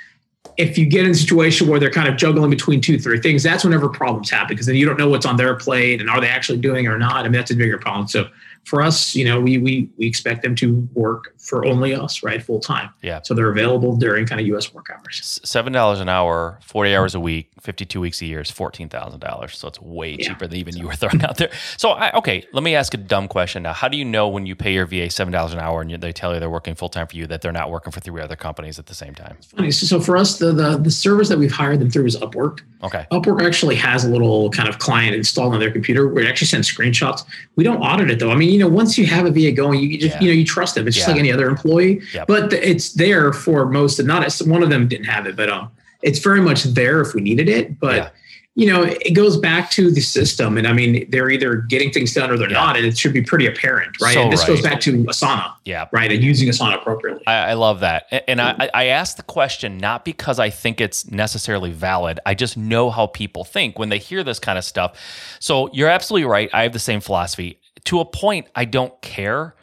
if 0.57 0.77
you 0.77 0.87
get 0.87 1.05
in 1.05 1.13
a 1.13 1.15
situation 1.15 1.67
where 1.67 1.81
they're 1.81 1.91
kind 1.91 2.09
of 2.09 2.17
juggling 2.17 2.51
between 2.51 2.81
two, 2.81 2.99
three 2.99 3.21
things, 3.21 3.43
that's 3.43 3.65
whenever 3.65 3.89
problems 3.89 4.31
happen 4.31 4.49
because 4.49 4.67
then 4.67 4.77
you 4.77 4.87
don't 4.87 4.99
know 4.99 5.09
what's 5.09 5.27
on 5.27 5.37
their 5.37 5.55
plate 5.55 6.01
and 6.01 6.11
are 6.11 6.21
they 6.21 6.29
actually 6.29 6.59
doing 6.59 6.85
it 6.85 6.89
or 6.89 6.99
not. 6.99 7.17
I 7.17 7.23
mean, 7.25 7.33
that's 7.33 7.51
a 7.51 7.57
bigger 7.57 7.79
problem. 7.79 8.07
So 8.09 8.29
for 8.65 8.83
us, 8.83 9.15
you 9.17 9.25
know, 9.25 9.41
we 9.41 9.59
we 9.59 9.89
we 9.97 10.07
expect 10.07 10.43
them 10.43 10.55
to 10.57 10.89
work 10.95 11.35
for 11.39 11.65
only 11.65 11.95
us, 11.95 12.23
right, 12.23 12.43
full 12.43 12.61
time. 12.61 12.91
Yeah. 13.03 13.21
So 13.23 13.35
they're 13.35 13.51
available 13.51 13.97
during 13.97 14.27
kind 14.27 14.41
of 14.41 14.47
U.S. 14.49 14.73
work 14.73 14.91
hours. 14.91 15.41
Seven 15.43 15.73
dollars 15.73 15.99
an 15.99 16.09
hour, 16.09 16.59
forty 16.63 16.95
hours 16.95 17.15
a 17.15 17.21
week, 17.21 17.51
fifty-two 17.61 18.01
weeks 18.01 18.21
a 18.23 18.27
year 18.27 18.41
is 18.41 18.51
fourteen 18.51 18.89
thousand 18.89 19.21
dollars. 19.21 19.59
So 19.59 19.69
it's 19.69 19.81
way 19.81 20.17
yeah. 20.19 20.29
cheaper 20.29 20.47
than 20.47 20.59
even 20.59 20.77
you 20.77 20.87
were 20.87 20.95
throwing 20.95 21.23
out 21.25 21.37
there. 21.39 21.51
So 21.77 21.91
I, 21.91 22.13
okay, 22.13 22.47
let 22.53 22.63
me 22.63 22.75
ask 22.77 22.95
a 22.95 22.99
dumb 22.99 23.27
question 23.27 23.63
now. 23.63 23.73
How 23.73 23.89
do 23.89 23.97
you 23.97 24.05
know 24.05 24.29
when 24.29 24.47
you 24.47 24.55
pay 24.55 24.75
your 24.75 24.87
VA 24.87 25.11
seven 25.11 25.33
dollars 25.33 25.53
an 25.53 25.59
hour 25.59 25.81
and 25.81 25.91
they 25.91 26.13
tell 26.13 26.33
you 26.33 26.41
they're 26.41 26.51
working 26.51 26.75
full 26.75 26.91
time 26.91 27.07
for 27.07 27.17
you 27.17 27.27
that 27.27 27.43
they're 27.43 27.53
not 27.53 27.71
working 27.71 27.91
for 27.93 28.01
three 28.01 28.23
other 28.23 28.37
companies 28.37 28.79
at 28.79 28.87
the 28.87 28.95
same 28.95 29.15
time? 29.15 29.37
It's 29.39 29.47
funny. 29.47 29.71
So, 29.73 29.87
so 29.87 30.01
for 30.01 30.17
us, 30.17 30.39
the, 30.39 30.53
the 30.53 30.77
the 30.77 30.91
service 30.91 31.29
that 31.29 31.39
we've 31.39 31.53
hired 31.53 31.81
them 31.81 31.91
through 31.91 32.07
is 32.07 32.17
Upwork. 32.17 32.61
Okay. 32.83 33.07
Upwork 33.11 33.45
actually 33.45 33.77
has 33.77 34.05
a 34.05 34.11
little 34.11 34.51
kind 34.51 34.69
of 34.69 34.79
client 34.79 35.15
installed 35.15 35.55
on 35.55 35.61
their 35.61 35.73
computer 35.73 36.09
where 36.09 36.25
it 36.25 36.29
actually 36.29 36.47
sends 36.47 36.73
screenshots. 36.73 37.25
We 37.57 37.65
don't 37.65 37.81
audit 37.81 38.11
it 38.11 38.19
though. 38.19 38.31
I 38.31 38.37
mean, 38.37 38.50
you 38.51 38.59
know, 38.59 38.69
once 38.69 38.99
you 38.99 39.07
have 39.07 39.27
a 39.27 39.31
VA 39.31 39.53
going, 39.53 39.81
you 39.81 39.99
just 39.99 40.17
yeah. 40.17 40.21
you 40.21 40.29
know 40.29 40.35
you 40.35 40.45
trust 40.45 40.75
them. 40.75 40.87
It's 40.87 40.97
just 40.97 41.09
like 41.09 41.19
any 41.19 41.33
other 41.33 41.49
employee. 41.49 42.01
Yep. 42.13 42.27
But 42.27 42.53
it's 42.53 42.93
there 42.95 43.33
for 43.33 43.67
most. 43.67 43.99
And 43.99 44.09
not 44.09 44.31
one 44.45 44.63
of 44.63 44.71
them 44.71 44.89
didn't 44.89 45.07
have 45.07 45.27
it, 45.27 45.37
but 45.37 45.49
um, 45.49 45.71
it's 46.03 46.19
very 46.19 46.41
much 46.41 46.65
there 46.65 47.01
if 47.01 47.15
we 47.15 47.21
needed 47.21 47.49
it. 47.49 47.79
But 47.79 47.97
yeah. 47.97 48.11
you 48.55 48.67
know, 48.73 48.83
it 48.83 49.13
goes 49.13 49.37
back 49.37 49.71
to 49.73 49.91
the 49.91 50.01
system, 50.01 50.59
and 50.59 50.67
I 50.67 50.73
mean, 50.73 51.09
they're 51.11 51.31
either 51.31 51.57
getting 51.57 51.91
things 51.93 52.13
done 52.15 52.31
or 52.31 52.37
they're 52.37 52.49
not, 52.49 52.77
and 52.77 52.85
it 52.85 52.99
should 52.99 53.13
be 53.13 53.23
pretty 53.23 53.47
apparent, 53.47 54.01
right? 54.01 54.15
So 54.15 54.23
and 54.23 54.33
this 54.33 54.41
right. 54.41 54.49
goes 54.49 54.63
back 54.63 54.81
to 54.81 55.05
Asana, 55.05 55.53
yeah, 55.65 55.87
right, 55.93 56.11
and 56.11 56.23
using 56.23 56.49
Asana 56.49 56.77
appropriately. 56.81 57.27
I, 57.27 57.51
I 57.51 57.53
love 57.55 57.81
that, 57.81 58.07
and 58.29 58.41
I, 58.41 58.71
I 58.75 58.85
asked 58.87 59.17
the 59.17 59.23
question 59.23 59.79
not 59.79 60.05
because 60.05 60.39
I 60.39 60.51
think 60.51 60.81
it's 60.81 61.11
necessarily 61.11 61.71
valid. 61.71 62.21
I 62.27 62.35
just 62.35 62.57
know 62.57 62.91
how 62.91 63.07
people 63.07 63.45
think 63.45 63.79
when 63.79 63.89
they 63.89 63.99
hear 63.99 64.25
this 64.25 64.39
kind 64.39 64.59
of 64.59 64.65
stuff. 64.65 64.99
So 65.39 65.71
you're 65.73 65.89
absolutely 65.89 66.27
right. 66.27 66.51
I 66.53 66.63
have 66.65 66.73
the 66.73 66.79
same 66.79 67.01
philosophy. 67.01 67.61
To 67.85 68.01
a 68.01 68.05
point, 68.05 68.47
I 68.55 68.65
don't 68.65 69.01
care 69.03 69.55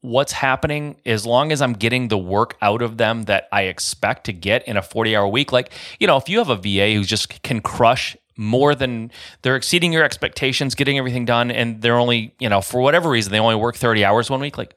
what's 0.00 0.32
happening 0.32 0.96
as 1.04 1.26
long 1.26 1.50
as 1.50 1.60
I'm 1.60 1.72
getting 1.72 2.08
the 2.08 2.18
work 2.18 2.56
out 2.62 2.82
of 2.82 2.98
them 2.98 3.24
that 3.24 3.48
I 3.50 3.62
expect 3.62 4.24
to 4.24 4.32
get 4.32 4.66
in 4.68 4.76
a 4.76 4.82
40 4.82 5.16
hour 5.16 5.26
week. 5.26 5.52
Like, 5.52 5.72
you 5.98 6.06
know, 6.06 6.16
if 6.16 6.28
you 6.28 6.38
have 6.38 6.50
a 6.50 6.56
VA 6.56 6.94
who 6.94 7.04
just 7.04 7.42
can 7.42 7.60
crush 7.60 8.16
more 8.36 8.74
than 8.74 9.10
they're 9.42 9.56
exceeding 9.56 9.92
your 9.92 10.04
expectations, 10.04 10.74
getting 10.76 10.96
everything 10.98 11.24
done, 11.24 11.50
and 11.50 11.82
they're 11.82 11.98
only, 11.98 12.34
you 12.38 12.48
know, 12.48 12.60
for 12.60 12.80
whatever 12.80 13.10
reason, 13.10 13.32
they 13.32 13.40
only 13.40 13.56
work 13.56 13.74
30 13.74 14.04
hours 14.04 14.30
one 14.30 14.40
week, 14.40 14.56
like, 14.56 14.74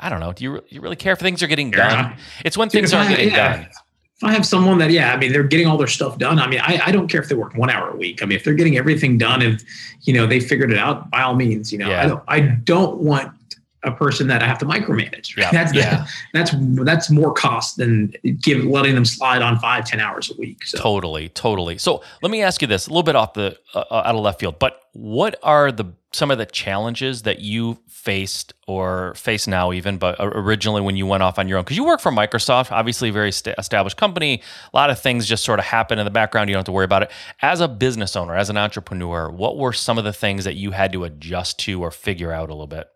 I 0.00 0.08
don't 0.08 0.20
know. 0.20 0.32
Do 0.32 0.44
you, 0.44 0.64
you 0.68 0.80
really 0.80 0.96
care 0.96 1.12
if 1.12 1.18
things 1.18 1.42
are 1.42 1.46
getting 1.46 1.70
done? 1.70 2.16
It's 2.44 2.56
when 2.56 2.70
things 2.70 2.94
aren't 2.94 3.10
getting 3.10 3.30
yeah. 3.30 3.56
done. 3.56 3.68
I 4.22 4.32
have 4.32 4.46
someone 4.46 4.78
that, 4.78 4.90
yeah, 4.90 5.12
I 5.12 5.16
mean, 5.16 5.32
they're 5.32 5.42
getting 5.42 5.66
all 5.66 5.76
their 5.76 5.86
stuff 5.86 6.18
done. 6.18 6.38
I 6.38 6.46
mean, 6.46 6.60
I, 6.60 6.80
I 6.86 6.92
don't 6.92 7.08
care 7.08 7.20
if 7.20 7.28
they 7.28 7.34
work 7.34 7.54
one 7.54 7.70
hour 7.70 7.90
a 7.90 7.96
week. 7.96 8.22
I 8.22 8.26
mean, 8.26 8.36
if 8.36 8.44
they're 8.44 8.54
getting 8.54 8.76
everything 8.76 9.18
done 9.18 9.42
and, 9.42 9.62
you 10.02 10.12
know, 10.12 10.26
they 10.26 10.40
figured 10.40 10.70
it 10.70 10.78
out, 10.78 11.10
by 11.10 11.22
all 11.22 11.34
means, 11.34 11.72
you 11.72 11.78
know, 11.78 11.88
yeah. 11.88 12.02
I 12.02 12.06
don't, 12.06 12.22
I 12.28 12.40
don't 12.40 12.98
want 12.98 13.32
a 13.84 13.92
person 13.92 14.26
that 14.28 14.42
I 14.42 14.46
have 14.46 14.58
to 14.58 14.64
micromanage. 14.64 15.36
Yeah. 15.36 15.50
That's 15.52 15.74
yeah. 15.74 16.06
that's 16.32 16.54
that's 16.84 17.10
more 17.10 17.32
cost 17.32 17.76
than 17.76 18.12
give 18.40 18.64
letting 18.64 18.94
them 18.94 19.04
slide 19.04 19.42
on 19.42 19.58
five 19.58 19.84
ten 19.84 20.00
hours 20.00 20.30
a 20.30 20.34
week. 20.38 20.64
So. 20.64 20.78
Totally, 20.78 21.28
totally. 21.30 21.78
So 21.78 22.02
let 22.22 22.30
me 22.30 22.42
ask 22.42 22.62
you 22.62 22.68
this: 22.68 22.86
a 22.86 22.90
little 22.90 23.02
bit 23.02 23.16
off 23.16 23.34
the 23.34 23.58
uh, 23.74 23.84
out 23.90 24.14
of 24.14 24.20
left 24.20 24.40
field, 24.40 24.58
but 24.58 24.80
what 24.92 25.36
are 25.42 25.72
the 25.72 25.92
some 26.12 26.30
of 26.30 26.36
the 26.36 26.44
challenges 26.44 27.22
that 27.22 27.40
you 27.40 27.78
faced 27.88 28.52
or 28.66 29.14
face 29.14 29.46
now 29.46 29.72
even 29.72 29.96
but 29.96 30.16
originally 30.18 30.82
when 30.82 30.96
you 30.96 31.06
went 31.06 31.22
off 31.22 31.38
on 31.38 31.48
your 31.48 31.56
own 31.56 31.64
because 31.64 31.76
you 31.76 31.84
work 31.84 32.00
for 32.00 32.12
microsoft 32.12 32.70
obviously 32.70 33.08
a 33.08 33.12
very 33.12 33.32
st- 33.32 33.56
established 33.58 33.96
company 33.96 34.42
a 34.72 34.76
lot 34.76 34.90
of 34.90 35.00
things 35.00 35.26
just 35.26 35.44
sort 35.44 35.58
of 35.58 35.64
happen 35.64 35.98
in 35.98 36.04
the 36.04 36.10
background 36.10 36.48
you 36.48 36.52
don't 36.52 36.60
have 36.60 36.66
to 36.66 36.72
worry 36.72 36.84
about 36.84 37.02
it 37.02 37.10
as 37.40 37.60
a 37.60 37.68
business 37.68 38.16
owner 38.16 38.36
as 38.36 38.50
an 38.50 38.58
entrepreneur 38.58 39.30
what 39.30 39.56
were 39.56 39.72
some 39.72 39.96
of 39.96 40.04
the 40.04 40.12
things 40.12 40.44
that 40.44 40.56
you 40.56 40.72
had 40.72 40.92
to 40.92 41.04
adjust 41.04 41.58
to 41.58 41.80
or 41.82 41.90
figure 41.90 42.32
out 42.32 42.50
a 42.50 42.52
little 42.52 42.66
bit 42.66 42.91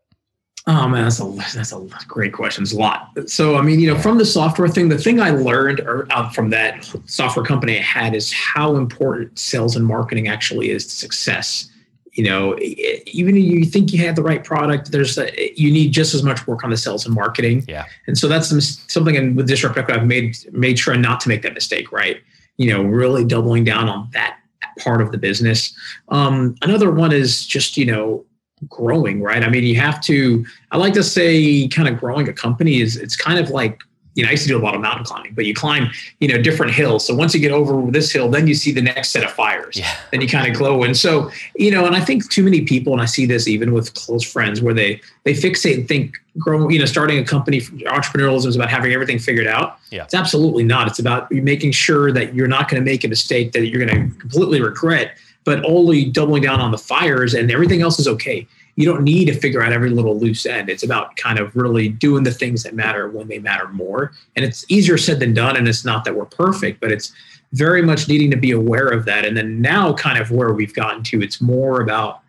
Oh 0.69 0.89
man, 0.89 1.05
that's 1.05 1.21
a 1.21 1.25
that's 1.55 1.73
a 1.73 2.07
great 2.09 2.33
question. 2.33 2.63
It's 2.63 2.73
a 2.73 2.77
lot. 2.77 3.13
So 3.27 3.57
I 3.57 3.63
mean, 3.63 3.79
you 3.79 3.93
know, 3.93 3.99
from 3.99 4.19
the 4.19 4.25
software 4.25 4.67
thing, 4.67 4.89
the 4.89 4.99
thing 4.99 5.21
I 5.21 5.31
learned 5.31 5.79
or 5.81 6.09
out 6.11 6.35
from 6.35 6.51
that 6.51 6.85
software 7.05 7.45
company 7.45 7.79
I 7.79 7.83
had 7.83 8.17
is 8.17 8.33
how 8.33 8.75
important 8.75 9.39
sales 9.39 9.77
and 9.77 9.87
marketing 9.87 10.27
actually 10.27 10.71
is 10.71 10.85
to 10.87 10.93
success. 10.93 11.71
You 12.15 12.25
know, 12.25 12.59
even 12.59 13.37
if 13.37 13.45
you 13.45 13.65
think 13.65 13.93
you 13.93 14.05
have 14.07 14.17
the 14.17 14.23
right 14.23 14.43
product, 14.43 14.91
there's 14.91 15.19
a, 15.19 15.53
you 15.55 15.71
need 15.71 15.93
just 15.93 16.15
as 16.15 16.23
much 16.25 16.47
work 16.49 16.65
on 16.65 16.71
the 16.71 16.77
sales 16.77 17.07
and 17.07 17.15
marketing. 17.15 17.65
Yeah. 17.69 17.85
And 18.09 18.19
so 18.19 18.27
that's 18.27 18.49
something 18.93 19.15
in, 19.15 19.37
with 19.37 19.47
Disrupt 19.47 19.79
I've 19.79 20.07
made 20.07 20.35
made 20.53 20.79
sure 20.81 20.97
not 20.97 21.21
to 21.21 21.29
make 21.29 21.43
that 21.43 21.55
mistake. 21.55 21.93
Right. 21.93 22.21
You 22.57 22.73
know, 22.73 22.83
really 22.83 23.25
doubling 23.25 23.63
down 23.63 23.89
on 23.89 24.09
that 24.15 24.39
part 24.81 25.01
of 25.01 25.13
the 25.13 25.19
business. 25.19 25.77
Um, 26.09 26.57
another 26.63 26.91
one 26.91 27.13
is 27.13 27.47
just 27.47 27.77
you 27.77 27.85
know 27.85 28.25
growing, 28.69 29.23
right? 29.23 29.43
I 29.43 29.49
mean, 29.49 29.65
you 29.65 29.77
have 29.77 30.01
to, 30.03 30.45
I 30.73 30.79
like 30.79 30.95
to 30.95 31.03
say 31.03 31.69
kind 31.69 31.89
of 31.89 31.99
growing 31.99 32.29
a 32.29 32.33
company 32.33 32.81
is 32.81 32.97
it's 32.97 33.17
kind 33.17 33.39
of 33.39 33.51
like, 33.51 33.83
you 34.15 34.23
know, 34.23 34.31
I 34.31 34.33
used 34.33 34.45
to 34.45 34.49
do 34.49 34.57
a 34.57 34.65
lot 34.65 34.75
of 34.75 34.81
mountain 34.81 35.05
climbing, 35.05 35.35
but 35.35 35.45
you 35.45 35.53
climb, 35.53 35.91
you 36.21 36.29
know, 36.29 36.41
different 36.41 36.73
hills. 36.73 37.07
So 37.07 37.15
once 37.15 37.35
you 37.35 37.41
get 37.41 37.53
over 37.53 37.91
this 37.91 38.11
hill, 38.11 38.31
then 38.31 38.47
you 38.47 38.55
see 38.55 38.73
the 38.73 38.81
next 38.81 39.11
set 39.11 39.23
of 39.23 39.31
fires. 39.31 39.77
Yeah. 39.77 39.95
Then 40.11 40.23
you 40.23 40.29
kind 40.29 40.51
of 40.51 40.57
glow. 40.57 40.85
And 40.85 40.97
so, 40.97 41.31
you 41.55 41.71
know, 41.71 41.85
and 41.85 41.95
I 41.95 42.01
think 42.01 42.27
too 42.31 42.43
many 42.43 42.63
people, 42.63 42.95
and 42.95 43.03
I 43.03 43.05
see 43.05 43.27
this 43.27 43.47
even 43.47 43.75
with 43.75 43.93
close 43.93 44.23
friends, 44.23 44.63
where 44.63 44.73
they 44.73 45.03
they 45.25 45.35
fixate 45.35 45.75
and 45.75 45.87
think 45.87 46.17
growing, 46.39 46.71
you 46.71 46.79
know, 46.79 46.87
starting 46.87 47.19
a 47.19 47.25
company, 47.25 47.61
entrepreneurialism 47.61 48.47
is 48.47 48.57
about 48.57 48.71
having 48.71 48.95
everything 48.95 49.19
figured 49.19 49.47
out. 49.47 49.81
Yeah. 49.91 50.05
It's 50.05 50.15
absolutely 50.15 50.65
not. 50.65 50.89
It's 50.89 50.99
about 50.99 51.31
making 51.31 51.73
sure 51.73 52.11
that 52.11 52.35
you're 52.35 52.49
not 52.49 52.71
going 52.71 52.83
to 52.83 52.91
make 52.91 53.05
a 53.05 53.09
mistake 53.09 53.53
that 53.53 53.67
you're 53.67 53.87
going 53.87 54.11
to 54.11 54.19
completely 54.19 54.63
regret 54.63 55.19
but 55.47 55.65
only 55.65 56.05
doubling 56.05 56.43
down 56.43 56.61
on 56.61 56.73
the 56.73 56.77
fires 56.77 57.33
and 57.33 57.51
everything 57.51 57.81
else 57.81 57.99
is 58.01 58.09
okay. 58.09 58.47
You 58.75 58.85
don't 58.85 59.05
need 59.05 59.27
to 59.27 59.33
figure 59.33 59.63
out 59.63 59.73
every 59.73 59.89
little 59.89 60.19
loose 60.19 60.45
end. 60.45 60.69
It's 60.69 60.83
about 60.83 61.17
kind 61.17 61.39
of 61.39 61.55
really 61.55 61.89
doing 61.89 62.25
the 62.25 62.33
things 62.33 62.65
that 62.65 62.75
matter 62.75 63.09
when 63.09 63.29
they 63.29 63.39
matter 63.39 63.69
more. 63.69 64.13
And 64.35 64.45
it's 64.45 64.67
easier 64.69 64.99
said 64.99 65.21
than 65.21 65.33
done. 65.33 65.57
And 65.57 65.67
it's 65.67 65.85
not 65.85 66.05
that 66.05 66.15
we're 66.15 66.27
perfect, 66.27 66.81
but 66.81 66.91
it's 66.91 67.13
very 67.53 67.81
much 67.81 68.09
needing 68.09 68.31
to 68.33 68.37
be 68.37 68.51
aware 68.51 68.89
of 68.89 69.05
that. 69.07 69.25
And 69.25 69.37
then 69.37 69.63
now, 69.63 69.95
kind 69.95 70.19
of 70.19 70.33
where 70.33 70.53
we've 70.53 70.75
gotten 70.75 71.05
to, 71.05 71.23
it's 71.23 71.41
more 71.41 71.81
about 71.81 72.23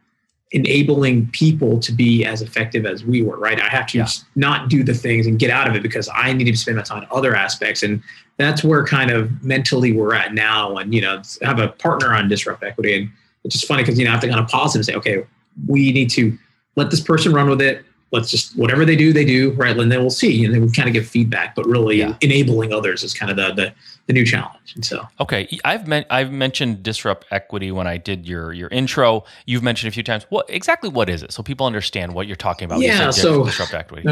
enabling 0.51 1.27
people 1.31 1.79
to 1.79 1.91
be 1.91 2.23
as 2.23 2.41
effective 2.41 2.85
as 2.85 3.03
we 3.03 3.21
were, 3.21 3.37
right? 3.37 3.59
I 3.59 3.67
have 3.67 3.85
to 3.87 3.97
yeah. 3.97 4.07
not 4.35 4.69
do 4.69 4.83
the 4.83 4.93
things 4.93 5.27
and 5.27 5.37
get 5.37 5.49
out 5.49 5.67
of 5.67 5.75
it 5.75 5.83
because 5.83 6.09
I 6.13 6.31
need 6.31 6.45
to 6.45 6.55
spend 6.55 6.77
my 6.77 6.83
time 6.83 6.99
on 6.99 7.07
other 7.11 7.35
aspects. 7.35 7.83
And 7.83 8.01
that's 8.37 8.63
where 8.63 8.85
kind 8.85 9.11
of 9.11 9.43
mentally 9.43 9.91
we're 9.91 10.13
at 10.13 10.33
now. 10.33 10.77
And, 10.77 10.93
you 10.93 11.01
know, 11.01 11.21
have 11.41 11.59
a 11.59 11.67
partner 11.69 12.13
on 12.13 12.29
Disrupt 12.29 12.63
Equity. 12.63 12.95
And 12.95 13.11
it's 13.43 13.55
just 13.55 13.67
funny 13.67 13.83
because, 13.83 13.99
you 13.99 14.05
know, 14.05 14.11
I 14.11 14.13
have 14.13 14.21
to 14.21 14.29
kind 14.29 14.39
of 14.39 14.47
pause 14.47 14.75
and 14.75 14.85
say, 14.85 14.93
okay, 14.93 15.25
we 15.67 15.91
need 15.91 16.09
to 16.11 16.37
let 16.75 16.91
this 16.91 17.01
person 17.01 17.33
run 17.33 17.49
with 17.49 17.61
it. 17.61 17.83
Let's 18.13 18.31
just, 18.31 18.57
whatever 18.57 18.85
they 18.85 18.95
do, 18.95 19.11
they 19.11 19.25
do, 19.25 19.51
right? 19.53 19.77
And 19.77 19.91
then 19.91 19.99
we'll 19.99 20.09
see. 20.09 20.45
And 20.45 20.53
then 20.53 20.61
we 20.61 20.71
kind 20.71 20.87
of 20.87 20.93
give 20.93 21.05
feedback, 21.05 21.55
but 21.55 21.65
really 21.65 21.97
yeah. 21.97 22.15
enabling 22.21 22.71
others 22.71 23.03
is 23.03 23.13
kind 23.13 23.29
of 23.29 23.35
the, 23.35 23.53
the, 23.53 23.73
the 24.07 24.13
new 24.13 24.25
challenge. 24.25 24.73
And 24.75 24.83
so, 24.83 25.07
okay, 25.19 25.47
I've 25.63 25.87
meant 25.87 26.07
I've 26.09 26.31
mentioned 26.31 26.81
disrupt 26.81 27.25
equity 27.31 27.71
when 27.71 27.87
I 27.87 27.97
did 27.97 28.27
your 28.27 28.53
your 28.53 28.69
intro. 28.69 29.23
You've 29.45 29.63
mentioned 29.63 29.89
a 29.89 29.93
few 29.93 30.03
times. 30.03 30.25
What 30.29 30.49
exactly 30.49 30.89
what 30.89 31.09
is 31.09 31.23
it, 31.23 31.31
so 31.31 31.43
people 31.43 31.65
understand 31.65 32.13
what 32.13 32.25
you're 32.27 32.35
talking 32.35 32.65
about? 32.65 32.79
Yeah, 32.79 33.11
so 33.11 33.45
disrupt 33.45 33.73
equity. 33.73 34.07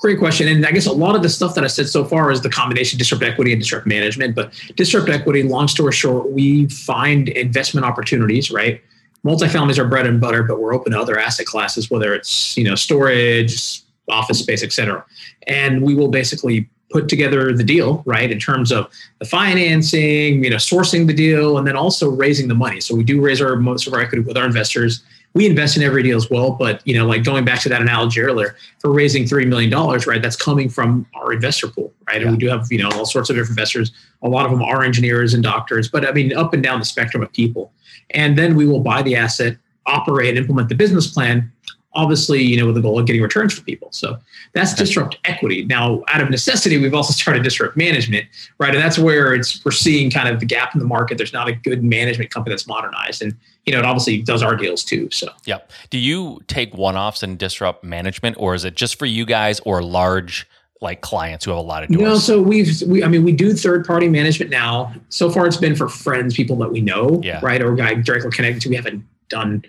Great 0.00 0.20
question. 0.20 0.46
And 0.46 0.64
I 0.64 0.70
guess 0.70 0.86
a 0.86 0.92
lot 0.92 1.16
of 1.16 1.24
the 1.24 1.28
stuff 1.28 1.56
that 1.56 1.64
I 1.64 1.66
said 1.66 1.88
so 1.88 2.04
far 2.04 2.30
is 2.30 2.42
the 2.42 2.48
combination 2.48 2.96
of 2.96 2.98
disrupt 3.00 3.24
equity 3.24 3.52
and 3.52 3.60
disrupt 3.60 3.84
management. 3.84 4.36
But 4.36 4.52
disrupt 4.76 5.08
equity, 5.08 5.42
long 5.42 5.66
story 5.66 5.90
short, 5.90 6.30
we 6.30 6.68
find 6.68 7.28
investment 7.30 7.84
opportunities, 7.84 8.48
right? 8.48 8.80
Multifamilies 9.24 9.76
are 9.76 9.88
bread 9.88 10.06
and 10.06 10.20
butter, 10.20 10.44
but 10.44 10.60
we're 10.60 10.72
open 10.72 10.92
to 10.92 11.00
other 11.00 11.18
asset 11.18 11.46
classes, 11.46 11.90
whether 11.90 12.14
it's, 12.14 12.56
you 12.56 12.62
know, 12.62 12.76
storage, 12.76 13.82
office 14.08 14.38
space, 14.38 14.62
et 14.62 14.72
cetera. 14.72 15.04
And 15.48 15.82
we 15.82 15.96
will 15.96 16.06
basically 16.08 16.70
put 16.90 17.08
together 17.08 17.52
the 17.52 17.64
deal, 17.64 18.02
right, 18.06 18.30
in 18.30 18.38
terms 18.38 18.72
of 18.72 18.90
the 19.18 19.24
financing, 19.24 20.42
you 20.42 20.50
know, 20.50 20.56
sourcing 20.56 21.06
the 21.06 21.12
deal, 21.12 21.58
and 21.58 21.66
then 21.66 21.76
also 21.76 22.10
raising 22.10 22.48
the 22.48 22.54
money. 22.54 22.80
So 22.80 22.94
we 22.94 23.04
do 23.04 23.20
raise 23.20 23.40
our 23.40 23.56
most 23.56 23.86
of 23.86 23.92
our 23.92 24.00
equity 24.00 24.22
with 24.22 24.36
our 24.36 24.46
investors 24.46 25.02
we 25.34 25.46
invest 25.46 25.76
in 25.76 25.82
every 25.82 26.02
deal 26.02 26.16
as 26.16 26.30
well. 26.30 26.52
But 26.52 26.86
you 26.86 26.94
know, 26.94 27.06
like 27.06 27.24
going 27.24 27.44
back 27.44 27.60
to 27.62 27.68
that 27.68 27.80
analogy 27.80 28.20
earlier, 28.20 28.56
for 28.80 28.92
raising 28.92 29.26
three 29.26 29.44
million 29.44 29.70
dollars, 29.70 30.06
right? 30.06 30.20
That's 30.20 30.36
coming 30.36 30.68
from 30.68 31.06
our 31.14 31.32
investor 31.32 31.68
pool, 31.68 31.92
right? 32.06 32.20
Yeah. 32.20 32.28
And 32.28 32.32
we 32.32 32.38
do 32.38 32.48
have 32.48 32.66
you 32.70 32.82
know 32.82 32.90
all 32.90 33.06
sorts 33.06 33.30
of 33.30 33.36
different 33.36 33.50
investors. 33.58 33.92
A 34.22 34.28
lot 34.28 34.46
of 34.46 34.52
them 34.52 34.62
are 34.62 34.82
engineers 34.82 35.34
and 35.34 35.42
doctors, 35.42 35.88
but 35.88 36.06
I 36.06 36.12
mean 36.12 36.36
up 36.36 36.54
and 36.54 36.62
down 36.62 36.78
the 36.78 36.84
spectrum 36.84 37.22
of 37.22 37.32
people. 37.32 37.72
And 38.10 38.38
then 38.38 38.56
we 38.56 38.66
will 38.66 38.80
buy 38.80 39.02
the 39.02 39.16
asset, 39.16 39.56
operate, 39.86 40.36
implement 40.36 40.70
the 40.70 40.74
business 40.74 41.06
plan, 41.06 41.52
obviously, 41.94 42.42
you 42.42 42.56
know, 42.56 42.66
with 42.66 42.74
the 42.74 42.80
goal 42.80 42.98
of 42.98 43.06
getting 43.06 43.22
returns 43.22 43.54
for 43.54 43.62
people. 43.62 43.88
So 43.92 44.18
that's 44.52 44.74
disrupt 44.74 45.18
equity. 45.24 45.64
Now, 45.64 46.04
out 46.08 46.20
of 46.20 46.30
necessity, 46.30 46.78
we've 46.78 46.94
also 46.94 47.12
started 47.12 47.42
disrupt 47.42 47.76
management, 47.76 48.26
right? 48.58 48.74
And 48.74 48.82
that's 48.82 48.98
where 48.98 49.34
it's 49.34 49.64
we're 49.64 49.72
seeing 49.72 50.10
kind 50.10 50.28
of 50.28 50.40
the 50.40 50.46
gap 50.46 50.74
in 50.74 50.80
the 50.80 50.86
market. 50.86 51.18
There's 51.18 51.32
not 51.32 51.48
a 51.48 51.52
good 51.52 51.82
management 51.82 52.30
company 52.30 52.52
that's 52.52 52.66
modernized, 52.66 53.22
and 53.22 53.34
you 53.66 53.72
know, 53.72 53.78
it 53.78 53.84
obviously 53.84 54.22
does 54.22 54.42
our 54.42 54.56
deals 54.56 54.84
too. 54.84 55.08
So, 55.10 55.28
yeah. 55.44 55.58
Do 55.90 55.98
you 55.98 56.40
take 56.46 56.74
one-offs 56.74 57.22
and 57.22 57.38
disrupt 57.38 57.84
management, 57.84 58.36
or 58.38 58.54
is 58.54 58.64
it 58.64 58.74
just 58.74 58.98
for 58.98 59.06
you 59.06 59.24
guys 59.24 59.60
or 59.60 59.82
large? 59.82 60.46
like 60.80 61.00
clients 61.00 61.44
who 61.44 61.50
have 61.50 61.58
a 61.58 61.60
lot 61.60 61.82
of 61.82 61.88
doors? 61.88 62.00
No, 62.00 62.16
so 62.18 62.40
we've 62.40 62.82
we 62.82 63.02
I 63.02 63.08
mean 63.08 63.24
we 63.24 63.32
do 63.32 63.52
third 63.52 63.84
party 63.84 64.08
management 64.08 64.52
now. 64.52 64.94
So 65.08 65.28
far 65.28 65.44
it's 65.48 65.56
been 65.56 65.74
for 65.74 65.88
friends, 65.88 66.36
people 66.36 66.54
that 66.58 66.70
we 66.70 66.80
know, 66.80 67.20
yeah. 67.24 67.40
right? 67.42 67.60
Or 67.60 67.74
guy 67.74 67.94
directly 67.94 68.30
connected 68.30 68.62
to. 68.62 68.68
We 68.68 68.76
haven't 68.76 69.04
done 69.28 69.64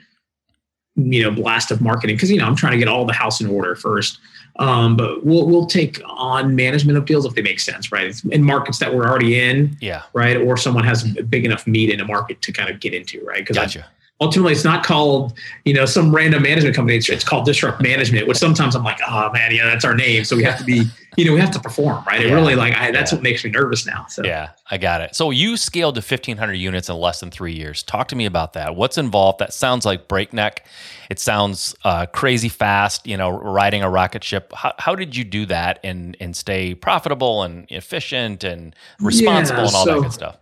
you 1.00 1.24
know 1.24 1.32
blast 1.32 1.72
of 1.72 1.82
marketing 1.82 2.16
because 2.16 2.32
you 2.32 2.38
know 2.38 2.46
I'm 2.46 2.56
trying 2.56 2.74
to 2.74 2.78
get 2.78 2.88
all 2.88 3.06
the 3.06 3.14
house 3.14 3.42
in 3.42 3.48
order 3.48 3.76
first. 3.76 4.20
Um, 4.58 4.98
but 4.98 5.26
we'll 5.26 5.48
we'll 5.48 5.68
take 5.68 6.02
on 6.06 6.56
management 6.56 6.98
of 6.98 7.06
deals 7.06 7.26
if 7.26 7.34
they 7.34 7.42
make 7.42 7.62
sense, 7.62 7.92
right? 7.94 8.14
in 8.32 8.44
markets 8.44 8.80
that 8.80 8.94
we're 8.94 9.06
already 9.06 9.40
in, 9.40 9.78
yeah, 9.80 10.04
right, 10.14 10.36
or 10.36 10.58
someone 10.58 10.84
has 10.84 11.16
a 11.18 11.24
big 11.24 11.46
enough 11.46 11.66
meat 11.66 11.90
in 11.90 12.02
a 12.02 12.06
market 12.06 12.42
to 12.42 12.52
kind 12.52 12.70
of 12.70 12.80
get 12.80 12.94
into, 12.94 13.24
right? 13.24 13.40
Because 13.40 13.56
gotcha 13.56 13.86
ultimately 14.22 14.52
it's 14.52 14.64
not 14.64 14.84
called 14.84 15.34
you 15.66 15.74
know 15.74 15.86
some 15.86 16.14
random 16.14 16.44
management 16.44 16.76
company. 16.76 16.98
It's, 16.98 17.10
it's, 17.10 17.24
called 17.24 17.46
disrupt 17.46 17.82
management 17.82 18.28
which 18.28 18.38
sometimes 18.38 18.76
i'm 18.76 18.84
like 18.84 19.00
oh 19.08 19.32
man 19.32 19.54
yeah 19.54 19.66
that's 19.66 19.86
our 19.86 19.96
name. 19.96 20.24
So 20.24 20.36
we 20.36 20.44
have 20.44 20.58
to 20.58 20.64
be 20.64 20.84
you 21.18 21.26
know 21.26 21.34
we 21.34 21.40
have 21.40 21.52
to 21.52 21.60
perform 21.60 22.04
right? 22.06 22.26
It 22.26 22.34
really 22.34 22.56
like 22.56 22.76
I, 22.76 22.92
that's 22.92 23.12
yeah. 23.12 23.18
what 23.18 23.24
makes 23.24 23.44
me 23.44 23.52
nervous 23.52 23.86
now 23.86 24.06
so. 24.08 24.24
Yeah 24.24 24.50
i 24.72 24.78
got 24.78 25.02
it. 25.02 25.16
So 25.16 25.32
you 25.32 25.58
scaled 25.58 25.96
to 25.96 26.00
1500 26.00 26.54
units 26.54 26.90
in 26.90 26.96
less 26.96 27.20
than 27.20 27.32
three 27.32 27.54
years. 27.54 27.84
Talk 27.84 28.08
to 28.10 28.16
me 28.16 28.26
about 28.26 28.54
that. 28.54 28.76
What's 28.76 28.98
involved? 28.98 29.40
That 29.40 29.54
sounds 29.54 29.86
like 29.86 30.08
breakneck. 30.08 30.66
It 31.10 31.20
sounds 31.20 31.76
uh, 31.84 32.06
crazy 32.08 32.50
fast 32.50 33.06
you 33.06 33.18
know 33.18 33.30
riding 33.30 33.84
a 33.84 33.90
rocket 33.90 34.24
ship. 34.24 34.54
How, 34.54 34.74
how 34.78 34.96
did 34.96 35.16
you 35.16 35.24
do 35.24 35.46
that 35.48 35.80
and 35.84 36.18
and 36.20 36.36
stay 36.36 36.74
profitable 36.74 37.44
and 37.44 37.66
efficient 37.70 38.44
and 38.44 38.76
responsible 39.00 39.62
yeah, 39.62 39.68
and 39.68 39.76
all 39.76 39.86
so, 39.86 39.96
that 39.96 40.02
good 40.02 40.14
stuff 40.14 40.38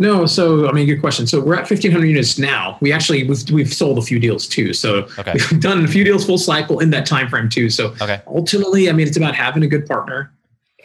no, 0.00 0.24
so 0.24 0.66
I 0.66 0.72
mean, 0.72 0.86
good 0.86 1.00
question. 1.00 1.26
So 1.26 1.40
we're 1.40 1.54
at 1.54 1.70
1,500 1.70 2.06
units 2.06 2.38
now. 2.38 2.78
We 2.80 2.90
actually 2.90 3.24
we've, 3.24 3.50
we've 3.50 3.72
sold 3.72 3.98
a 3.98 4.02
few 4.02 4.18
deals 4.18 4.48
too. 4.48 4.72
So 4.72 5.06
okay. 5.18 5.34
we've 5.34 5.60
done 5.60 5.84
a 5.84 5.88
few 5.88 6.04
deals 6.04 6.24
full 6.24 6.38
cycle 6.38 6.80
in 6.80 6.88
that 6.90 7.04
time 7.04 7.28
frame 7.28 7.50
too. 7.50 7.68
So 7.68 7.88
okay. 8.00 8.22
ultimately, 8.26 8.88
I 8.88 8.92
mean, 8.92 9.06
it's 9.06 9.18
about 9.18 9.34
having 9.34 9.62
a 9.62 9.66
good 9.66 9.86
partner 9.86 10.32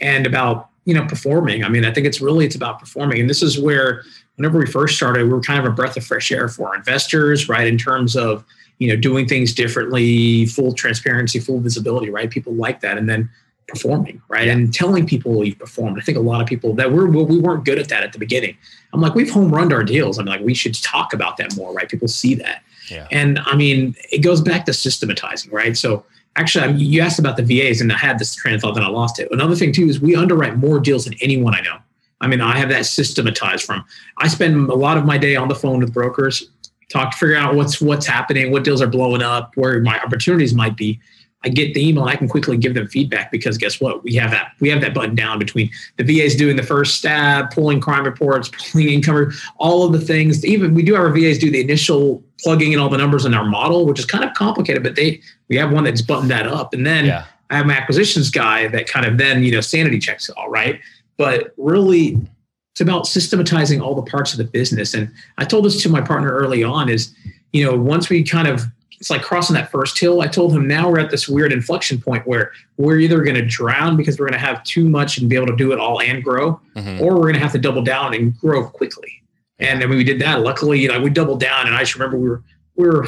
and 0.02 0.28
about 0.28 0.70
you 0.84 0.94
know 0.94 1.06
performing. 1.06 1.64
I 1.64 1.70
mean, 1.70 1.86
I 1.86 1.94
think 1.94 2.06
it's 2.06 2.20
really 2.20 2.46
it's 2.46 2.58
about 2.58 2.78
performing, 2.78 3.22
and 3.22 3.30
this 3.30 3.42
is 3.42 3.58
where 3.58 4.04
whenever 4.36 4.60
we 4.60 4.66
first 4.66 4.98
started, 4.98 5.24
we 5.24 5.30
were 5.30 5.40
kind 5.40 5.60
of 5.60 5.66
a 5.66 5.74
breath 5.74 5.96
of 5.96 6.06
fresh 6.06 6.30
air 6.30 6.50
for 6.50 6.68
our 6.68 6.76
investors, 6.76 7.48
right? 7.48 7.68
In 7.68 7.78
terms 7.78 8.18
of 8.18 8.44
you 8.80 8.90
know, 8.90 8.96
doing 8.96 9.28
things 9.28 9.54
differently, 9.54 10.46
full 10.48 10.74
transparency, 10.74 11.40
full 11.40 11.60
visibility, 11.60 12.10
right? 12.10 12.30
People 12.30 12.54
like 12.54 12.82
that. 12.82 12.98
And 12.98 13.08
then 13.08 13.30
performing, 13.68 14.22
right? 14.28 14.48
And 14.48 14.74
telling 14.74 15.08
people 15.08 15.44
you've 15.44 15.60
performed. 15.60 15.98
I 16.00 16.02
think 16.02 16.18
a 16.18 16.22
lot 16.22 16.42
of 16.42 16.48
people 16.48 16.74
that 16.76 16.92
we're 16.92 17.08
we 17.08 17.40
weren't 17.40 17.66
good 17.66 17.80
at 17.80 17.90
that 17.90 18.04
at 18.04 18.14
the 18.14 18.20
beginning. 18.20 18.58
I'm 18.94 19.02
like, 19.02 19.16
we've 19.16 19.32
home 19.32 19.54
runned 19.54 19.74
our 19.74 19.84
deals. 19.84 20.18
I'm 20.18 20.26
like, 20.26 20.42
we 20.42 20.54
should 20.54 20.76
talk 20.76 21.14
about 21.14 21.38
that 21.38 21.56
more, 21.56 21.74
right? 21.74 21.90
People 21.90 22.08
see 22.08 22.36
that. 22.36 22.64
Yeah. 22.90 23.08
And 23.12 23.40
I 23.40 23.56
mean, 23.56 23.96
it 24.12 24.20
goes 24.20 24.42
back 24.42 24.66
to 24.66 24.74
systematizing, 24.74 25.52
right? 25.52 25.76
So 25.76 26.06
actually, 26.36 26.66
I 26.66 26.68
mean, 26.68 26.80
you 26.80 27.02
asked 27.02 27.20
about 27.20 27.38
the 27.38 27.44
VAs, 27.44 27.82
and 27.82 27.92
I 27.92 27.98
had 27.98 28.20
this 28.20 28.36
train 28.36 28.56
of 28.56 28.62
thought, 28.62 28.76
then 28.76 28.84
I 28.84 28.90
lost 28.90 29.20
it. 29.20 29.28
Another 29.32 29.56
thing 29.56 29.72
too 29.72 29.86
is 29.86 30.00
we 30.00 30.16
underwrite 30.16 30.58
more 30.58 30.80
deals 30.80 31.06
than 31.06 31.16
anyone 31.22 31.56
I 31.56 31.62
know. 31.62 31.78
I 32.22 32.28
mean, 32.28 32.42
I 32.42 32.58
have 32.58 32.70
that 32.70 32.86
systematized 32.86 33.66
from. 33.66 33.84
I 34.18 34.28
spend 34.28 34.70
a 34.70 34.76
lot 34.76 34.98
of 34.98 35.06
my 35.06 35.18
day 35.18 35.36
on 35.36 35.48
the 35.48 35.56
phone 35.56 35.80
with 35.80 35.94
brokers, 35.94 36.50
talk 36.90 37.12
to 37.12 37.18
figure 37.18 37.36
out 37.36 37.56
what's 37.56 37.82
what's 37.82 38.06
happening, 38.06 38.52
what 38.52 38.64
deals 38.64 38.82
are 38.82 38.88
blowing 38.88 39.22
up, 39.22 39.56
where 39.56 39.82
my 39.82 40.00
opportunities 40.02 40.54
might 40.54 40.78
be. 40.78 41.00
I 41.46 41.50
get 41.50 41.76
the 41.76 41.88
email 41.88 42.06
I 42.06 42.16
can 42.16 42.28
quickly 42.28 42.58
give 42.58 42.74
them 42.74 42.88
feedback 42.88 43.32
because 43.32 43.58
guess 43.58 43.80
what? 43.80 44.04
We 44.04 44.16
have 44.16 44.32
that 44.32 44.54
we 44.60 44.70
have 44.70 44.82
that 44.82 44.96
button 44.96 45.14
down 45.14 45.38
between 45.38 45.70
the 45.98 46.04
VAs 46.04 46.36
doing 46.36 46.56
the 46.56 46.64
first 46.64 46.96
stab, 46.96 47.52
pulling 47.52 47.80
crime 47.80 48.04
reports, 48.04 48.50
pulling 48.72 48.90
income, 48.90 49.32
all 49.58 49.86
of 49.86 49.94
the 49.94 50.00
things. 50.00 50.44
Even 50.44 50.74
we 50.74 50.82
do 50.82 50.96
have 50.96 51.04
our 51.04 51.12
VAs 51.12 51.38
do 51.38 51.52
the 51.52 51.62
initial 51.62 52.24
plugging 52.40 52.72
in 52.72 52.80
all 52.80 52.90
the 52.90 52.98
numbers 52.98 53.26
in 53.26 53.36
our 53.36 53.46
model, 53.46 53.86
which 53.86 54.00
is 54.00 54.06
kind 54.06 54.24
of 54.24 54.34
complicated, 54.34 54.82
but 54.82 54.96
they 54.96 55.22
we 55.48 55.56
have 55.56 55.72
one 55.72 55.84
that's 55.84 56.02
buttoned 56.02 56.32
that 56.32 56.48
up. 56.48 56.74
And 56.74 56.86
then 56.86 57.06
Yeah. 57.06 57.26
I 57.52 57.58
have 57.58 57.68
my 57.68 57.78
acquisitions 57.78 58.32
guy 58.32 58.68
that 58.70 58.88
kind 58.88 59.06
of 59.06 59.20
then, 59.20 59.44
you 59.44 59.52
know, 59.52 59.62
sanity 59.62 60.00
checks 60.00 60.28
it 60.28 60.36
all, 60.36 60.50
right? 60.50 60.80
But 61.18 61.54
really 61.58 62.18
it's 62.74 62.82
about 62.82 63.08
systematizing 63.08 63.82
all 63.82 63.94
the 63.94 64.02
parts 64.02 64.34
of 64.34 64.40
the 64.40 64.44
business. 64.44 64.96
And 64.96 65.12
I 65.38 65.46
told 65.46 65.64
this 65.64 65.82
to 65.84 65.90
my 65.90 66.02
partner 66.02 66.32
early 66.34 66.64
on 66.64 66.90
is, 66.90 67.14
you 67.54 67.64
know, 67.64 67.78
once 67.78 68.10
we 68.10 68.24
kind 68.24 68.48
of 68.48 68.64
it's 69.06 69.12
like 69.12 69.22
crossing 69.22 69.54
that 69.54 69.70
first 69.70 70.00
hill. 70.00 70.22
I 70.22 70.26
told 70.28 70.52
him 70.52 70.68
now 70.68 70.90
we're 70.90 70.98
at 70.98 71.12
this 71.12 71.30
weird 71.30 71.54
inflection 71.54 72.02
point 72.02 72.26
where 72.26 72.52
we're 72.78 72.98
either 72.98 73.22
going 73.22 73.36
to 73.36 73.46
drown 73.46 73.96
because 73.96 74.18
we're 74.18 74.26
going 74.26 74.40
to 74.42 74.44
have 74.44 74.64
too 74.64 74.90
much 74.90 75.20
and 75.20 75.30
be 75.30 75.36
able 75.36 75.46
to 75.46 75.56
do 75.56 75.72
it 75.72 75.78
all 75.80 76.02
and 76.02 76.24
grow, 76.24 76.60
Mhm. 76.76 77.00
or 77.02 77.14
we're 77.14 77.22
going 77.22 77.36
to 77.36 77.40
have 77.40 77.52
to 77.52 77.60
double 77.60 77.84
down 77.84 78.16
and 78.16 78.36
grow 78.40 78.66
quickly. 78.68 79.22
And 79.60 79.80
then 79.80 79.90
we 79.92 80.04
did 80.04 80.20
that. 80.22 80.42
Luckily, 80.42 80.80
you 80.80 80.88
know, 80.88 81.00
we 81.00 81.12
doubled 81.12 81.40
down, 81.40 81.68
and 81.68 81.76
I 81.76 81.82
just 81.82 81.94
remember 81.94 82.18
we 82.18 82.30
were 82.30 82.42
we 82.78 82.88
were 82.88 83.08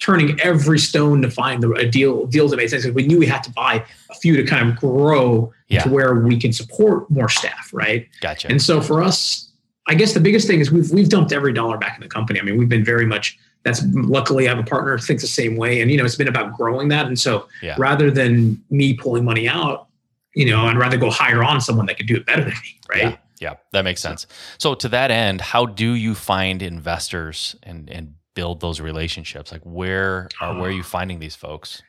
turning 0.00 0.38
every 0.42 0.78
stone 0.78 1.22
to 1.22 1.30
find 1.30 1.62
the 1.62 1.72
a 1.72 1.86
deal 1.88 2.26
deals 2.26 2.50
that 2.50 2.58
made 2.58 2.68
sense. 2.68 2.84
We 2.86 3.06
knew 3.06 3.18
we 3.18 3.24
had 3.26 3.42
to 3.44 3.50
buy 3.50 3.82
a 4.10 4.14
few 4.16 4.36
to 4.36 4.44
kind 4.44 4.68
of 4.68 4.76
grow 4.76 5.50
Yeah. 5.68 5.82
to 5.84 5.88
where 5.88 6.14
we 6.14 6.38
can 6.38 6.52
support 6.52 7.10
more 7.10 7.30
staff, 7.30 7.70
right? 7.72 8.06
Gotcha. 8.20 8.48
And 8.50 8.60
so 8.60 8.82
for 8.82 9.02
us, 9.02 9.50
I 9.88 9.94
guess 9.94 10.12
the 10.12 10.20
biggest 10.20 10.46
thing 10.46 10.60
is 10.60 10.70
we've 10.70 10.90
we've 10.90 11.08
dumped 11.08 11.32
every 11.32 11.54
dollar 11.54 11.78
back 11.78 11.96
in 11.96 12.02
the 12.02 12.08
company. 12.08 12.38
I 12.38 12.42
mean, 12.42 12.58
we've 12.58 12.68
been 12.68 12.84
very 12.84 13.06
much. 13.06 13.38
That's 13.64 13.82
luckily 13.92 14.48
I 14.48 14.54
have 14.54 14.58
a 14.58 14.68
partner 14.68 14.96
who 14.96 15.02
thinks 15.02 15.22
the 15.22 15.28
same 15.28 15.56
way, 15.56 15.80
and 15.80 15.90
you 15.90 15.96
know, 15.96 16.04
it's 16.04 16.16
been 16.16 16.28
about 16.28 16.54
growing 16.54 16.88
that. 16.88 17.06
And 17.06 17.18
so 17.18 17.48
Yeah. 17.62 17.74
rather 17.78 18.10
than 18.10 18.62
me 18.70 18.94
pulling 18.94 19.24
money 19.24 19.48
out, 19.48 19.88
you 20.34 20.46
know, 20.48 20.66
I'd 20.66 20.76
rather 20.76 20.96
go 20.96 21.10
hire 21.10 21.42
on 21.42 21.60
someone 21.60 21.86
that 21.86 21.96
could 21.96 22.06
do 22.06 22.16
it 22.16 22.26
better 22.26 22.42
than 22.42 22.52
me, 22.52 22.80
right? 22.88 23.02
Yeah, 23.02 23.16
yeah, 23.40 23.54
that 23.72 23.82
makes 23.82 24.00
sense. 24.00 24.26
So 24.58 24.74
to 24.74 24.88
that 24.90 25.10
end, 25.10 25.40
how 25.40 25.66
do 25.66 25.92
you 25.92 26.14
find 26.14 26.62
investors 26.62 27.56
and 27.62 27.90
and 27.90 28.14
build 28.34 28.60
those 28.60 28.80
relationships? 28.80 29.50
Like 29.50 29.62
where 29.64 30.28
are 30.40 30.54
where 30.54 30.68
are 30.68 30.72
you 30.72 30.82
ah. 30.82 30.84
finding 30.84 31.18
these 31.18 31.34
folks? 31.34 31.82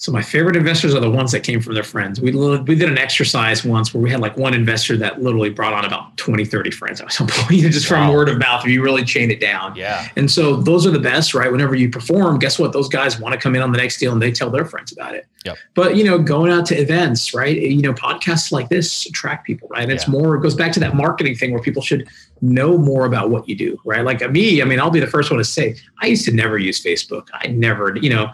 So 0.00 0.10
my 0.10 0.22
favorite 0.22 0.56
investors 0.56 0.94
are 0.94 1.00
the 1.00 1.10
ones 1.10 1.30
that 1.32 1.40
came 1.40 1.60
from 1.60 1.74
their 1.74 1.82
friends. 1.82 2.22
We 2.22 2.32
we 2.32 2.74
did 2.74 2.88
an 2.88 2.96
exercise 2.96 3.66
once 3.66 3.92
where 3.92 4.02
we 4.02 4.08
had 4.10 4.20
like 4.20 4.34
one 4.38 4.54
investor 4.54 4.96
that 4.96 5.22
literally 5.22 5.50
brought 5.50 5.74
on 5.74 5.84
about 5.84 6.16
20, 6.16 6.46
30 6.46 6.70
friends 6.70 7.02
at 7.02 7.12
some 7.12 7.26
point, 7.30 7.60
just 7.60 7.86
from 7.86 8.08
Wow. 8.08 8.14
word 8.14 8.30
of 8.30 8.38
mouth. 8.38 8.64
If 8.64 8.70
you 8.70 8.82
really 8.82 9.04
chain 9.04 9.30
it 9.30 9.40
down. 9.40 9.76
Yeah. 9.76 10.08
And 10.16 10.30
so 10.30 10.56
those 10.56 10.86
are 10.86 10.90
the 10.90 10.98
best, 10.98 11.34
right? 11.34 11.52
Whenever 11.52 11.74
you 11.74 11.90
perform, 11.90 12.38
guess 12.38 12.58
what? 12.58 12.72
Those 12.72 12.88
guys 12.88 13.20
want 13.20 13.34
to 13.34 13.38
come 13.38 13.54
in 13.54 13.60
on 13.60 13.72
the 13.72 13.78
next 13.78 13.98
deal 13.98 14.10
and 14.14 14.22
they 14.22 14.32
tell 14.32 14.48
their 14.48 14.64
friends 14.64 14.90
about 14.90 15.14
it. 15.14 15.26
Yep. 15.44 15.56
But 15.74 15.96
you 15.96 16.04
know, 16.04 16.18
going 16.18 16.52
out 16.52 16.66
to 16.66 16.74
events, 16.76 17.32
right? 17.32 17.56
You 17.56 17.80
know, 17.80 17.94
podcasts 17.94 18.52
like 18.52 18.68
this 18.68 19.06
attract 19.06 19.46
people, 19.46 19.68
right? 19.68 19.88
It's 19.88 20.04
Yeah. 20.06 20.10
more, 20.12 20.34
it 20.36 20.42
goes 20.42 20.54
back 20.54 20.70
to 20.72 20.80
that 20.80 20.94
marketing 20.94 21.34
thing 21.34 21.52
where 21.52 21.62
people 21.62 21.80
should 21.80 22.06
know 22.42 22.76
more 22.76 23.06
about 23.06 23.30
what 23.30 23.48
you 23.48 23.54
do, 23.54 23.78
right? 23.86 24.04
Like 24.04 24.28
me, 24.30 24.60
I 24.60 24.64
mean, 24.66 24.78
I'll 24.80 24.90
be 24.90 25.00
the 25.00 25.06
first 25.06 25.30
one 25.30 25.38
to 25.38 25.44
say, 25.44 25.76
I 26.02 26.06
used 26.08 26.24
to 26.26 26.32
never 26.32 26.58
use 26.58 26.82
Facebook. 26.82 27.28
I 27.32 27.48
never, 27.48 27.96
you 27.96 28.10
know, 28.10 28.30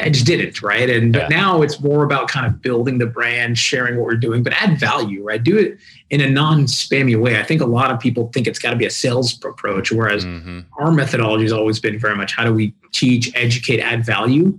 I 0.00 0.10
just 0.10 0.26
didn't, 0.26 0.62
right? 0.62 0.88
And 0.90 1.14
Yeah. 1.14 1.22
but 1.22 1.30
now 1.30 1.62
it's 1.62 1.80
more 1.80 2.04
about 2.04 2.28
kind 2.28 2.46
of 2.46 2.60
building 2.60 2.98
the 2.98 3.06
brand, 3.06 3.56
sharing 3.58 3.96
what 3.96 4.04
we're 4.04 4.16
doing, 4.16 4.42
but 4.42 4.52
add 4.54 4.78
value, 4.78 5.22
right? 5.24 5.42
Do 5.42 5.56
it 5.58 5.78
in 6.10 6.20
a 6.20 6.28
non-spammy 6.28 7.18
way. 7.18 7.38
I 7.38 7.42
think 7.44 7.62
a 7.62 7.66
lot 7.66 7.90
of 7.90 7.98
people 7.98 8.30
think 8.34 8.46
it's 8.46 8.58
got 8.58 8.70
to 8.70 8.76
be 8.76 8.86
a 8.86 8.90
sales 8.90 9.38
approach, 9.44 9.90
whereas 9.92 10.24
Mhm. 10.26 10.64
our 10.78 10.92
methodology 10.92 11.44
has 11.44 11.52
always 11.52 11.78
been 11.78 11.98
very 11.98 12.16
much 12.16 12.34
how 12.34 12.44
do 12.44 12.52
we 12.52 12.74
teach, 12.92 13.30
educate, 13.34 13.80
add 13.80 14.04
value, 14.04 14.58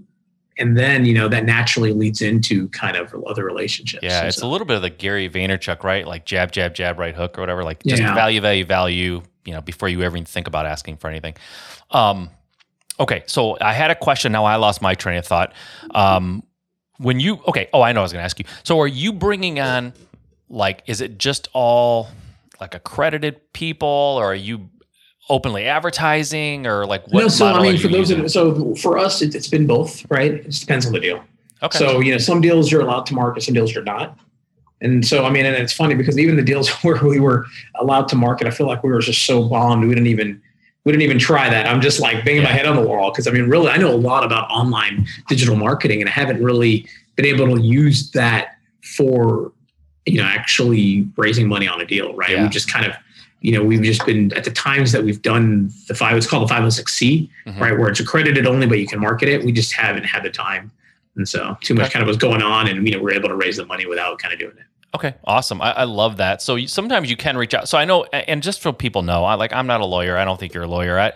and 0.58 0.78
then 0.78 1.06
you 1.06 1.14
know 1.14 1.28
that 1.28 1.46
naturally 1.46 1.94
leads 1.94 2.22
into 2.22 2.68
kind 2.70 2.98
of 2.98 3.14
other 3.28 3.44
relationships. 3.46 4.04
Yeah, 4.04 4.24
it's 4.24 4.38
so- 4.38 4.48
a 4.48 4.50
little 4.50 4.68
bit 4.68 4.76
of 4.76 4.82
the 4.82 4.90
Gary 4.90 5.30
Vaynerchuk, 5.30 5.84
right? 5.84 6.06
Like 6.06 6.26
jab, 6.26 6.52
jab, 6.52 6.74
jab, 6.74 7.00
right 7.00 7.16
hook 7.16 7.38
or 7.38 7.42
whatever. 7.42 7.64
Like 7.64 7.84
just 7.84 8.02
Yeah. 8.02 8.14
value, 8.16 8.42
value, 8.42 8.66
value. 8.66 9.22
You 9.46 9.54
know, 9.54 9.62
before 9.62 9.90
you 9.90 10.02
ever 10.04 10.16
even 10.16 10.26
think 10.26 10.48
about 10.48 10.66
asking 10.68 10.98
for 10.98 11.10
anything. 11.10 11.34
Um, 11.90 12.30
okay, 13.00 13.24
so 13.26 13.58
I 13.60 13.74
had 13.74 13.90
a 13.90 13.96
question. 13.96 14.32
Now 14.32 14.46
I 14.46 14.58
lost 14.58 14.82
my 14.82 14.94
train 14.94 15.18
of 15.18 15.26
thought. 15.26 15.54
Um, 15.96 16.44
when 16.98 17.20
you 17.20 17.40
okay, 17.48 17.68
oh, 17.74 17.82
I 17.82 17.92
know 17.94 18.02
I 18.02 18.04
was 18.04 18.12
going 18.14 18.22
to 18.22 18.26
ask 18.26 18.38
you. 18.38 18.46
So 18.64 18.80
are 18.80 18.88
you 18.88 19.12
bringing 19.14 19.60
on 19.60 19.94
like 20.50 20.84
is 20.86 21.02
it 21.02 21.18
just 21.18 21.48
all 21.54 22.10
like 22.60 22.76
accredited 22.76 23.52
people, 23.54 23.88
or 23.88 24.26
are 24.26 24.36
you 24.36 24.70
openly 25.32 25.66
advertising, 25.66 26.68
or 26.68 26.86
like 26.86 27.08
what? 27.08 27.22
no, 27.22 27.28
so 27.30 27.48
I 27.48 27.62
mean, 27.62 27.78
for 27.78 27.88
those, 27.88 28.10
using? 28.10 28.24
that, 28.24 28.30
so 28.30 28.76
for 28.76 28.98
us, 28.98 29.22
it, 29.22 29.34
it's 29.34 29.48
been 29.48 29.66
both, 29.66 30.06
right? 30.12 30.34
It 30.34 30.46
just 30.46 30.62
depends 30.62 30.86
on 30.86 30.92
the 30.92 31.00
deal. 31.00 31.24
okay, 31.64 31.78
So 31.78 32.02
you 32.02 32.12
know, 32.12 32.18
some 32.18 32.42
deals 32.42 32.72
you're 32.72 32.82
allowed 32.82 33.06
to 33.08 33.16
market, 33.16 33.42
some 33.44 33.54
deals 33.54 33.74
you're 33.74 33.84
not. 33.84 34.20
And 34.82 35.06
so 35.06 35.26
I 35.26 35.30
mean, 35.30 35.46
and 35.46 35.56
it's 35.56 35.74
funny 35.74 35.96
because 35.96 36.20
even 36.20 36.36
the 36.36 36.44
deals 36.44 36.70
where 36.84 37.02
we 37.04 37.20
were 37.20 37.46
allowed 37.76 38.08
to 38.10 38.16
market, 38.16 38.46
I 38.46 38.52
feel 38.52 38.68
like 38.68 38.84
we 38.84 38.92
were 38.92 39.00
just 39.00 39.26
so 39.26 39.48
bombed 39.48 39.88
we 39.88 39.90
didn't 39.90 40.08
even 40.08 40.42
we 40.84 40.92
didn't 40.92 41.04
even 41.04 41.20
try 41.20 41.50
that. 41.50 41.68
I'm 41.68 41.80
just 41.80 42.00
like 42.00 42.26
banging 42.26 42.44
my 42.44 42.50
head 42.50 42.66
on 42.66 42.76
the 42.76 42.82
wall 42.82 43.12
because 43.12 43.28
I 43.28 43.32
mean, 43.32 43.48
really, 43.48 43.70
I 43.70 43.78
know 43.78 43.94
a 43.94 43.98
lot 43.98 44.24
about 44.24 44.50
online 44.50 45.08
digital 45.28 45.56
marketing, 45.56 46.02
and 46.02 46.10
I 46.10 46.12
haven't 46.12 46.44
really 46.44 46.88
been 47.16 47.26
able 47.26 47.56
to 47.56 47.62
use 47.62 48.12
that 48.12 48.58
for 48.84 49.52
you 50.06 50.18
know 50.18 50.24
actually 50.28 51.08
raising 51.18 51.48
money 51.48 51.68
on 51.68 51.80
a 51.80 51.86
deal. 51.86 52.14
Right? 52.16 52.32
Yeah. 52.32 52.44
We 52.44 52.50
just 52.50 52.72
kind 52.72 52.86
of 52.86 52.94
you 53.42 53.52
know 53.52 53.64
we've 53.64 53.82
just 53.82 54.06
been 54.06 54.32
at 54.38 54.44
the 54.44 54.52
times 54.52 54.92
that 54.92 55.04
we've 55.04 55.22
done 55.22 55.72
the 55.88 55.94
five. 55.96 56.16
It's 56.18 56.28
called 56.28 56.48
the 56.48 56.54
506c 56.54 57.30
Mhm. 57.48 57.60
right? 57.60 57.78
Where 57.78 57.90
it's 57.90 58.00
accredited 58.00 58.46
only, 58.48 58.68
but 58.68 58.80
you 58.80 58.88
can 58.88 59.00
market 59.00 59.28
it. 59.30 59.44
We 59.44 59.52
just 59.52 59.74
haven't 59.74 60.04
had 60.04 60.24
the 60.24 60.30
time. 60.30 60.72
And 61.16 61.28
so 61.28 61.58
too 61.62 61.74
much 61.74 61.92
kind 61.92 62.02
of 62.04 62.08
was 62.08 62.18
going 62.18 62.42
on 62.42 62.68
and, 62.68 62.88
you 62.88 62.96
know, 62.96 63.02
we're 63.04 63.12
able 63.14 63.28
to 63.30 63.36
raise 63.36 63.58
the 63.58 63.66
money 63.66 63.86
without 63.86 64.18
kind 64.20 64.34
of 64.34 64.40
doing 64.40 64.54
it. 64.58 64.64
Okay, 64.96 65.14
awesome. 65.26 65.62
I, 65.62 65.72
I 65.72 65.84
love 65.86 66.18
that. 66.18 66.42
So 66.42 66.56
you, 66.56 66.68
sometimes 66.68 67.10
you 67.10 67.18
can 67.18 67.36
reach 67.38 67.54
out. 67.54 67.68
So 67.68 67.78
I 67.78 67.86
know, 67.86 68.04
and 68.14 68.42
just 68.44 68.62
so 68.62 68.72
people 68.72 69.02
know, 69.02 69.24
I 69.26 69.34
like 69.36 69.52
I'm 69.54 69.68
not 69.68 69.82
a 69.82 69.86
lawyer. 69.86 70.18
I 70.18 70.24
don't 70.26 70.40
think 70.40 70.54
you're 70.54 70.64
a 70.64 70.68
lawyer. 70.68 71.00
I, 71.00 71.14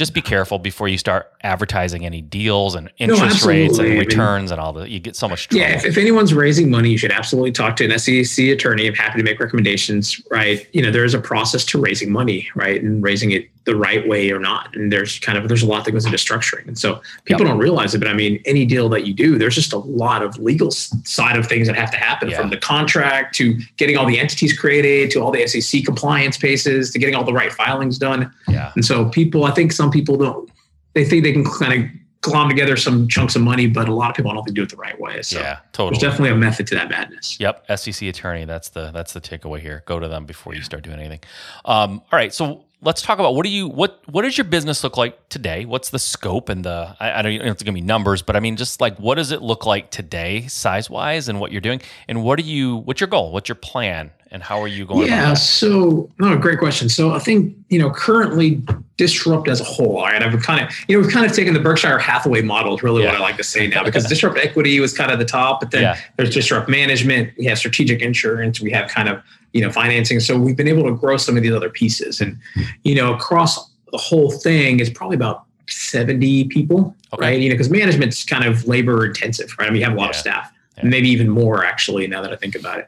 just 0.00 0.14
be 0.14 0.22
careful 0.22 0.58
before 0.58 0.88
you 0.88 0.96
start 0.96 1.30
advertising 1.42 2.06
any 2.06 2.22
deals 2.22 2.74
and 2.74 2.90
interest 2.96 3.44
rates 3.44 3.78
and 3.78 3.86
absolutely. 3.86 3.86
I 3.86 3.88
mean- 3.90 3.98
returns 3.98 4.50
and 4.50 4.58
all 4.58 4.72
that. 4.72 4.88
You 4.88 4.98
get 4.98 5.14
so 5.14 5.28
much 5.28 5.46
trouble. 5.46 5.60
Yeah. 5.60 5.76
If, 5.76 5.84
if 5.84 5.98
anyone's 5.98 6.32
raising 6.32 6.70
money, 6.70 6.88
you 6.88 6.96
should 6.96 7.12
absolutely 7.12 7.52
talk 7.52 7.76
to 7.76 7.84
an 7.84 7.98
SEC 7.98 8.46
attorney. 8.46 8.86
I'm 8.86 8.94
happy 8.94 9.18
to 9.18 9.22
make 9.22 9.38
recommendations, 9.38 10.18
right? 10.30 10.66
You 10.72 10.80
know, 10.80 10.90
there's 10.90 11.12
a 11.12 11.20
process 11.20 11.66
to 11.66 11.78
raising 11.78 12.10
money, 12.10 12.48
right? 12.54 12.82
And 12.82 13.02
raising 13.02 13.32
it 13.32 13.50
the 13.64 13.76
right 13.76 14.08
way 14.08 14.30
or 14.30 14.38
not. 14.38 14.74
And 14.74 14.90
there's 14.90 15.18
kind 15.18 15.36
of, 15.36 15.46
there's 15.48 15.62
a 15.62 15.66
lot 15.66 15.84
that 15.84 15.92
goes 15.92 16.06
into 16.06 16.16
structuring. 16.16 16.66
And 16.66 16.78
so 16.78 17.02
people 17.26 17.44
don't 17.44 17.58
realize 17.58 17.94
it, 17.94 17.98
but 17.98 18.08
I 18.08 18.14
mean, 18.14 18.42
any 18.46 18.64
deal 18.64 18.88
that 18.88 19.06
you 19.06 19.12
do, 19.12 19.36
there's 19.38 19.54
just 19.54 19.72
a 19.74 19.78
lot 19.78 20.22
of 20.22 20.38
legal 20.38 20.70
side 20.70 21.36
of 21.36 21.46
things 21.46 21.66
that 21.66 21.76
have 21.76 21.90
to 21.90 21.98
happen 21.98 22.30
Yeah. 22.30 22.38
from 22.40 22.48
the 22.50 22.56
contract 22.56 23.34
to 23.36 23.58
getting 23.76 23.98
all 23.98 24.06
the 24.06 24.18
entities 24.18 24.58
created 24.58 25.10
to 25.12 25.20
all 25.20 25.30
the 25.30 25.46
SEC 25.46 25.84
compliance 25.84 26.38
paces 26.38 26.90
to 26.92 26.98
getting 26.98 27.14
all 27.14 27.24
the 27.24 27.34
right 27.34 27.52
filings 27.52 27.98
done. 27.98 28.32
yeah. 28.48 28.72
And 28.74 28.84
so 28.84 29.10
people, 29.10 29.44
I 29.44 29.50
think 29.50 29.72
some 29.72 29.90
people 29.90 30.16
don't, 30.16 30.50
they 30.94 31.04
think 31.04 31.22
they 31.22 31.32
can 31.32 31.44
kind 31.44 31.84
of 31.84 31.90
glom 32.22 32.48
together 32.48 32.76
some 32.76 33.08
chunks 33.08 33.36
of 33.36 33.42
money, 33.42 33.66
but 33.66 33.88
a 33.88 33.94
lot 33.94 34.10
of 34.10 34.16
people 34.16 34.32
don't 34.32 34.42
think 34.44 34.54
do 34.56 34.62
it 34.62 34.68
the 34.70 34.76
right 34.76 34.98
way. 35.00 35.22
So 35.22 35.38
yeah, 35.38 35.58
there's 35.76 35.98
definitely 35.98 36.30
a 36.30 36.34
method 36.34 36.66
to 36.68 36.74
that 36.74 36.90
madness. 36.90 37.38
Yep, 37.40 37.66
SEC 37.78 38.08
attorney. 38.08 38.44
That's 38.44 38.68
the 38.70 38.90
that's 38.90 39.12
the 39.14 39.20
takeaway 39.22 39.60
here. 39.60 39.82
Go 39.86 39.98
to 40.00 40.06
them 40.08 40.26
before 40.26 40.54
you 40.54 40.60
start 40.62 40.82
doing 40.82 40.98
anything. 40.98 41.20
Um, 41.64 42.02
all 42.12 42.18
right, 42.18 42.32
so 42.34 42.64
let's 42.82 43.02
talk 43.02 43.18
about 43.18 43.34
what 43.34 43.44
do 43.44 43.50
you 43.50 43.68
what 43.68 44.00
what 44.08 44.22
does 44.22 44.38
your 44.38 44.44
business 44.44 44.82
look 44.82 44.96
like 44.96 45.28
today? 45.28 45.64
What's 45.64 45.90
the 45.90 45.98
scope 45.98 46.48
and 46.48 46.64
the 46.64 46.96
I, 46.98 47.18
I 47.18 47.22
don't 47.22 47.38
know 47.38 47.50
it's 47.50 47.62
gonna 47.62 47.74
be 47.74 47.80
numbers, 47.80 48.22
but 48.22 48.36
I 48.36 48.40
mean 48.40 48.56
just 48.56 48.80
like 48.80 48.96
what 48.98 49.16
does 49.16 49.30
it 49.30 49.42
look 49.42 49.66
like 49.66 49.90
today, 49.90 50.46
size 50.46 50.88
wise, 50.88 51.28
and 51.28 51.40
what 51.40 51.52
you're 51.52 51.60
doing, 51.60 51.80
and 52.08 52.22
what 52.22 52.38
do 52.38 52.44
you 52.44 52.76
what's 52.78 53.00
your 53.00 53.08
goal? 53.08 53.32
What's 53.32 53.48
your 53.48 53.56
plan, 53.56 54.10
and 54.32 54.42
how 54.42 54.60
are 54.60 54.68
you 54.68 54.84
going? 54.84 55.08
Yeah. 55.08 55.34
So, 55.34 56.08
no, 56.20 56.36
great 56.38 56.58
question. 56.60 56.88
So, 56.88 57.12
I 57.12 57.18
think 57.18 57.56
you 57.68 57.78
know 57.78 57.90
currently 57.90 58.62
disrupt 58.96 59.48
as 59.48 59.60
a 59.60 59.64
whole. 59.64 59.96
All 59.98 60.04
right, 60.04 60.22
I've 60.22 60.40
kind 60.42 60.64
of 60.64 60.72
you 60.88 60.96
know 60.96 61.02
we've 61.04 61.12
kind 61.12 61.26
of 61.26 61.32
taken 61.32 61.54
the 61.54 61.60
Berkshire 61.60 61.98
Hathaway 61.98 62.42
model. 62.42 62.74
Is 62.76 62.82
really 62.82 63.04
what 63.04 63.14
I 63.14 63.18
like 63.18 63.36
to 63.38 63.44
say 63.44 63.66
now 63.66 63.82
because 63.88 64.04
disrupt 64.06 64.38
equity 64.38 64.78
was 64.80 64.96
kind 64.96 65.10
of 65.10 65.18
the 65.18 65.24
top, 65.24 65.60
but 65.60 65.70
then 65.70 65.82
Yeah. 65.82 65.98
there's 66.16 66.30
disrupt 66.30 66.68
management. 66.68 67.32
We 67.38 67.46
have 67.46 67.58
strategic 67.58 68.02
insurance. 68.02 68.60
We 68.60 68.70
have 68.70 68.88
kind 68.90 69.08
of 69.08 69.22
you 69.52 69.60
know 69.62 69.70
financing. 69.72 70.20
So 70.20 70.38
we've 70.38 70.56
been 70.56 70.68
able 70.68 70.84
to 70.84 70.92
grow 70.94 71.16
some 71.16 71.36
of 71.36 71.42
these 71.42 71.52
other 71.52 71.70
pieces, 71.70 72.20
and 72.20 72.38
you 72.84 72.94
know 72.94 73.14
across 73.14 73.70
the 73.90 73.98
whole 73.98 74.30
thing 74.30 74.78
is 74.78 74.88
probably 74.88 75.16
about 75.16 75.42
70 75.66 76.44
people, 76.44 76.94
Okay. 77.12 77.20
right? 77.26 77.40
You 77.40 77.48
know, 77.48 77.54
because 77.54 77.70
management's 77.70 78.24
kind 78.24 78.44
of 78.44 78.66
labor 78.68 79.04
intensive, 79.04 79.52
right? 79.58 79.66
I 79.66 79.70
mean, 79.70 79.80
you 79.80 79.84
have 79.84 79.94
a 79.96 79.98
lot 80.00 80.10
of 80.10 80.14
staff, 80.16 80.48
Yeah. 80.78 80.84
maybe 80.84 81.08
even 81.08 81.28
more 81.28 81.64
actually. 81.64 82.06
Now 82.06 82.22
that 82.22 82.32
I 82.32 82.36
think 82.36 82.54
about 82.54 82.78
it, 82.78 82.86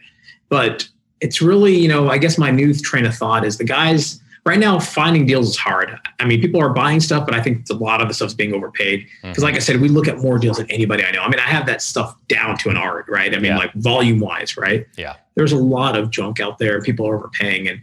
but 0.48 0.86
it's 1.22 1.40
really, 1.40 1.74
you 1.78 1.88
know, 1.88 2.08
I 2.10 2.18
guess 2.18 2.36
my 2.36 2.50
new 2.50 2.74
train 2.74 3.06
of 3.06 3.14
thought 3.14 3.44
is 3.44 3.56
the 3.56 3.64
guys 3.64 4.20
right 4.44 4.58
now 4.58 4.78
finding 4.80 5.24
deals 5.24 5.50
is 5.50 5.56
hard. 5.56 5.96
I 6.18 6.24
mean, 6.24 6.40
people 6.40 6.60
are 6.60 6.70
buying 6.70 6.98
stuff, 6.98 7.24
but 7.24 7.34
I 7.34 7.40
think 7.40 7.64
a 7.70 7.74
lot 7.74 8.02
of 8.02 8.08
the 8.08 8.14
stuff's 8.14 8.34
being 8.34 8.52
overpaid. 8.52 9.06
Because, 9.22 9.38
Mhm. 9.38 9.42
like 9.46 9.54
I 9.54 9.60
said, 9.60 9.80
we 9.80 9.88
look 9.88 10.08
at 10.08 10.18
more 10.18 10.36
deals 10.36 10.56
than 10.56 10.68
anybody 10.68 11.04
I 11.04 11.12
know. 11.12 11.22
I 11.22 11.28
mean, 11.30 11.38
I 11.38 11.48
have 11.48 11.64
that 11.66 11.80
stuff 11.80 12.16
down 12.28 12.58
to 12.58 12.70
an 12.70 12.76
art, 12.76 13.06
right? 13.08 13.32
I 13.32 13.36
mean, 13.36 13.52
Yeah. 13.52 13.58
like 13.58 13.72
volume 13.74 14.18
wise, 14.18 14.56
right? 14.56 14.84
Yeah. 14.98 15.14
There's 15.36 15.52
a 15.52 15.56
lot 15.56 15.96
of 15.96 16.10
junk 16.10 16.40
out 16.40 16.58
there. 16.58 16.82
People 16.82 17.06
are 17.08 17.16
overpaying, 17.16 17.68
and 17.68 17.80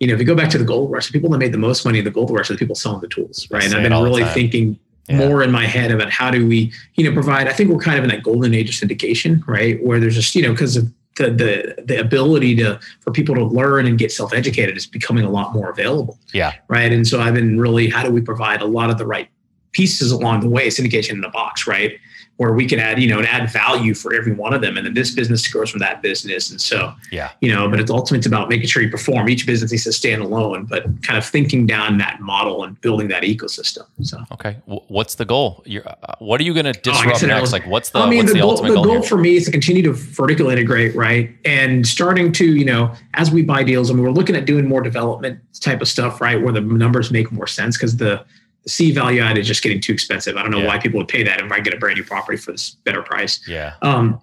you 0.00 0.08
know, 0.08 0.14
if 0.14 0.18
you 0.20 0.26
go 0.26 0.34
back 0.34 0.50
to 0.50 0.58
the 0.58 0.64
gold 0.64 0.90
rush, 0.90 1.06
the 1.06 1.12
people 1.12 1.30
that 1.30 1.38
made 1.38 1.52
the 1.52 1.58
most 1.58 1.84
money 1.84 2.00
in 2.00 2.04
the 2.04 2.10
gold 2.10 2.30
rush 2.30 2.50
are 2.50 2.54
the 2.54 2.58
people 2.58 2.74
selling 2.74 3.00
the 3.00 3.06
tools, 3.06 3.46
right? 3.52 3.64
And 3.64 3.72
I've 3.74 3.82
been 3.88 3.92
really 4.02 4.24
thinking 4.24 4.76
Yeah. 5.08 5.16
more 5.18 5.42
in 5.44 5.50
my 5.52 5.64
head 5.64 5.92
about 5.92 6.10
how 6.10 6.30
do 6.30 6.44
we, 6.46 6.72
you 6.96 7.04
know, 7.04 7.12
provide. 7.12 7.46
I 7.48 7.52
think 7.52 7.70
we're 7.70 7.78
kind 7.78 7.98
of 7.98 8.04
in 8.04 8.10
that 8.10 8.22
golden 8.24 8.52
age 8.52 8.68
of 8.68 8.74
syndication, 8.88 9.42
right? 9.46 9.80
Where 9.82 10.00
there's 10.00 10.16
just, 10.16 10.34
you 10.34 10.42
know, 10.42 10.50
because 10.52 10.76
of 10.76 10.88
the 11.16 11.30
the 11.30 11.82
the 11.84 12.00
ability 12.00 12.56
to 12.56 12.80
for 13.00 13.10
people 13.10 13.34
to 13.34 13.44
learn 13.44 13.86
and 13.86 13.98
get 13.98 14.10
self 14.10 14.32
educated 14.32 14.76
is 14.76 14.86
becoming 14.86 15.24
a 15.24 15.30
lot 15.30 15.52
more 15.52 15.70
available 15.70 16.18
yeah, 16.32 16.52
right? 16.68 16.92
And 16.92 17.06
so 17.06 17.20
I've 17.20 17.34
been 17.34 17.58
really, 17.60 17.88
how 17.88 18.02
do 18.02 18.10
we 18.10 18.20
provide 18.20 18.62
a 18.62 18.66
lot 18.66 18.90
of 18.90 18.98
the 18.98 19.06
right 19.06 19.28
pieces 19.72 20.10
along 20.10 20.40
the 20.40 20.48
way, 20.48 20.68
syndication 20.68 21.12
in 21.12 21.24
a 21.24 21.30
box, 21.30 21.66
right? 21.66 21.98
Where 22.38 22.54
we 22.54 22.66
can 22.66 22.80
add, 22.80 22.98
you 23.00 23.08
know, 23.08 23.18
and 23.18 23.28
add 23.28 23.50
value 23.52 23.94
for 23.94 24.12
every 24.14 24.32
one 24.32 24.52
of 24.52 24.62
them. 24.62 24.76
And 24.76 24.84
then 24.86 24.94
this 24.94 25.12
business 25.14 25.46
grows 25.46 25.70
from 25.70 25.78
that 25.80 26.02
business. 26.02 26.50
And 26.50 26.60
so, 26.60 26.92
yeah. 27.12 27.30
you 27.40 27.52
know, 27.54 27.68
but 27.68 27.78
it's 27.78 27.90
ultimately 27.90 28.18
it's 28.18 28.26
about 28.26 28.48
making 28.48 28.66
sure 28.66 28.82
you 28.82 28.88
perform. 28.90 29.28
Each 29.28 29.46
business 29.46 29.70
needs 29.70 29.84
to 29.84 29.92
stand 29.92 30.22
alone, 30.22 30.64
but 30.64 30.84
kind 31.02 31.16
of 31.18 31.24
thinking 31.24 31.66
down 31.66 31.98
that 31.98 32.20
model 32.20 32.64
and 32.64 32.80
building 32.80 33.06
that 33.08 33.22
ecosystem. 33.22 33.82
So 34.00 34.18
Okay. 34.32 34.56
W- 34.66 34.80
what's 34.88 35.14
the 35.16 35.24
goal? 35.26 35.62
You're, 35.66 35.86
uh, 35.86 36.14
what 36.18 36.40
are 36.40 36.44
you 36.44 36.52
going 36.54 36.64
to 36.64 36.70
Oh, 36.70 36.92
I 36.92 36.94
disrupt 36.96 37.18
said 37.18 37.26
next? 37.28 37.40
was- 37.42 37.52
Like, 37.52 37.66
what's 37.66 37.90
the 37.90 38.00
I 38.00 38.08
mean, 38.10 38.20
what's 38.20 38.32
the, 38.32 38.38
the, 38.38 38.40
goal, 38.42 38.56
the 38.56 38.72
goal, 38.82 39.02
for 39.02 39.18
me 39.18 39.36
is 39.36 39.44
to 39.44 39.52
continue 39.52 39.82
to 39.82 39.92
vertical 39.92 40.48
integrate, 40.48 40.96
right? 40.96 41.30
And 41.44 41.86
starting 41.86 42.32
to, 42.32 42.44
you 42.44 42.64
know, 42.64 42.92
as 43.14 43.30
we 43.30 43.42
buy 43.42 43.62
deals, 43.62 43.88
I 43.90 43.94
mean, 43.94 44.02
we're 44.02 44.10
looking 44.10 44.34
at 44.34 44.46
doing 44.46 44.66
more 44.66 44.80
development 44.82 45.38
type 45.60 45.80
of 45.82 45.86
stuff, 45.86 46.20
right? 46.20 46.42
Where 46.42 46.52
the 46.52 46.62
numbers 46.62 47.12
make 47.12 47.30
more 47.30 47.46
sense 47.46 47.76
because 47.76 47.98
the, 47.98 48.24
C 48.66 48.92
value 48.92 49.20
add 49.20 49.38
is 49.38 49.46
just 49.46 49.62
getting 49.62 49.80
too 49.80 49.92
expensive. 49.92 50.36
I 50.36 50.42
don't 50.42 50.50
know 50.50 50.60
Yeah. 50.60 50.66
why 50.66 50.78
people 50.78 50.98
would 50.98 51.08
pay 51.08 51.22
that 51.22 51.40
if 51.40 51.50
I 51.50 51.60
get 51.60 51.74
a 51.74 51.78
brand 51.78 51.96
new 51.98 52.04
property 52.04 52.38
for 52.38 52.52
this 52.52 52.76
better 52.84 53.02
price. 53.02 53.40
Yeah. 53.46 53.74
Um, 53.82 54.20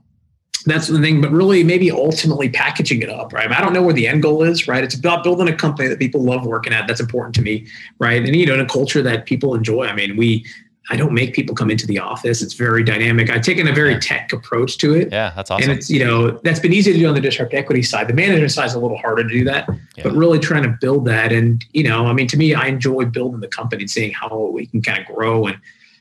that's 0.65 0.87
the 0.87 0.99
thing, 0.99 1.21
but 1.21 1.31
really 1.31 1.63
maybe 1.63 1.89
ultimately 1.89 2.49
packaging 2.49 3.01
it 3.01 3.09
up, 3.09 3.31
right? 3.31 3.49
I 3.51 3.61
don't 3.61 3.71
know 3.73 3.81
where 3.81 3.93
the 3.93 4.07
end 4.07 4.21
goal 4.21 4.43
is, 4.43 4.67
right? 4.67 4.83
It's 4.83 4.95
about 4.95 5.23
building 5.23 5.47
a 5.47 5.55
company 5.55 5.87
that 5.87 5.99
people 5.99 6.21
love 6.21 6.45
working 6.45 6.73
at. 6.73 6.87
That's 6.87 6.99
important 6.99 7.33
to 7.35 7.41
me, 7.41 7.67
right? 7.97 8.21
And 8.21 8.35
you 8.35 8.45
know, 8.45 8.55
in 8.55 8.59
a 8.59 8.65
culture 8.65 9.01
that 9.01 9.25
people 9.25 9.55
enjoy. 9.55 9.85
I 9.87 9.95
mean, 9.95 10.17
we, 10.17 10.45
I 10.91 10.95
don't 10.95 11.13
make 11.13 11.33
people 11.33 11.55
come 11.55 11.69
into 11.69 11.85
the 11.85 11.99
office. 11.99 12.41
It's 12.41 12.55
very 12.55 12.83
dynamic. 12.83 13.29
I've 13.29 13.43
taken 13.43 13.67
a 13.67 13.71
very 13.73 13.91
Yeah. 13.93 13.99
tech 13.99 14.33
approach 14.33 14.77
to 14.79 14.95
it. 14.95 15.09
Yeah. 15.11 15.31
That's 15.35 15.51
awesome. 15.51 15.69
And 15.69 15.77
it's, 15.77 15.89
you 15.89 16.03
know, 16.03 16.31
that's 16.43 16.59
been 16.59 16.73
easy 16.73 16.91
to 16.93 16.97
do 16.99 17.07
on 17.07 17.13
the 17.13 17.21
disrupt 17.21 17.53
equity 17.53 17.83
side. 17.83 18.07
The 18.07 18.13
management 18.13 18.51
side 18.51 18.65
is 18.65 18.73
a 18.73 18.79
little 18.79 18.97
harder 18.97 19.23
to 19.23 19.29
do 19.29 19.43
that, 19.45 19.69
Yeah. 19.95 20.03
but 20.03 20.13
really 20.15 20.39
trying 20.39 20.63
to 20.63 20.75
build 20.81 21.05
that. 21.05 21.31
And, 21.31 21.63
you 21.73 21.83
know, 21.83 22.07
I 22.07 22.13
mean, 22.13 22.27
to 22.27 22.37
me, 22.37 22.55
I 22.55 22.65
enjoy 22.67 23.05
building 23.05 23.39
the 23.39 23.47
company 23.47 23.83
and 23.83 23.91
seeing 23.91 24.11
how 24.13 24.49
we 24.51 24.65
can 24.65 24.81
kind 24.81 24.99
of 24.99 25.05
grow. 25.15 25.45
And, 25.45 25.57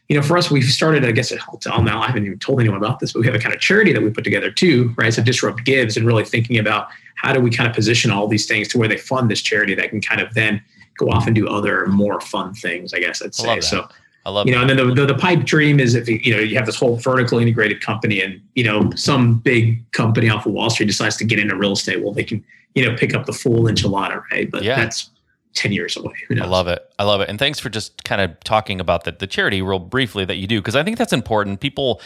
you 0.08 0.16
know, 0.16 0.22
for 0.22 0.38
us, 0.38 0.50
we've 0.50 0.64
started, 0.64 1.04
I 1.04 1.12
guess 1.12 1.32
I'll 1.32 1.58
tell 1.58 1.82
now, 1.82 2.00
I 2.00 2.06
haven't 2.06 2.24
even 2.24 2.38
told 2.38 2.58
anyone 2.60 2.78
about 2.78 2.98
this, 2.98 3.12
but 3.12 3.20
we 3.20 3.26
have 3.26 3.34
a 3.34 3.38
kind 3.38 3.54
of 3.54 3.60
charity 3.60 3.92
that 3.92 4.02
we 4.02 4.08
put 4.08 4.24
together 4.24 4.50
too, 4.50 4.94
right? 4.96 5.12
So 5.12 5.22
Disrupt 5.22 5.64
Gives 5.64 5.98
and 5.98 6.06
really 6.06 6.24
thinking 6.24 6.58
about 6.58 6.88
how 7.16 7.34
do 7.34 7.40
we 7.40 7.50
kind 7.50 7.68
of 7.68 7.74
position 7.76 8.10
all 8.10 8.26
these 8.26 8.46
things 8.46 8.68
to 8.68 8.78
where 8.78 8.88
they 8.88 8.96
fund 8.96 9.30
this 9.30 9.42
charity 9.42 9.74
that 9.74 9.90
can 9.90 10.00
kind 10.00 10.22
of 10.22 10.32
then 10.32 10.62
go 10.96 11.10
off 11.10 11.26
and 11.26 11.34
do 11.34 11.46
other 11.46 11.86
more 11.88 12.20
fun 12.22 12.54
things, 12.54 12.94
I 12.94 13.00
guess 13.00 13.20
I'd 13.22 13.34
say. 13.34 13.60
So, 13.60 13.86
I 14.28 14.30
love 14.30 14.46
you 14.46 14.52
know, 14.52 14.58
that. 14.60 14.70
and 14.70 14.78
then 14.78 14.88
the, 14.88 14.94
the, 15.06 15.14
the 15.14 15.18
pipe 15.18 15.44
dream 15.44 15.80
is 15.80 15.94
if, 15.94 16.06
you 16.06 16.34
know, 16.34 16.40
you 16.40 16.54
have 16.56 16.66
this 16.66 16.76
whole 16.76 16.96
vertically 16.96 17.42
integrated 17.42 17.80
company 17.80 18.20
and, 18.20 18.38
you 18.54 18.62
know, 18.62 18.90
some 18.94 19.38
big 19.38 19.90
company 19.92 20.28
off 20.28 20.44
of 20.44 20.52
Wall 20.52 20.68
Street 20.68 20.86
decides 20.86 21.16
to 21.16 21.24
get 21.24 21.38
into 21.38 21.56
real 21.56 21.72
estate. 21.72 22.02
Well, 22.02 22.12
they 22.12 22.24
can, 22.24 22.44
you 22.74 22.84
know, 22.84 22.94
pick 22.94 23.14
up 23.14 23.24
the 23.24 23.32
full 23.32 23.64
enchilada, 23.64 24.22
right? 24.30 24.50
But 24.50 24.64
Yeah. 24.64 24.76
that's 24.76 25.08
10 25.54 25.72
years 25.72 25.96
away. 25.96 26.12
Who 26.28 26.34
knows? 26.34 26.44
I 26.44 26.48
love 26.48 26.68
it. 26.68 26.92
I 26.98 27.04
love 27.04 27.22
it. 27.22 27.30
And 27.30 27.38
thanks 27.38 27.58
for 27.58 27.70
just 27.70 28.04
kind 28.04 28.20
of 28.20 28.38
talking 28.40 28.80
about 28.80 29.04
the, 29.04 29.12
the 29.12 29.26
charity 29.26 29.62
real 29.62 29.78
briefly 29.78 30.26
that 30.26 30.36
you 30.36 30.46
do, 30.46 30.60
because 30.60 30.76
I 30.76 30.82
think 30.84 30.98
that's 30.98 31.14
important. 31.14 31.60
People, 31.60 32.02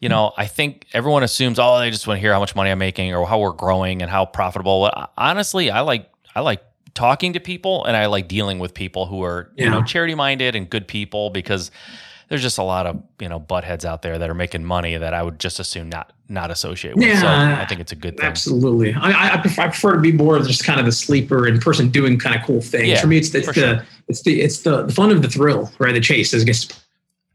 you 0.00 0.08
know, 0.08 0.32
I 0.38 0.46
think 0.46 0.86
everyone 0.94 1.22
assumes, 1.22 1.58
oh, 1.58 1.78
they 1.80 1.90
just 1.90 2.06
want 2.06 2.16
to 2.16 2.20
hear 2.22 2.32
how 2.32 2.40
much 2.40 2.56
money 2.56 2.70
I'm 2.70 2.78
making 2.78 3.14
or 3.14 3.26
how 3.26 3.38
we're 3.40 3.52
growing 3.52 4.00
and 4.00 4.10
how 4.10 4.24
profitable. 4.24 4.80
Well, 4.80 5.10
Honestly, 5.18 5.70
I 5.70 5.80
like 5.82 6.08
I 6.34 6.40
like 6.40 6.62
talking 6.94 7.32
to 7.32 7.40
people 7.40 7.84
and 7.84 7.96
I 7.96 8.06
like 8.06 8.28
dealing 8.28 8.58
with 8.58 8.74
people 8.74 9.06
who 9.06 9.22
are, 9.22 9.50
you 9.56 9.68
know, 9.68 9.82
charity 9.82 10.14
minded 10.14 10.54
and 10.54 10.68
good 10.68 10.86
people 10.88 11.30
because 11.30 11.70
there's 12.28 12.42
just 12.42 12.58
a 12.58 12.62
lot 12.62 12.86
of, 12.86 13.02
you 13.20 13.28
know, 13.28 13.38
butt 13.38 13.64
heads 13.64 13.84
out 13.84 14.02
there 14.02 14.18
that 14.18 14.28
are 14.28 14.34
making 14.34 14.64
money 14.64 14.96
that 14.96 15.14
I 15.14 15.22
would 15.22 15.38
just 15.38 15.60
assume 15.60 15.88
not 15.88 16.12
not 16.28 16.50
associate 16.50 16.94
with. 16.94 17.04
so 17.04 17.24
Yeah. 17.24 17.58
I 17.58 17.64
think 17.64 17.80
it's 17.80 17.92
a 17.92 17.96
good 17.96 18.18
thing. 18.18 18.26
Absolutely. 18.26 18.92
I, 18.92 19.34
I, 19.34 19.36
prefer, 19.38 19.62
I 19.62 19.68
prefer 19.68 19.94
to 19.94 20.00
be 20.00 20.12
more 20.12 20.36
of 20.36 20.46
just 20.46 20.62
kind 20.62 20.78
of 20.78 20.84
the 20.84 20.92
sleeper 20.92 21.46
and 21.46 21.58
person 21.60 21.88
doing 21.88 22.18
kind 22.18 22.36
of 22.36 22.42
cool 22.46 22.60
things. 22.60 22.88
Yeah, 22.88 23.00
for 23.00 23.06
me, 23.06 23.16
it's, 23.16 23.30
the, 23.30 23.38
it's 23.38 23.46
the, 23.46 23.54
sure. 23.54 23.86
it's 24.08 24.22
the, 24.22 24.40
it's 24.42 24.60
the, 24.60 24.82
the 24.82 24.92
fun 24.92 25.10
of 25.10 25.22
the 25.22 25.28
thrill, 25.28 25.72
right? 25.78 25.94
The 25.94 26.00
chase 26.00 26.34
is 26.34 26.44
just 26.44 26.78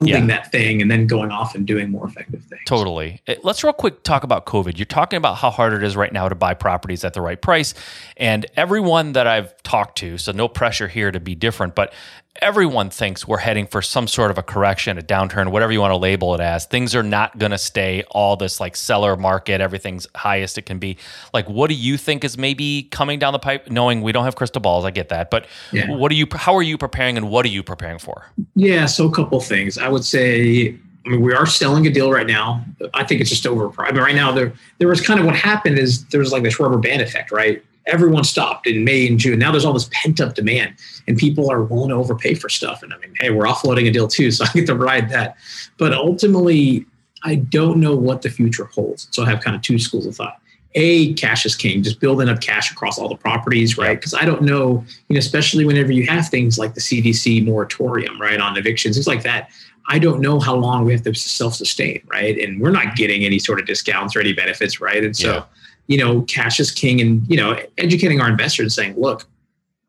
moving 0.04 0.30
Yeah. 0.30 0.36
that 0.38 0.52
thing 0.52 0.82
and 0.82 0.90
then 0.92 1.08
going 1.08 1.32
off 1.32 1.56
and 1.56 1.66
doing 1.66 1.90
more 1.92 2.08
effective 2.08 2.42
things. 2.44 2.62
Totally. 2.66 3.22
Eh, 3.28 3.36
Let's 3.44 3.64
real 3.64 3.74
quick 3.74 4.04
talk 4.04 4.24
about 4.24 4.46
COVID. 4.46 4.78
You're 4.78 4.86
talking 4.86 5.18
about 5.18 5.38
how 5.38 5.50
hard 5.50 5.74
it 5.74 5.84
is 5.84 5.96
right 5.96 6.12
now 6.14 6.30
to 6.30 6.36
buy 6.36 6.54
properties 6.54 7.04
at 7.04 7.14
the 7.14 7.22
right 7.22 7.42
price. 7.42 7.74
And 8.18 8.46
everyone 8.56 9.14
that 9.14 9.28
I've 9.28 9.56
talked 9.64 9.98
to, 10.00 10.18
so 10.18 10.32
no 10.32 10.48
pressure 10.48 10.88
here 10.88 11.12
to 11.12 11.20
be 11.20 11.36
different, 11.36 11.76
but 11.76 11.94
everyone 12.42 12.90
thinks 12.90 13.28
we're 13.28 13.38
heading 13.38 13.68
for 13.68 13.82
some 13.82 14.08
sort 14.08 14.32
of 14.32 14.38
a 14.38 14.44
correction, 14.44 14.98
a 14.98 15.02
downturn, 15.02 15.52
whatever 15.52 15.72
you 15.72 15.80
want 15.80 15.92
to 15.92 15.98
label 15.98 16.34
it 16.34 16.42
as. 16.42 16.66
Things 16.66 16.96
are 16.96 17.04
not 17.04 17.38
going 17.38 17.52
to 17.52 17.58
stay 17.58 18.04
all 18.12 18.36
this 18.36 18.60
like 18.60 18.76
seller 18.76 19.16
market, 19.16 19.62
everything's 19.62 20.08
highest 20.16 20.58
it 20.58 20.64
can 20.64 20.80
be. 20.80 20.98
Like, 21.34 21.48
what 21.48 21.70
do 21.70 21.76
you 21.76 21.96
think 21.98 22.24
is 22.24 22.38
maybe 22.38 22.84
coming 22.92 23.20
down 23.20 23.34
the 23.34 23.40
pipe? 23.40 23.70
Knowing 23.70 24.02
we 24.02 24.12
don't 24.12 24.26
have 24.26 24.36
crystal 24.36 24.62
balls, 24.62 24.84
I 24.84 24.92
get 24.92 25.10
that. 25.10 25.30
But 25.30 25.46
Yeah. 25.72 25.92
what 25.92 26.12
are 26.12 26.16
you, 26.16 26.26
how 26.34 26.56
are 26.56 26.64
you 26.64 26.78
preparing 26.78 27.18
and 27.18 27.30
what 27.30 27.46
are 27.46 27.50
you 27.50 27.62
preparing 27.64 28.00
for? 28.00 28.26
Yeah, 28.56 28.88
so 28.88 29.08
a 29.08 29.12
couple 29.14 29.38
of 29.38 29.46
things. 29.46 29.78
I 29.78 29.88
would 29.88 30.04
say, 30.04 30.76
I 31.06 31.10
mean, 31.10 31.22
we 31.22 31.34
are 31.34 31.46
selling 31.46 31.86
a 31.86 31.90
deal 31.92 32.12
right 32.12 32.26
now. 32.28 32.66
I 32.94 33.04
think 33.04 33.22
it's 33.22 33.30
just 33.30 33.44
overpriced. 33.44 33.90
I 33.90 33.92
mean, 33.92 34.02
right 34.02 34.16
now 34.16 34.32
there 34.32 34.54
there 34.80 34.88
was 34.88 35.02
kind 35.02 35.20
of 35.20 35.26
what 35.26 35.36
happened 35.36 35.78
is 35.78 36.06
there 36.06 36.20
was 36.22 36.32
like 36.32 36.44
this 36.44 36.60
rubber 36.60 36.78
band 36.78 37.02
effect, 37.02 37.30
right? 37.32 37.62
Everyone 37.88 38.24
stopped 38.24 38.66
in 38.66 38.84
May 38.84 39.08
and 39.08 39.20
June. 39.20 39.40
Now 39.40 39.52
there's 39.52 39.66
all 39.66 39.74
this 39.74 39.90
pent 39.92 40.22
up 40.22 40.36
demand, 40.36 40.76
and 41.08 41.18
people 41.18 41.52
are 41.52 41.64
willing 41.64 41.90
to 41.90 41.96
overpay 41.96 42.36
for 42.36 42.50
stuff. 42.50 42.82
And 42.82 42.94
I 42.94 42.98
mean, 42.98 43.14
hey, 43.20 43.30
we're 43.30 43.46
offloading 43.46 43.88
a 43.88 43.92
deal 43.92 44.08
too, 44.08 44.32
so 44.32 44.46
I 44.46 44.52
get 44.54 44.68
to 44.68 44.76
ride 44.76 45.10
that. 45.10 45.38
But 45.78 45.94
ultimately, 45.94 46.86
I 47.24 47.36
don't 47.36 47.80
know 47.80 47.96
what 47.96 48.22
the 48.22 48.30
future 48.30 48.66
holds. 48.66 49.08
So 49.12 49.24
I 49.24 49.30
have 49.30 49.42
kind 49.42 49.56
of 49.56 49.62
two 49.62 49.80
schools 49.80 50.06
of 50.06 50.16
thought. 50.16 50.40
A, 50.76 51.14
cash 51.14 51.46
is 51.46 51.56
king, 51.56 51.84
just 51.84 52.00
building 52.00 52.28
up 52.28 52.42
cash 52.42 52.72
across 52.72 52.98
all 52.98 53.08
the 53.08 53.16
properties, 53.16 53.78
right? 53.78 53.96
Because 53.96 54.16
I 54.16 54.26
don't 54.26 54.42
know, 54.42 54.84
you 55.08 55.14
know, 55.14 55.20
especially 55.20 55.66
whenever 55.66 55.92
you 55.92 56.08
have 56.08 56.30
things 56.30 56.58
like 56.58 56.74
the 56.74 56.82
CDC 56.82 57.46
moratorium, 57.46 58.20
right, 58.20 58.40
on 58.40 58.58
evictions, 58.58 58.96
things 58.96 59.06
like 59.08 59.22
that. 59.24 59.52
I 59.88 60.00
don't 60.00 60.20
know 60.20 60.40
how 60.40 60.56
long 60.56 60.86
we 60.86 60.94
have 60.94 61.04
to 61.04 61.14
self 61.14 61.54
sustain, 61.56 62.02
right? 62.08 62.38
And 62.40 62.60
we're 62.60 62.72
not 62.72 62.96
getting 62.96 63.24
any 63.24 63.38
sort 63.38 63.60
of 63.60 63.68
discounts 63.68 64.16
or 64.16 64.22
any 64.22 64.34
benefits, 64.34 64.82
right? 64.82 65.04
And 65.04 65.16
so, 65.16 65.34
Yeah. 65.34 65.44
You 65.88 65.98
know, 65.98 66.22
cash 66.24 66.60
is 66.60 66.72
king 66.72 67.02
and, 67.02 67.28
you 67.30 67.38
know, 67.38 67.60
educating 67.78 68.22
our 68.22 68.30
investors 68.30 68.64
and 68.64 68.72
saying, 68.72 68.96
look, 69.00 69.26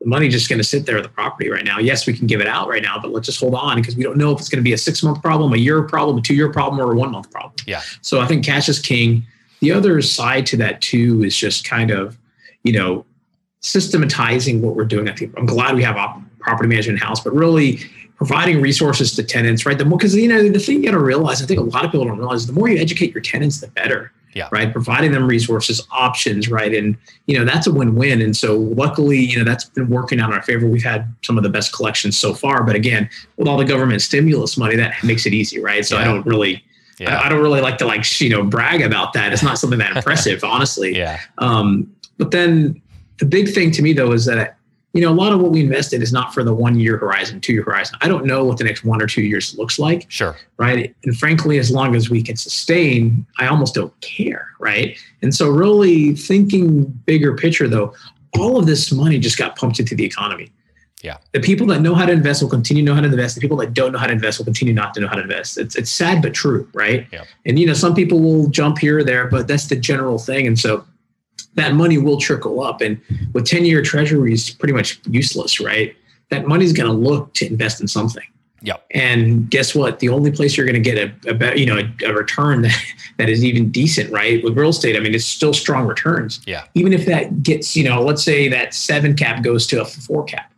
the 0.01 0.07
money's 0.07 0.33
just 0.33 0.49
going 0.49 0.59
to 0.59 0.63
sit 0.63 0.85
there 0.85 0.97
at 0.97 1.03
the 1.03 1.09
property 1.09 1.49
right 1.49 1.63
now. 1.63 1.79
Yes, 1.79 2.05
we 2.05 2.13
can 2.13 2.27
give 2.27 2.41
it 2.41 2.47
out 2.47 2.67
right 2.67 2.83
now, 2.83 2.99
but 2.99 3.11
let's 3.11 3.25
just 3.25 3.39
hold 3.39 3.55
on 3.55 3.77
because 3.77 3.95
we 3.95 4.03
don't 4.03 4.17
know 4.17 4.31
if 4.31 4.39
it's 4.39 4.49
going 4.49 4.59
to 4.59 4.63
be 4.63 4.73
a 4.73 4.77
six 4.77 5.01
month 5.01 5.21
problem, 5.21 5.53
a 5.53 5.57
year 5.57 5.81
problem, 5.83 6.17
a 6.17 6.21
two 6.21 6.35
year 6.35 6.51
problem, 6.51 6.81
or 6.81 6.91
a 6.91 6.95
one 6.95 7.11
month 7.11 7.31
problem. 7.31 7.53
Yeah. 7.65 7.81
So 8.01 8.19
I 8.19 8.27
think 8.27 8.45
cash 8.45 8.67
is 8.67 8.79
king. 8.79 9.25
The 9.61 9.71
other 9.71 10.01
side 10.01 10.45
to 10.47 10.57
that 10.57 10.81
too 10.81 11.23
is 11.23 11.35
just 11.35 11.67
kind 11.67 11.91
of, 11.91 12.17
you 12.63 12.73
know, 12.73 13.05
systematizing 13.61 14.61
what 14.61 14.75
we're 14.75 14.85
doing. 14.85 15.09
I 15.09 15.13
think 15.13 15.33
I'm 15.37 15.45
glad 15.45 15.75
we 15.75 15.83
have 15.83 15.95
op- 15.95 16.21
property 16.39 16.69
management 16.69 17.01
house, 17.01 17.21
but 17.21 17.33
really 17.33 17.79
providing 18.15 18.61
resources 18.61 19.15
to 19.15 19.23
tenants, 19.23 19.65
right? 19.65 19.77
The 19.77 19.85
more 19.85 19.97
because 19.97 20.15
you 20.15 20.27
know 20.27 20.47
the 20.47 20.59
thing 20.59 20.77
you 20.77 20.83
got 20.83 20.91
to 20.91 20.99
realize, 20.99 21.41
I 21.41 21.45
think 21.45 21.59
a 21.59 21.63
lot 21.63 21.83
of 21.83 21.91
people 21.91 22.05
don't 22.05 22.17
realize, 22.17 22.45
the 22.45 22.53
more 22.53 22.69
you 22.69 22.77
educate 22.77 23.13
your 23.13 23.21
tenants, 23.21 23.59
the 23.59 23.67
better. 23.67 24.11
Yeah. 24.35 24.49
Right. 24.51 24.71
Providing 24.71 25.13
them 25.13 25.25
resources, 25.27 25.87
options, 25.91 26.49
right, 26.49 26.73
and 26.73 26.97
you 27.25 27.39
know 27.39 27.45
that's 27.45 27.67
a 27.67 27.71
win-win. 27.71 28.21
And 28.21 28.35
so 28.35 28.57
luckily, 28.57 29.17
you 29.17 29.37
know 29.37 29.45
that's 29.45 29.63
been 29.63 29.89
working 29.89 30.19
out 30.19 30.29
in 30.29 30.35
our 30.35 30.43
favor. 30.43 30.67
We've 30.67 30.83
had 30.83 31.11
some 31.23 31.37
of 31.37 31.43
the 31.43 31.49
best 31.49 31.73
collections 31.73 32.17
so 32.17 32.33
far, 32.33 32.61
but 32.63 32.75
again, 32.75 33.09
with 33.37 33.47
all 33.47 33.57
the 33.57 33.65
government 33.65 34.01
stimulus 34.01 34.57
money, 34.57 34.75
that 34.75 35.01
makes 35.03 35.25
it 35.25 35.33
easy, 35.33 35.59
right? 35.61 35.85
So 35.85 35.97
I 35.97 36.03
don't 36.03 36.25
really. 36.25 36.63
Yeah. 36.99 37.17
I, 37.17 37.25
I 37.25 37.29
don't 37.29 37.41
really 37.41 37.61
like 37.61 37.77
to 37.79 37.85
like 37.85 38.21
you 38.21 38.29
know 38.29 38.43
brag 38.43 38.81
about 38.81 39.13
that. 39.13 39.31
It's 39.33 39.43
not 39.43 39.57
something 39.57 39.79
that 39.79 39.95
impressive, 39.95 40.43
honestly. 40.43 40.95
yeah. 40.95 41.21
Um, 41.37 41.89
but 42.17 42.31
then 42.31 42.81
the 43.19 43.25
big 43.25 43.53
thing 43.53 43.71
to 43.71 43.81
me 43.81 43.93
though 43.93 44.11
is 44.11 44.25
that 44.25 44.54
you 44.95 45.01
know 45.01 45.11
a 45.11 45.13
lot 45.13 45.33
of 45.33 45.41
what 45.41 45.51
we 45.51 45.59
invest 45.59 45.91
in 45.91 46.01
is 46.01 46.13
not 46.13 46.33
for 46.33 46.41
the 46.41 46.53
one 46.53 46.79
year 46.79 46.97
horizon, 46.97 47.41
two 47.41 47.51
year 47.51 47.63
horizon. 47.63 47.97
I 48.01 48.07
don't 48.07 48.25
know 48.25 48.45
what 48.45 48.57
the 48.57 48.63
next 48.63 48.85
one 48.85 49.01
or 49.01 49.07
two 49.07 49.23
years 49.23 49.57
looks 49.57 49.77
like, 49.77 50.05
Sure. 50.07 50.37
right? 50.57 50.95
And 51.03 51.17
frankly, 51.17 51.59
as 51.59 51.69
long 51.69 51.95
as 51.95 52.09
we 52.09 52.23
can 52.23 52.37
sustain, 52.37 53.25
I 53.37 53.47
almost 53.47 53.75
don't 53.75 53.93
care, 53.99 54.47
right? 54.57 54.97
And 55.21 55.35
so 55.35 55.49
really 55.49 56.15
thinking 56.15 56.85
bigger 57.05 57.35
picture 57.35 57.67
though, 57.67 57.93
all 58.39 58.57
of 58.57 58.67
this 58.67 58.89
money 58.91 59.19
just 59.19 59.37
got 59.37 59.57
pumped 59.57 59.81
into 59.81 59.95
the 59.95 60.05
economy. 60.05 60.49
Yeah. 61.01 61.17
The 61.33 61.41
people 61.41 61.67
that 61.67 61.81
know 61.81 61.93
how 61.93 62.05
to 62.05 62.13
invest 62.13 62.41
will 62.41 62.49
continue 62.49 62.81
to 62.81 62.85
know 62.85 62.95
how 62.95 63.01
to 63.01 63.07
invest. 63.07 63.35
The 63.35 63.41
people 63.41 63.57
that 63.57 63.73
don't 63.73 63.91
know 63.91 63.99
how 63.99 64.07
to 64.07 64.13
invest 64.13 64.39
will 64.39 64.45
continue 64.45 64.73
not 64.73 64.93
to 64.93 65.01
know 65.01 65.07
how 65.07 65.15
to 65.15 65.21
invest. 65.21 65.57
It's 65.57 65.75
it's 65.75 65.91
sad 65.91 66.21
but 66.21 66.33
true, 66.33 66.67
right? 66.73 67.05
Yeah. 67.11 67.25
And 67.45 67.59
you 67.59 67.67
know, 67.67 67.73
some 67.73 67.93
people 67.93 68.21
will 68.21 68.47
jump 68.47 68.79
here 68.79 68.99
or 68.99 69.03
there, 69.03 69.27
but 69.27 69.47
that's 69.47 69.67
the 69.67 69.75
general 69.75 70.17
thing. 70.17 70.47
And 70.47 70.57
so 70.57 70.85
that 71.55 71.73
money 71.73 71.97
will 71.97 72.19
trickle 72.19 72.61
up. 72.61 72.81
And 72.81 73.01
with 73.33 73.45
10 73.45 73.65
year 73.65 73.81
treasuries 73.81 74.49
pretty 74.51 74.73
much 74.73 74.99
useless, 75.09 75.59
right? 75.59 75.95
That 76.29 76.47
money's 76.47 76.73
going 76.73 76.89
to 76.89 76.95
look 76.95 77.33
to 77.35 77.47
invest 77.47 77.81
in 77.81 77.87
something. 77.87 78.23
Yep. 78.61 78.85
And 78.91 79.49
guess 79.49 79.75
what? 79.75 79.99
The 79.99 80.09
only 80.09 80.31
place 80.31 80.57
you're 80.57 80.65
going 80.65 80.81
to 80.81 80.95
get 80.95 80.97
a, 80.97 81.53
a 81.53 81.55
you 81.57 81.67
know, 81.67 81.77
a, 81.77 82.05
a, 82.05 82.13
return 82.13 82.63
that, 82.63 82.75
that 83.17 83.29
is 83.29 83.43
even 83.45 83.69
decent, 83.69 84.11
right? 84.11 84.43
With 84.43 84.57
real 84.57 84.69
estate, 84.69 84.95
I 84.95 84.99
mean, 84.99 85.13
it's 85.13 85.25
still 85.25 85.53
strong 85.53 85.85
returns. 85.85 86.41
Yeah. 86.45 86.65
Even 86.73 86.91
if 86.91 87.05
that 87.05 87.43
gets, 87.43 87.75
you 87.75 87.83
know, 87.83 88.01
let's 88.01 88.23
say 88.23 88.47
that 88.47 88.73
seven 88.73 89.15
cap 89.15 89.43
goes 89.43 89.67
to 89.67 89.81
a 89.81 89.85
four 89.85 90.23
cap, 90.23 90.51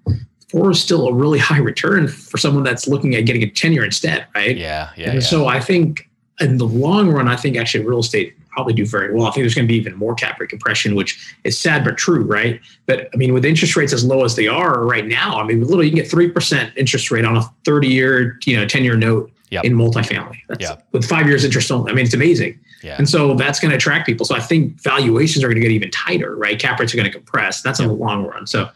four 0.49 0.71
is 0.71 0.81
still 0.81 1.07
a 1.07 1.13
really 1.13 1.39
high 1.49 1.59
return 1.59 2.07
for 2.07 2.37
someone 2.37 2.63
that's 2.63 2.87
looking 2.87 3.15
at 3.15 3.25
getting 3.25 3.43
a 3.43 3.49
10 3.49 3.73
year 3.73 3.83
instead, 3.83 4.25
right? 4.33 4.55
Yeah. 4.55 4.91
Yeah. 4.95 5.09
And 5.09 5.13
yeah. 5.15 5.27
so 5.27 5.47
I 5.47 5.59
think 5.59 6.09
in 6.39 6.57
the 6.57 6.67
long 6.67 7.11
run, 7.11 7.27
I 7.27 7.35
think 7.35 7.57
actually 7.57 7.85
real 7.85 7.99
estate 7.99 8.36
probably 8.57 8.73
do 8.73 8.87
very 8.87 9.13
well. 9.13 9.27
I 9.27 9.31
think 9.31 9.43
there's 9.43 9.53
going 9.53 9.67
to 9.67 9.71
be 9.71 9.77
even 9.77 9.95
more 9.95 10.15
cap 10.15 10.39
rate 10.39 10.49
compression, 10.49 10.95
which 10.95 11.35
is 11.43 11.55
sad 11.57 11.83
but 11.85 11.95
true, 11.95 12.23
right? 12.23 12.59
But 12.87 13.07
I 13.13 13.17
mean, 13.17 13.31
with 13.31 13.45
interest 13.45 13.75
rates 13.75 13.93
as 13.93 14.03
low 14.03 14.25
as 14.25 14.35
they 14.35 14.47
are 14.47 14.83
right 14.83 15.05
now, 15.05 15.39
I 15.39 15.43
mean, 15.43 15.61
literally 15.61 15.85
you 15.85 15.91
can 15.91 15.99
get 16.01 16.09
three 16.09 16.27
percent 16.27 16.73
interest 16.75 17.11
rate 17.11 17.23
on 17.23 17.37
a 17.37 17.43
30 17.65 17.87
year, 17.87 18.39
you 18.45 18.57
know, 18.57 18.65
10 18.67 18.83
year 18.83 18.97
note 18.97 19.31
Yep. 19.49 19.63
in 19.63 19.75
multifamily. 19.75 20.39
That's 20.49 20.61
Yep. 20.61 20.87
with 20.91 21.05
five 21.05 21.25
years 21.25 21.45
interest 21.45 21.71
only. 21.71 21.89
I 21.89 21.95
mean, 21.95 22.03
it's 22.03 22.13
amazing. 22.13 22.59
Yeah. 22.83 22.95
And 22.97 23.07
so 23.07 23.33
that's 23.35 23.61
going 23.61 23.69
to 23.69 23.77
attract 23.77 24.05
people. 24.05 24.25
So 24.25 24.35
I 24.35 24.41
think 24.41 24.81
valuations 24.81 25.41
are 25.41 25.47
going 25.47 25.55
to 25.55 25.61
get 25.61 25.71
even 25.71 25.89
tighter, 25.91 26.35
right? 26.35 26.59
Cap 26.59 26.79
rates 26.81 26.93
are 26.93 26.97
going 26.97 27.09
to 27.09 27.15
compress. 27.17 27.61
That's 27.61 27.79
in 27.79 27.87
the 27.87 27.93
long 27.93 28.25
run. 28.25 28.45
So 28.45 28.67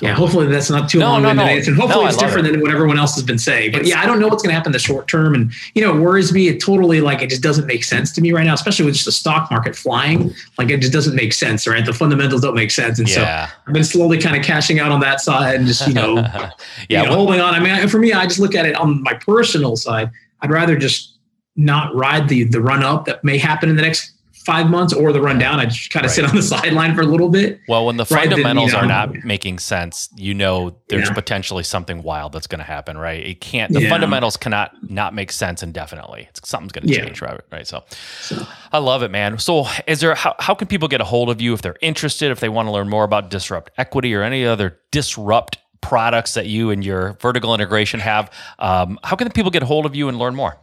yeah, 0.00 0.14
hopefully 0.14 0.46
that's 0.46 0.70
not 0.70 0.88
too 0.88 0.98
No, 0.98 1.10
long 1.10 1.22
no, 1.22 1.32
no. 1.34 1.42
answer. 1.42 1.72
Hopefully 1.74 2.04
No, 2.04 2.08
it's 2.08 2.16
different 2.16 2.48
it. 2.48 2.52
than 2.52 2.60
what 2.62 2.70
everyone 2.72 2.98
else 2.98 3.14
has 3.14 3.22
been 3.22 3.38
saying. 3.38 3.72
But 3.72 3.82
It's- 3.82 3.90
yeah, 3.90 4.02
I 4.02 4.06
don't 4.06 4.20
know 4.20 4.26
what's 4.26 4.42
going 4.42 4.48
to 4.50 4.54
happen 4.54 4.70
in 4.70 4.72
the 4.72 4.78
short 4.78 5.06
term, 5.06 5.34
and 5.34 5.52
you 5.74 5.82
know, 5.82 5.94
it 5.94 6.00
worries 6.00 6.32
me. 6.32 6.48
It 6.48 6.60
totally 6.60 7.00
like 7.02 7.20
it 7.22 7.28
just 7.30 7.42
doesn't 7.42 7.66
make 7.66 7.84
sense 7.84 8.10
to 8.12 8.20
me 8.22 8.32
right 8.32 8.44
now, 8.44 8.54
especially 8.54 8.86
with 8.86 8.94
just 8.94 9.04
the 9.04 9.12
stock 9.12 9.50
market 9.50 9.76
flying. 9.76 10.32
Like 10.58 10.70
it 10.70 10.78
just 10.80 10.92
doesn't 10.94 11.14
make 11.14 11.32
sense, 11.34 11.66
right? 11.66 11.84
The 11.84 11.92
fundamentals 11.92 12.40
don't 12.40 12.54
make 12.54 12.70
sense, 12.70 12.98
and 12.98 13.08
so 13.08 13.22
I've 13.22 13.72
been 13.74 13.84
slowly 13.84 14.18
kind 14.18 14.34
of 14.34 14.42
cashing 14.42 14.80
out 14.80 14.90
on 14.92 15.00
that 15.00 15.20
side 15.20 15.56
and 15.56 15.66
just 15.66 15.86
you 15.86 15.94
know, 15.94 16.16
yeah. 16.16 16.50
you 16.88 16.96
know, 16.96 17.02
well- 17.04 17.14
holding 17.18 17.40
on. 17.40 17.54
I 17.54 17.60
mean, 17.60 17.86
for 17.88 17.98
me, 17.98 18.12
I 18.12 18.24
just 18.26 18.40
look 18.40 18.54
at 18.54 18.64
it 18.66 18.74
on 18.76 19.02
my 19.02 19.14
personal 19.14 19.76
side. 19.76 20.10
I'd 20.40 20.50
rather 20.50 20.76
just 20.76 21.18
not 21.54 21.94
ride 21.94 22.28
the 22.30 22.44
the 22.44 22.60
run 22.62 22.82
up 22.82 23.04
that 23.04 23.22
may 23.22 23.36
happen 23.36 23.68
in 23.68 23.76
the 23.76 23.82
next 23.82 24.12
five 24.44 24.68
months 24.70 24.92
or 24.92 25.12
the 25.12 25.20
rundown. 25.20 25.60
I 25.60 25.66
just 25.66 25.90
kind 25.90 26.04
of 26.04 26.12
sit 26.12 26.24
on 26.24 26.34
the 26.34 26.42
sideline 26.54 26.94
for 26.94 27.00
a 27.02 27.06
little 27.06 27.28
bit. 27.28 27.60
Well, 27.68 27.86
when 27.86 27.96
the 27.96 28.04
Right, 28.04 28.28
then, 28.28 28.38
you 28.38 28.44
fundamentals 28.44 28.74
are 28.74 28.86
not 28.86 29.24
making 29.24 29.58
sense, 29.58 30.08
you 30.16 30.34
know 30.34 30.76
there's 30.88 31.08
Yeah. 31.08 31.14
potentially 31.14 31.62
something 31.62 32.02
wild 32.02 32.32
that's 32.32 32.46
going 32.46 32.58
to 32.58 32.64
happen, 32.64 32.98
right? 32.98 33.24
It 33.24 33.40
can't. 33.40 33.72
The 33.72 33.82
Yeah. 33.82 33.88
fundamentals 33.88 34.36
cannot 34.36 34.72
not 34.90 35.14
make 35.14 35.32
sense 35.32 35.62
indefinitely. 35.62 36.26
It's 36.30 36.48
something's 36.48 36.72
going 36.72 36.86
to 36.86 36.92
Yeah. 36.92 37.04
change, 37.04 37.22
right? 37.22 37.40
Right. 37.50 37.66
So, 37.66 37.84
So. 38.20 38.36
I 38.72 38.78
love 38.78 39.02
it, 39.02 39.10
man. 39.10 39.38
So, 39.38 39.66
is 39.86 40.00
there 40.00 40.14
how, 40.14 40.34
how 40.38 40.54
can 40.54 40.68
people 40.68 40.88
get 40.88 41.00
a 41.00 41.04
hold 41.04 41.30
of 41.30 41.40
you 41.40 41.54
if 41.54 41.62
they're 41.62 41.76
interested, 41.80 42.30
if 42.30 42.40
they 42.40 42.48
want 42.48 42.66
to 42.66 42.72
learn 42.72 42.88
more 42.88 43.04
about 43.04 43.30
Disrupt 43.30 43.70
Equity 43.78 44.14
or 44.14 44.22
any 44.22 44.44
other 44.46 44.78
Disrupt 44.90 45.58
products 45.80 46.34
that 46.34 46.46
you 46.46 46.70
and 46.70 46.84
your 46.84 47.14
vertical 47.20 47.54
integration 47.54 48.00
have? 48.00 48.30
Um, 48.58 48.98
how 49.04 49.16
can 49.16 49.30
people 49.30 49.50
get 49.50 49.62
a 49.62 49.66
hold 49.66 49.86
of 49.86 49.94
you 49.96 50.08
and 50.08 50.18
learn 50.18 50.34
more? 50.34 50.58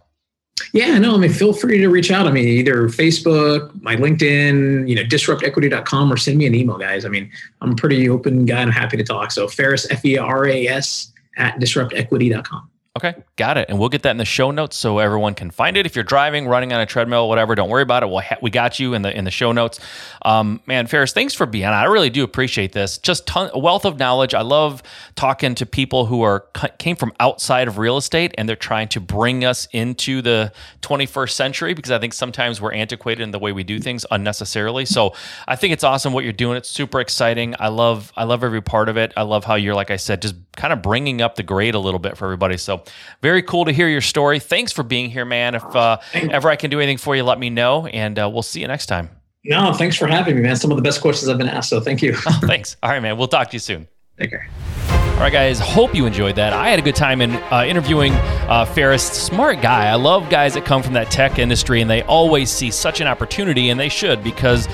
Yeah, 0.74 0.98
no, 1.00 1.16
I 1.16 1.18
mean, 1.18 1.32
feel 1.32 1.54
free 1.54 1.80
to 1.80 1.88
reach 1.88 2.12
out. 2.12 2.28
I 2.28 2.32
mean, 2.32 2.48
either 2.48 2.90
Facebook, 2.90 3.82
my 3.82 3.96
LinkedIn, 3.96 4.88
you 4.88 4.96
know, 4.96 5.04
disruptequity.com 5.04 6.14
or 6.14 6.18
send 6.18 6.38
me 6.38 6.46
an 6.46 6.54
email, 6.54 6.78
guys. 6.78 7.06
I 7.06 7.10
mean, 7.10 7.32
I'm 7.62 7.72
a 7.72 7.76
pretty 7.76 8.08
open 8.08 8.46
guy. 8.46 8.62
I'm 8.62 8.70
happy 8.70 8.98
to 8.98 9.04
talk. 9.04 9.32
So 9.32 9.48
Feras, 9.48 9.88
F 9.90 10.06
E 10.06 10.18
R 10.18 10.46
A 10.46 10.68
S, 10.68 11.12
at 11.38 11.60
disruptequity.com. 11.60 12.70
Okay, 13.00 13.16
got 13.38 13.58
it. 13.58 13.70
And 13.70 13.80
we'll 13.80 13.88
get 13.88 14.04
that 14.04 14.12
in 14.12 14.18
the 14.18 14.26
show 14.26 14.52
notes 14.52 14.76
so 14.76 15.00
everyone 15.00 15.34
can 15.34 15.52
find 15.52 15.78
it. 15.78 15.86
If 15.86 15.96
you're 15.96 16.04
driving, 16.04 16.50
running 16.50 16.74
on 16.74 16.82
a 16.82 16.86
treadmill, 16.86 17.30
whatever, 17.30 17.56
don't 17.56 17.70
worry 17.70 17.84
about 17.84 18.04
it. 18.04 18.08
We'll 18.08 18.20
ha- 18.20 18.36
we 18.42 18.50
got 18.50 18.78
you 18.78 18.94
in 18.94 19.04
the 19.04 19.18
in 19.18 19.24
the 19.24 19.32
show 19.32 19.54
notes. 19.54 19.80
Um, 20.24 20.60
man, 20.66 20.86
Feras, 20.86 21.14
thanks 21.14 21.34
for 21.34 21.46
being 21.46 21.64
on. 21.64 21.74
I 21.74 21.86
really 21.86 22.10
do 22.10 22.26
appreciate 22.26 22.74
this. 22.74 22.98
Just 22.98 23.26
ton, 23.26 23.52
a 23.54 23.60
wealth 23.60 23.86
of 23.86 23.98
knowledge. 23.98 24.34
I 24.34 24.42
love 24.42 24.84
talking 25.16 25.56
to 25.56 25.66
people 25.66 26.08
who 26.08 26.24
are 26.24 26.46
came 26.78 26.98
from 26.98 27.14
outside 27.22 27.70
of 27.70 27.78
real 27.78 27.96
estate 27.96 28.36
and 28.38 28.50
they're 28.50 28.58
trying 28.58 28.90
to 28.90 29.00
bring 29.00 29.46
us 29.46 29.70
into 29.72 30.22
the 30.22 30.52
21st 30.82 31.32
century 31.32 31.74
because 31.74 31.92
I 31.92 32.00
think 32.00 32.14
sometimes 32.14 32.60
we're 32.60 32.74
antiquated 32.74 33.24
in 33.24 33.32
the 33.32 33.40
way 33.40 33.54
we 33.54 33.64
do 33.64 33.80
things 33.80 34.06
unnecessarily. 34.12 34.84
So 34.84 35.14
I 35.48 35.56
think 35.56 35.72
it's 35.72 35.86
awesome 35.86 36.12
what 36.12 36.26
you're 36.26 36.34
doing. 36.34 36.58
It's 36.58 36.70
super 36.70 37.00
exciting. 37.00 37.56
I 37.60 37.70
love 37.70 38.12
I 38.18 38.26
love 38.26 38.44
every 38.44 38.62
part 38.62 38.90
of 38.90 38.98
it. 38.98 39.14
I 39.16 39.22
love 39.22 39.46
how 39.46 39.56
you're 39.56 39.74
like 39.76 39.90
I 39.90 39.96
said, 39.96 40.22
just 40.22 40.36
kind 40.58 40.74
of 40.74 40.82
bringing 40.82 41.22
up 41.22 41.36
the 41.36 41.44
grade 41.44 41.76
a 41.76 41.80
little 41.80 42.00
bit 42.00 42.18
for 42.18 42.26
everybody. 42.26 42.58
So 42.58 42.84
very 43.22 43.42
cool 43.42 43.66
to 43.66 43.72
hear 43.72 43.88
your 43.88 44.02
story. 44.02 44.40
Thanks 44.40 44.72
for 44.72 44.84
being 44.84 45.10
here, 45.10 45.26
man. 45.26 45.56
If 45.56 45.64
uh, 45.76 46.00
ever 46.14 46.50
I 46.50 46.56
can 46.56 46.70
do 46.70 46.80
anything 46.80 46.98
for 46.98 47.16
you, 47.16 47.24
let 47.24 47.40
me 47.40 47.50
know, 47.50 47.86
and 47.88 48.18
uh, 48.18 48.30
we'll 48.32 48.44
see 48.44 48.62
you 48.62 48.68
next 48.68 48.88
time. 48.88 49.10
No, 49.46 49.74
thanks 49.74 49.96
for 49.96 50.08
having 50.08 50.36
me, 50.36 50.42
man. 50.42 50.56
Some 50.56 50.72
of 50.72 50.78
the 50.78 50.84
best 50.84 51.02
questions 51.02 51.30
I've 51.30 51.38
been 51.38 51.48
asked. 51.48 51.70
So 51.70 51.80
thank 51.80 52.02
you. 52.02 52.14
Thanks. 52.42 52.76
All 52.84 52.90
right, 52.90 53.02
man. 53.02 53.18
We'll 53.18 53.30
talk 53.30 53.50
to 53.50 53.56
you 53.56 53.60
soon. 53.60 53.88
Take 54.18 54.32
care. 54.32 54.50
All 54.90 55.26
right, 55.26 55.34
guys. 55.34 55.60
Hope 55.60 55.96
you 55.96 56.06
enjoyed 56.06 56.36
that. 56.36 56.52
I 56.52 56.70
had 56.70 56.80
a 56.80 56.82
good 56.82 56.96
time 56.96 57.22
in 57.22 57.32
uh, 57.52 57.64
interviewing 57.66 58.14
uh, 58.14 58.66
Feras. 58.66 59.02
Smart 59.02 59.62
guy. 59.62 59.88
I 59.88 59.96
love 59.96 60.30
guys 60.30 60.54
that 60.54 60.66
come 60.66 60.84
from 60.84 60.94
that 60.94 61.10
tech 61.10 61.40
industry 61.40 61.82
and 61.82 61.90
they 61.90 62.04
always 62.04 62.50
see 62.50 62.70
such 62.70 63.02
an 63.02 63.08
opportunity, 63.08 63.70
and 63.70 63.80
they 63.80 63.90
should 63.90 64.24
because 64.24 64.68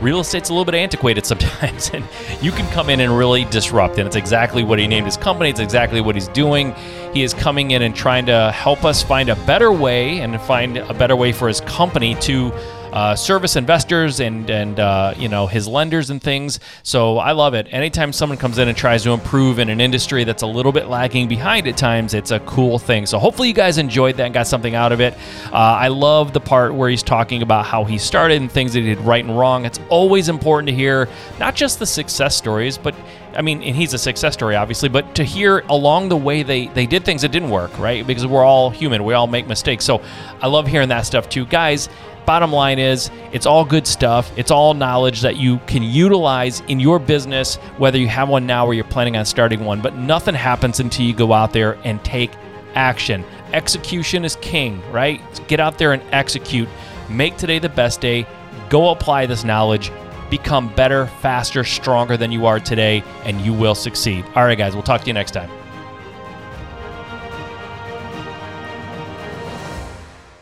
real 0.00 0.20
estate's 0.20 0.48
a 0.48 0.52
little 0.52 0.64
bit 0.64 0.74
antiquated 0.74 1.24
sometimes, 1.26 1.90
and 1.90 2.04
you 2.40 2.50
can 2.52 2.68
come 2.72 2.90
in 2.90 3.00
and 3.00 3.16
really 3.16 3.44
disrupt. 3.46 3.98
And 3.98 4.06
it's 4.06 4.16
exactly 4.16 4.62
what 4.62 4.78
he 4.78 4.86
named 4.86 5.06
his 5.06 5.16
company. 5.16 5.50
It's 5.50 5.60
exactly 5.60 6.00
what 6.00 6.14
he's 6.14 6.28
doing. 6.28 6.74
He 7.12 7.22
is 7.22 7.34
coming 7.34 7.72
in 7.72 7.82
and 7.82 7.94
trying 7.94 8.26
to 8.26 8.50
help 8.52 8.84
us 8.84 9.02
find 9.02 9.28
a 9.28 9.36
better 9.46 9.70
way 9.70 10.20
and 10.20 10.40
find 10.40 10.78
a 10.78 10.94
better 10.94 11.14
way 11.14 11.32
for 11.32 11.46
his 11.46 11.60
company 11.60 12.14
to 12.16 12.52
uh, 12.92 13.16
service 13.16 13.56
investors 13.56 14.20
and 14.20 14.48
and 14.50 14.78
uh, 14.78 15.14
you 15.16 15.28
know 15.28 15.46
his 15.46 15.66
lenders 15.66 16.10
and 16.10 16.22
things. 16.22 16.60
So 16.82 17.18
I 17.18 17.32
love 17.32 17.54
it. 17.54 17.66
Anytime 17.70 18.12
someone 18.12 18.38
comes 18.38 18.58
in 18.58 18.68
and 18.68 18.76
tries 18.76 19.02
to 19.04 19.10
improve 19.10 19.58
in 19.58 19.70
an 19.70 19.80
industry 19.80 20.24
that's 20.24 20.42
a 20.42 20.46
little 20.46 20.72
bit 20.72 20.88
lagging 20.88 21.26
behind 21.26 21.66
at 21.66 21.76
times, 21.76 22.14
it's 22.14 22.30
a 22.30 22.40
cool 22.40 22.78
thing. 22.78 23.06
So 23.06 23.18
hopefully 23.18 23.48
you 23.48 23.54
guys 23.54 23.78
enjoyed 23.78 24.16
that 24.18 24.24
and 24.24 24.34
got 24.34 24.46
something 24.46 24.74
out 24.74 24.92
of 24.92 25.00
it. 25.00 25.14
Uh, 25.46 25.56
I 25.56 25.88
love 25.88 26.32
the 26.32 26.40
part 26.40 26.74
where 26.74 26.90
he's 26.90 27.02
talking 27.02 27.42
about 27.42 27.64
how 27.64 27.84
he 27.84 27.96
started 27.96 28.40
and 28.40 28.52
things 28.52 28.74
that 28.74 28.80
he 28.80 28.94
did 28.94 29.00
right 29.00 29.24
and 29.24 29.38
wrong. 29.38 29.64
It's 29.64 29.80
always 29.88 30.28
important 30.28 30.68
to 30.68 30.74
hear 30.74 31.08
not 31.38 31.54
just 31.54 31.78
the 31.78 31.86
success 31.86 32.36
stories, 32.36 32.76
but 32.76 32.94
I 33.36 33.42
mean, 33.42 33.62
and 33.62 33.74
he's 33.74 33.94
a 33.94 33.98
success 33.98 34.34
story, 34.34 34.56
obviously, 34.56 34.88
but 34.88 35.14
to 35.14 35.24
hear 35.24 35.60
along 35.68 36.08
the 36.08 36.16
way 36.16 36.42
they 36.42 36.66
they 36.68 36.86
did 36.86 37.04
things 37.04 37.22
that 37.22 37.32
didn't 37.32 37.50
work, 37.50 37.76
right? 37.78 38.06
Because 38.06 38.26
we're 38.26 38.44
all 38.44 38.70
human, 38.70 39.04
we 39.04 39.14
all 39.14 39.26
make 39.26 39.46
mistakes. 39.46 39.84
So 39.84 40.02
I 40.40 40.46
love 40.46 40.66
hearing 40.66 40.88
that 40.88 41.02
stuff 41.02 41.28
too, 41.28 41.46
guys. 41.46 41.88
Bottom 42.24 42.52
line 42.52 42.78
is, 42.78 43.10
it's 43.32 43.46
all 43.46 43.64
good 43.64 43.84
stuff. 43.84 44.30
It's 44.36 44.52
all 44.52 44.74
knowledge 44.74 45.22
that 45.22 45.38
you 45.38 45.58
can 45.66 45.82
utilize 45.82 46.60
in 46.68 46.78
your 46.78 47.00
business, 47.00 47.56
whether 47.78 47.98
you 47.98 48.06
have 48.06 48.28
one 48.28 48.46
now 48.46 48.64
or 48.64 48.74
you're 48.74 48.84
planning 48.84 49.16
on 49.16 49.24
starting 49.24 49.64
one. 49.64 49.80
But 49.80 49.96
nothing 49.96 50.34
happens 50.36 50.78
until 50.78 51.04
you 51.04 51.14
go 51.14 51.32
out 51.32 51.52
there 51.52 51.78
and 51.84 52.02
take 52.04 52.30
action. 52.74 53.24
Execution 53.52 54.24
is 54.24 54.36
king, 54.36 54.80
right? 54.92 55.20
Get 55.48 55.58
out 55.58 55.78
there 55.78 55.92
and 55.92 56.02
execute. 56.12 56.68
Make 57.08 57.36
today 57.36 57.58
the 57.58 57.68
best 57.68 58.00
day. 58.00 58.26
Go 58.70 58.90
apply 58.90 59.26
this 59.26 59.42
knowledge. 59.42 59.90
Become 60.32 60.74
better, 60.74 61.08
faster, 61.20 61.62
stronger 61.62 62.16
than 62.16 62.32
you 62.32 62.46
are 62.46 62.58
today, 62.58 63.04
and 63.26 63.38
you 63.42 63.52
will 63.52 63.74
succeed. 63.74 64.24
All 64.34 64.46
right, 64.46 64.56
guys, 64.56 64.72
we'll 64.72 64.82
talk 64.82 65.02
to 65.02 65.06
you 65.06 65.12
next 65.12 65.32
time. 65.32 65.50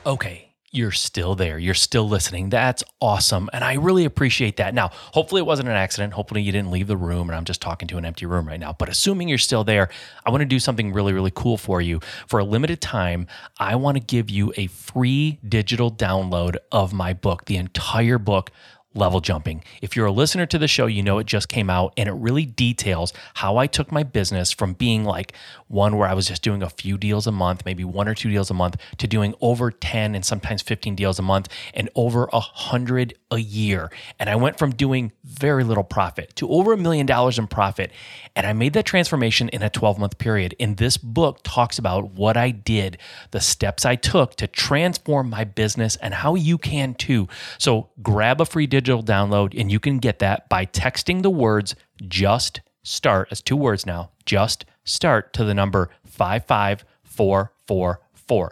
Okay, 0.06 0.54
you're 0.70 0.92
still 0.92 1.34
there. 1.34 1.58
You're 1.58 1.74
still 1.74 2.08
listening. 2.08 2.50
That's 2.50 2.84
awesome. 3.00 3.50
And 3.52 3.64
I 3.64 3.74
really 3.74 4.04
appreciate 4.04 4.58
that. 4.58 4.74
Now, 4.74 4.90
hopefully 5.12 5.40
it 5.40 5.44
wasn't 5.44 5.68
an 5.68 5.74
accident. 5.74 6.12
Hopefully 6.12 6.42
you 6.42 6.52
didn't 6.52 6.70
leave 6.70 6.86
the 6.86 6.96
room 6.96 7.28
and 7.28 7.36
I'm 7.36 7.44
just 7.44 7.60
talking 7.60 7.88
to 7.88 7.98
an 7.98 8.04
empty 8.04 8.26
room 8.26 8.46
right 8.46 8.60
now. 8.60 8.72
But 8.72 8.88
assuming 8.88 9.28
you're 9.28 9.38
still 9.38 9.64
there, 9.64 9.88
I 10.24 10.30
want 10.30 10.42
to 10.42 10.46
do 10.46 10.60
something 10.60 10.92
really, 10.92 11.12
really 11.12 11.32
cool 11.34 11.56
for 11.56 11.80
you. 11.80 11.98
For 12.28 12.38
a 12.38 12.44
limited 12.44 12.80
time, 12.80 13.26
I 13.58 13.74
want 13.74 13.96
to 13.96 14.00
give 14.00 14.30
you 14.30 14.52
a 14.56 14.68
free 14.68 15.40
digital 15.48 15.90
download 15.90 16.56
of 16.70 16.92
my 16.92 17.12
book, 17.12 17.46
the 17.46 17.56
entire 17.56 18.18
book 18.18 18.52
level 18.92 19.20
jumping. 19.20 19.62
If 19.80 19.94
you're 19.94 20.06
a 20.06 20.12
listener 20.12 20.46
to 20.46 20.58
the 20.58 20.66
show, 20.66 20.86
you 20.86 21.02
know 21.02 21.18
it 21.18 21.26
just 21.26 21.48
came 21.48 21.70
out 21.70 21.92
and 21.96 22.08
it 22.08 22.12
really 22.12 22.44
details 22.44 23.12
how 23.34 23.56
I 23.56 23.68
took 23.68 23.92
my 23.92 24.02
business 24.02 24.50
from 24.50 24.72
being 24.72 25.04
like 25.04 25.32
one 25.68 25.96
where 25.96 26.08
I 26.08 26.14
was 26.14 26.26
just 26.26 26.42
doing 26.42 26.62
a 26.62 26.68
few 26.68 26.98
deals 26.98 27.28
a 27.28 27.32
month, 27.32 27.64
maybe 27.64 27.84
one 27.84 28.08
or 28.08 28.14
two 28.14 28.30
deals 28.30 28.50
a 28.50 28.54
month, 28.54 28.76
to 28.98 29.06
doing 29.06 29.34
over 29.40 29.70
10 29.70 30.16
and 30.16 30.24
sometimes 30.24 30.62
15 30.62 30.96
deals 30.96 31.20
a 31.20 31.22
month 31.22 31.48
and 31.72 31.88
over 31.94 32.28
a 32.32 32.40
hundred 32.40 33.14
a 33.30 33.38
year. 33.38 33.92
And 34.18 34.28
I 34.28 34.34
went 34.34 34.58
from 34.58 34.72
doing 34.72 35.12
very 35.22 35.62
little 35.62 35.84
profit 35.84 36.34
to 36.36 36.48
over 36.50 36.72
a 36.72 36.76
million 36.76 37.06
dollars 37.06 37.38
in 37.38 37.46
profit. 37.46 37.92
And 38.34 38.44
I 38.44 38.52
made 38.52 38.72
that 38.72 38.86
transformation 38.86 39.48
in 39.50 39.62
a 39.62 39.70
12 39.70 40.00
month 40.00 40.18
period. 40.18 40.56
And 40.58 40.76
this 40.78 40.96
book 40.96 41.40
talks 41.44 41.78
about 41.78 42.10
what 42.10 42.36
I 42.36 42.50
did, 42.50 42.98
the 43.30 43.40
steps 43.40 43.86
I 43.86 43.94
took 43.94 44.34
to 44.36 44.48
transform 44.48 45.30
my 45.30 45.44
business 45.44 45.94
and 45.96 46.12
how 46.12 46.34
you 46.34 46.58
can 46.58 46.94
too. 46.94 47.28
So 47.58 47.90
grab 48.02 48.40
a 48.40 48.44
free 48.44 48.66
digital 48.66 48.79
download 49.02 49.58
and 49.58 49.70
you 49.70 49.80
can 49.80 49.98
get 49.98 50.18
that 50.20 50.48
by 50.48 50.66
texting 50.66 51.22
the 51.22 51.30
words 51.30 51.74
just 52.08 52.60
start 52.82 53.28
as 53.30 53.40
two 53.42 53.56
words 53.56 53.86
now, 53.86 54.10
just 54.24 54.64
start 54.84 55.32
to 55.34 55.44
the 55.44 55.54
number 55.54 55.90
55444. 56.06 58.00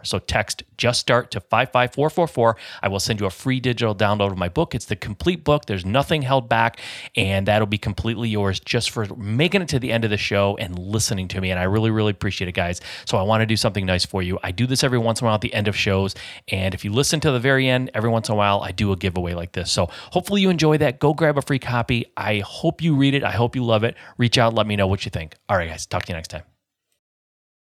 So 0.03 0.19
text 0.19 0.63
just 0.77 0.99
start 0.99 1.31
to 1.31 1.39
55444. 1.39 2.55
I 2.81 2.87
will 2.87 2.99
send 2.99 3.19
you 3.19 3.25
a 3.25 3.29
free 3.29 3.59
digital 3.59 3.95
download 3.95 4.31
of 4.31 4.37
my 4.37 4.49
book. 4.49 4.75
It's 4.75 4.85
the 4.85 4.95
complete 4.95 5.43
book. 5.43 5.65
There's 5.65 5.85
nothing 5.85 6.21
held 6.21 6.49
back, 6.49 6.79
and 7.15 7.47
that'll 7.47 7.67
be 7.67 7.77
completely 7.77 8.29
yours 8.29 8.59
just 8.59 8.91
for 8.91 9.05
making 9.15 9.61
it 9.61 9.69
to 9.69 9.79
the 9.79 9.91
end 9.91 10.03
of 10.03 10.09
the 10.09 10.17
show 10.17 10.57
and 10.57 10.77
listening 10.77 11.27
to 11.29 11.41
me. 11.41 11.51
And 11.51 11.59
I 11.59 11.63
really, 11.63 11.91
really 11.91 12.11
appreciate 12.11 12.47
it, 12.47 12.53
guys. 12.53 12.81
So 13.05 13.17
I 13.17 13.21
want 13.21 13.41
to 13.41 13.45
do 13.45 13.55
something 13.55 13.85
nice 13.85 14.05
for 14.05 14.21
you. 14.21 14.37
I 14.43 14.51
do 14.51 14.67
this 14.67 14.83
every 14.83 14.97
once 14.97 15.21
in 15.21 15.25
a 15.25 15.27
while 15.27 15.35
at 15.35 15.41
the 15.41 15.53
end 15.53 15.67
of 15.67 15.75
shows. 15.75 16.15
And 16.49 16.73
if 16.73 16.83
you 16.83 16.91
listen 16.91 17.19
to 17.21 17.31
the 17.31 17.39
very 17.39 17.67
end, 17.69 17.91
every 17.93 18.09
once 18.09 18.29
in 18.29 18.33
a 18.33 18.37
while, 18.37 18.61
I 18.61 18.71
do 18.71 18.91
a 18.91 18.97
giveaway 18.97 19.33
like 19.33 19.53
this. 19.53 19.71
So 19.71 19.89
hopefully 20.11 20.41
you 20.41 20.49
enjoy 20.49 20.77
that. 20.79 20.99
Go 20.99 21.13
grab 21.13 21.37
a 21.37 21.41
free 21.41 21.59
copy. 21.59 22.05
I 22.17 22.39
hope 22.39 22.81
you 22.81 22.95
read 22.95 23.13
it. 23.13 23.23
I 23.23 23.31
hope 23.31 23.55
you 23.55 23.63
love 23.63 23.83
it. 23.83 23.95
Reach 24.17 24.37
out, 24.37 24.53
let 24.53 24.67
me 24.67 24.75
know 24.75 24.87
what 24.87 25.05
you 25.05 25.11
think. 25.11 25.35
All 25.47 25.57
right, 25.57 25.69
guys, 25.69 25.85
talk 25.85 26.03
to 26.03 26.09
you 26.11 26.15
next 26.15 26.29
time. 26.29 26.58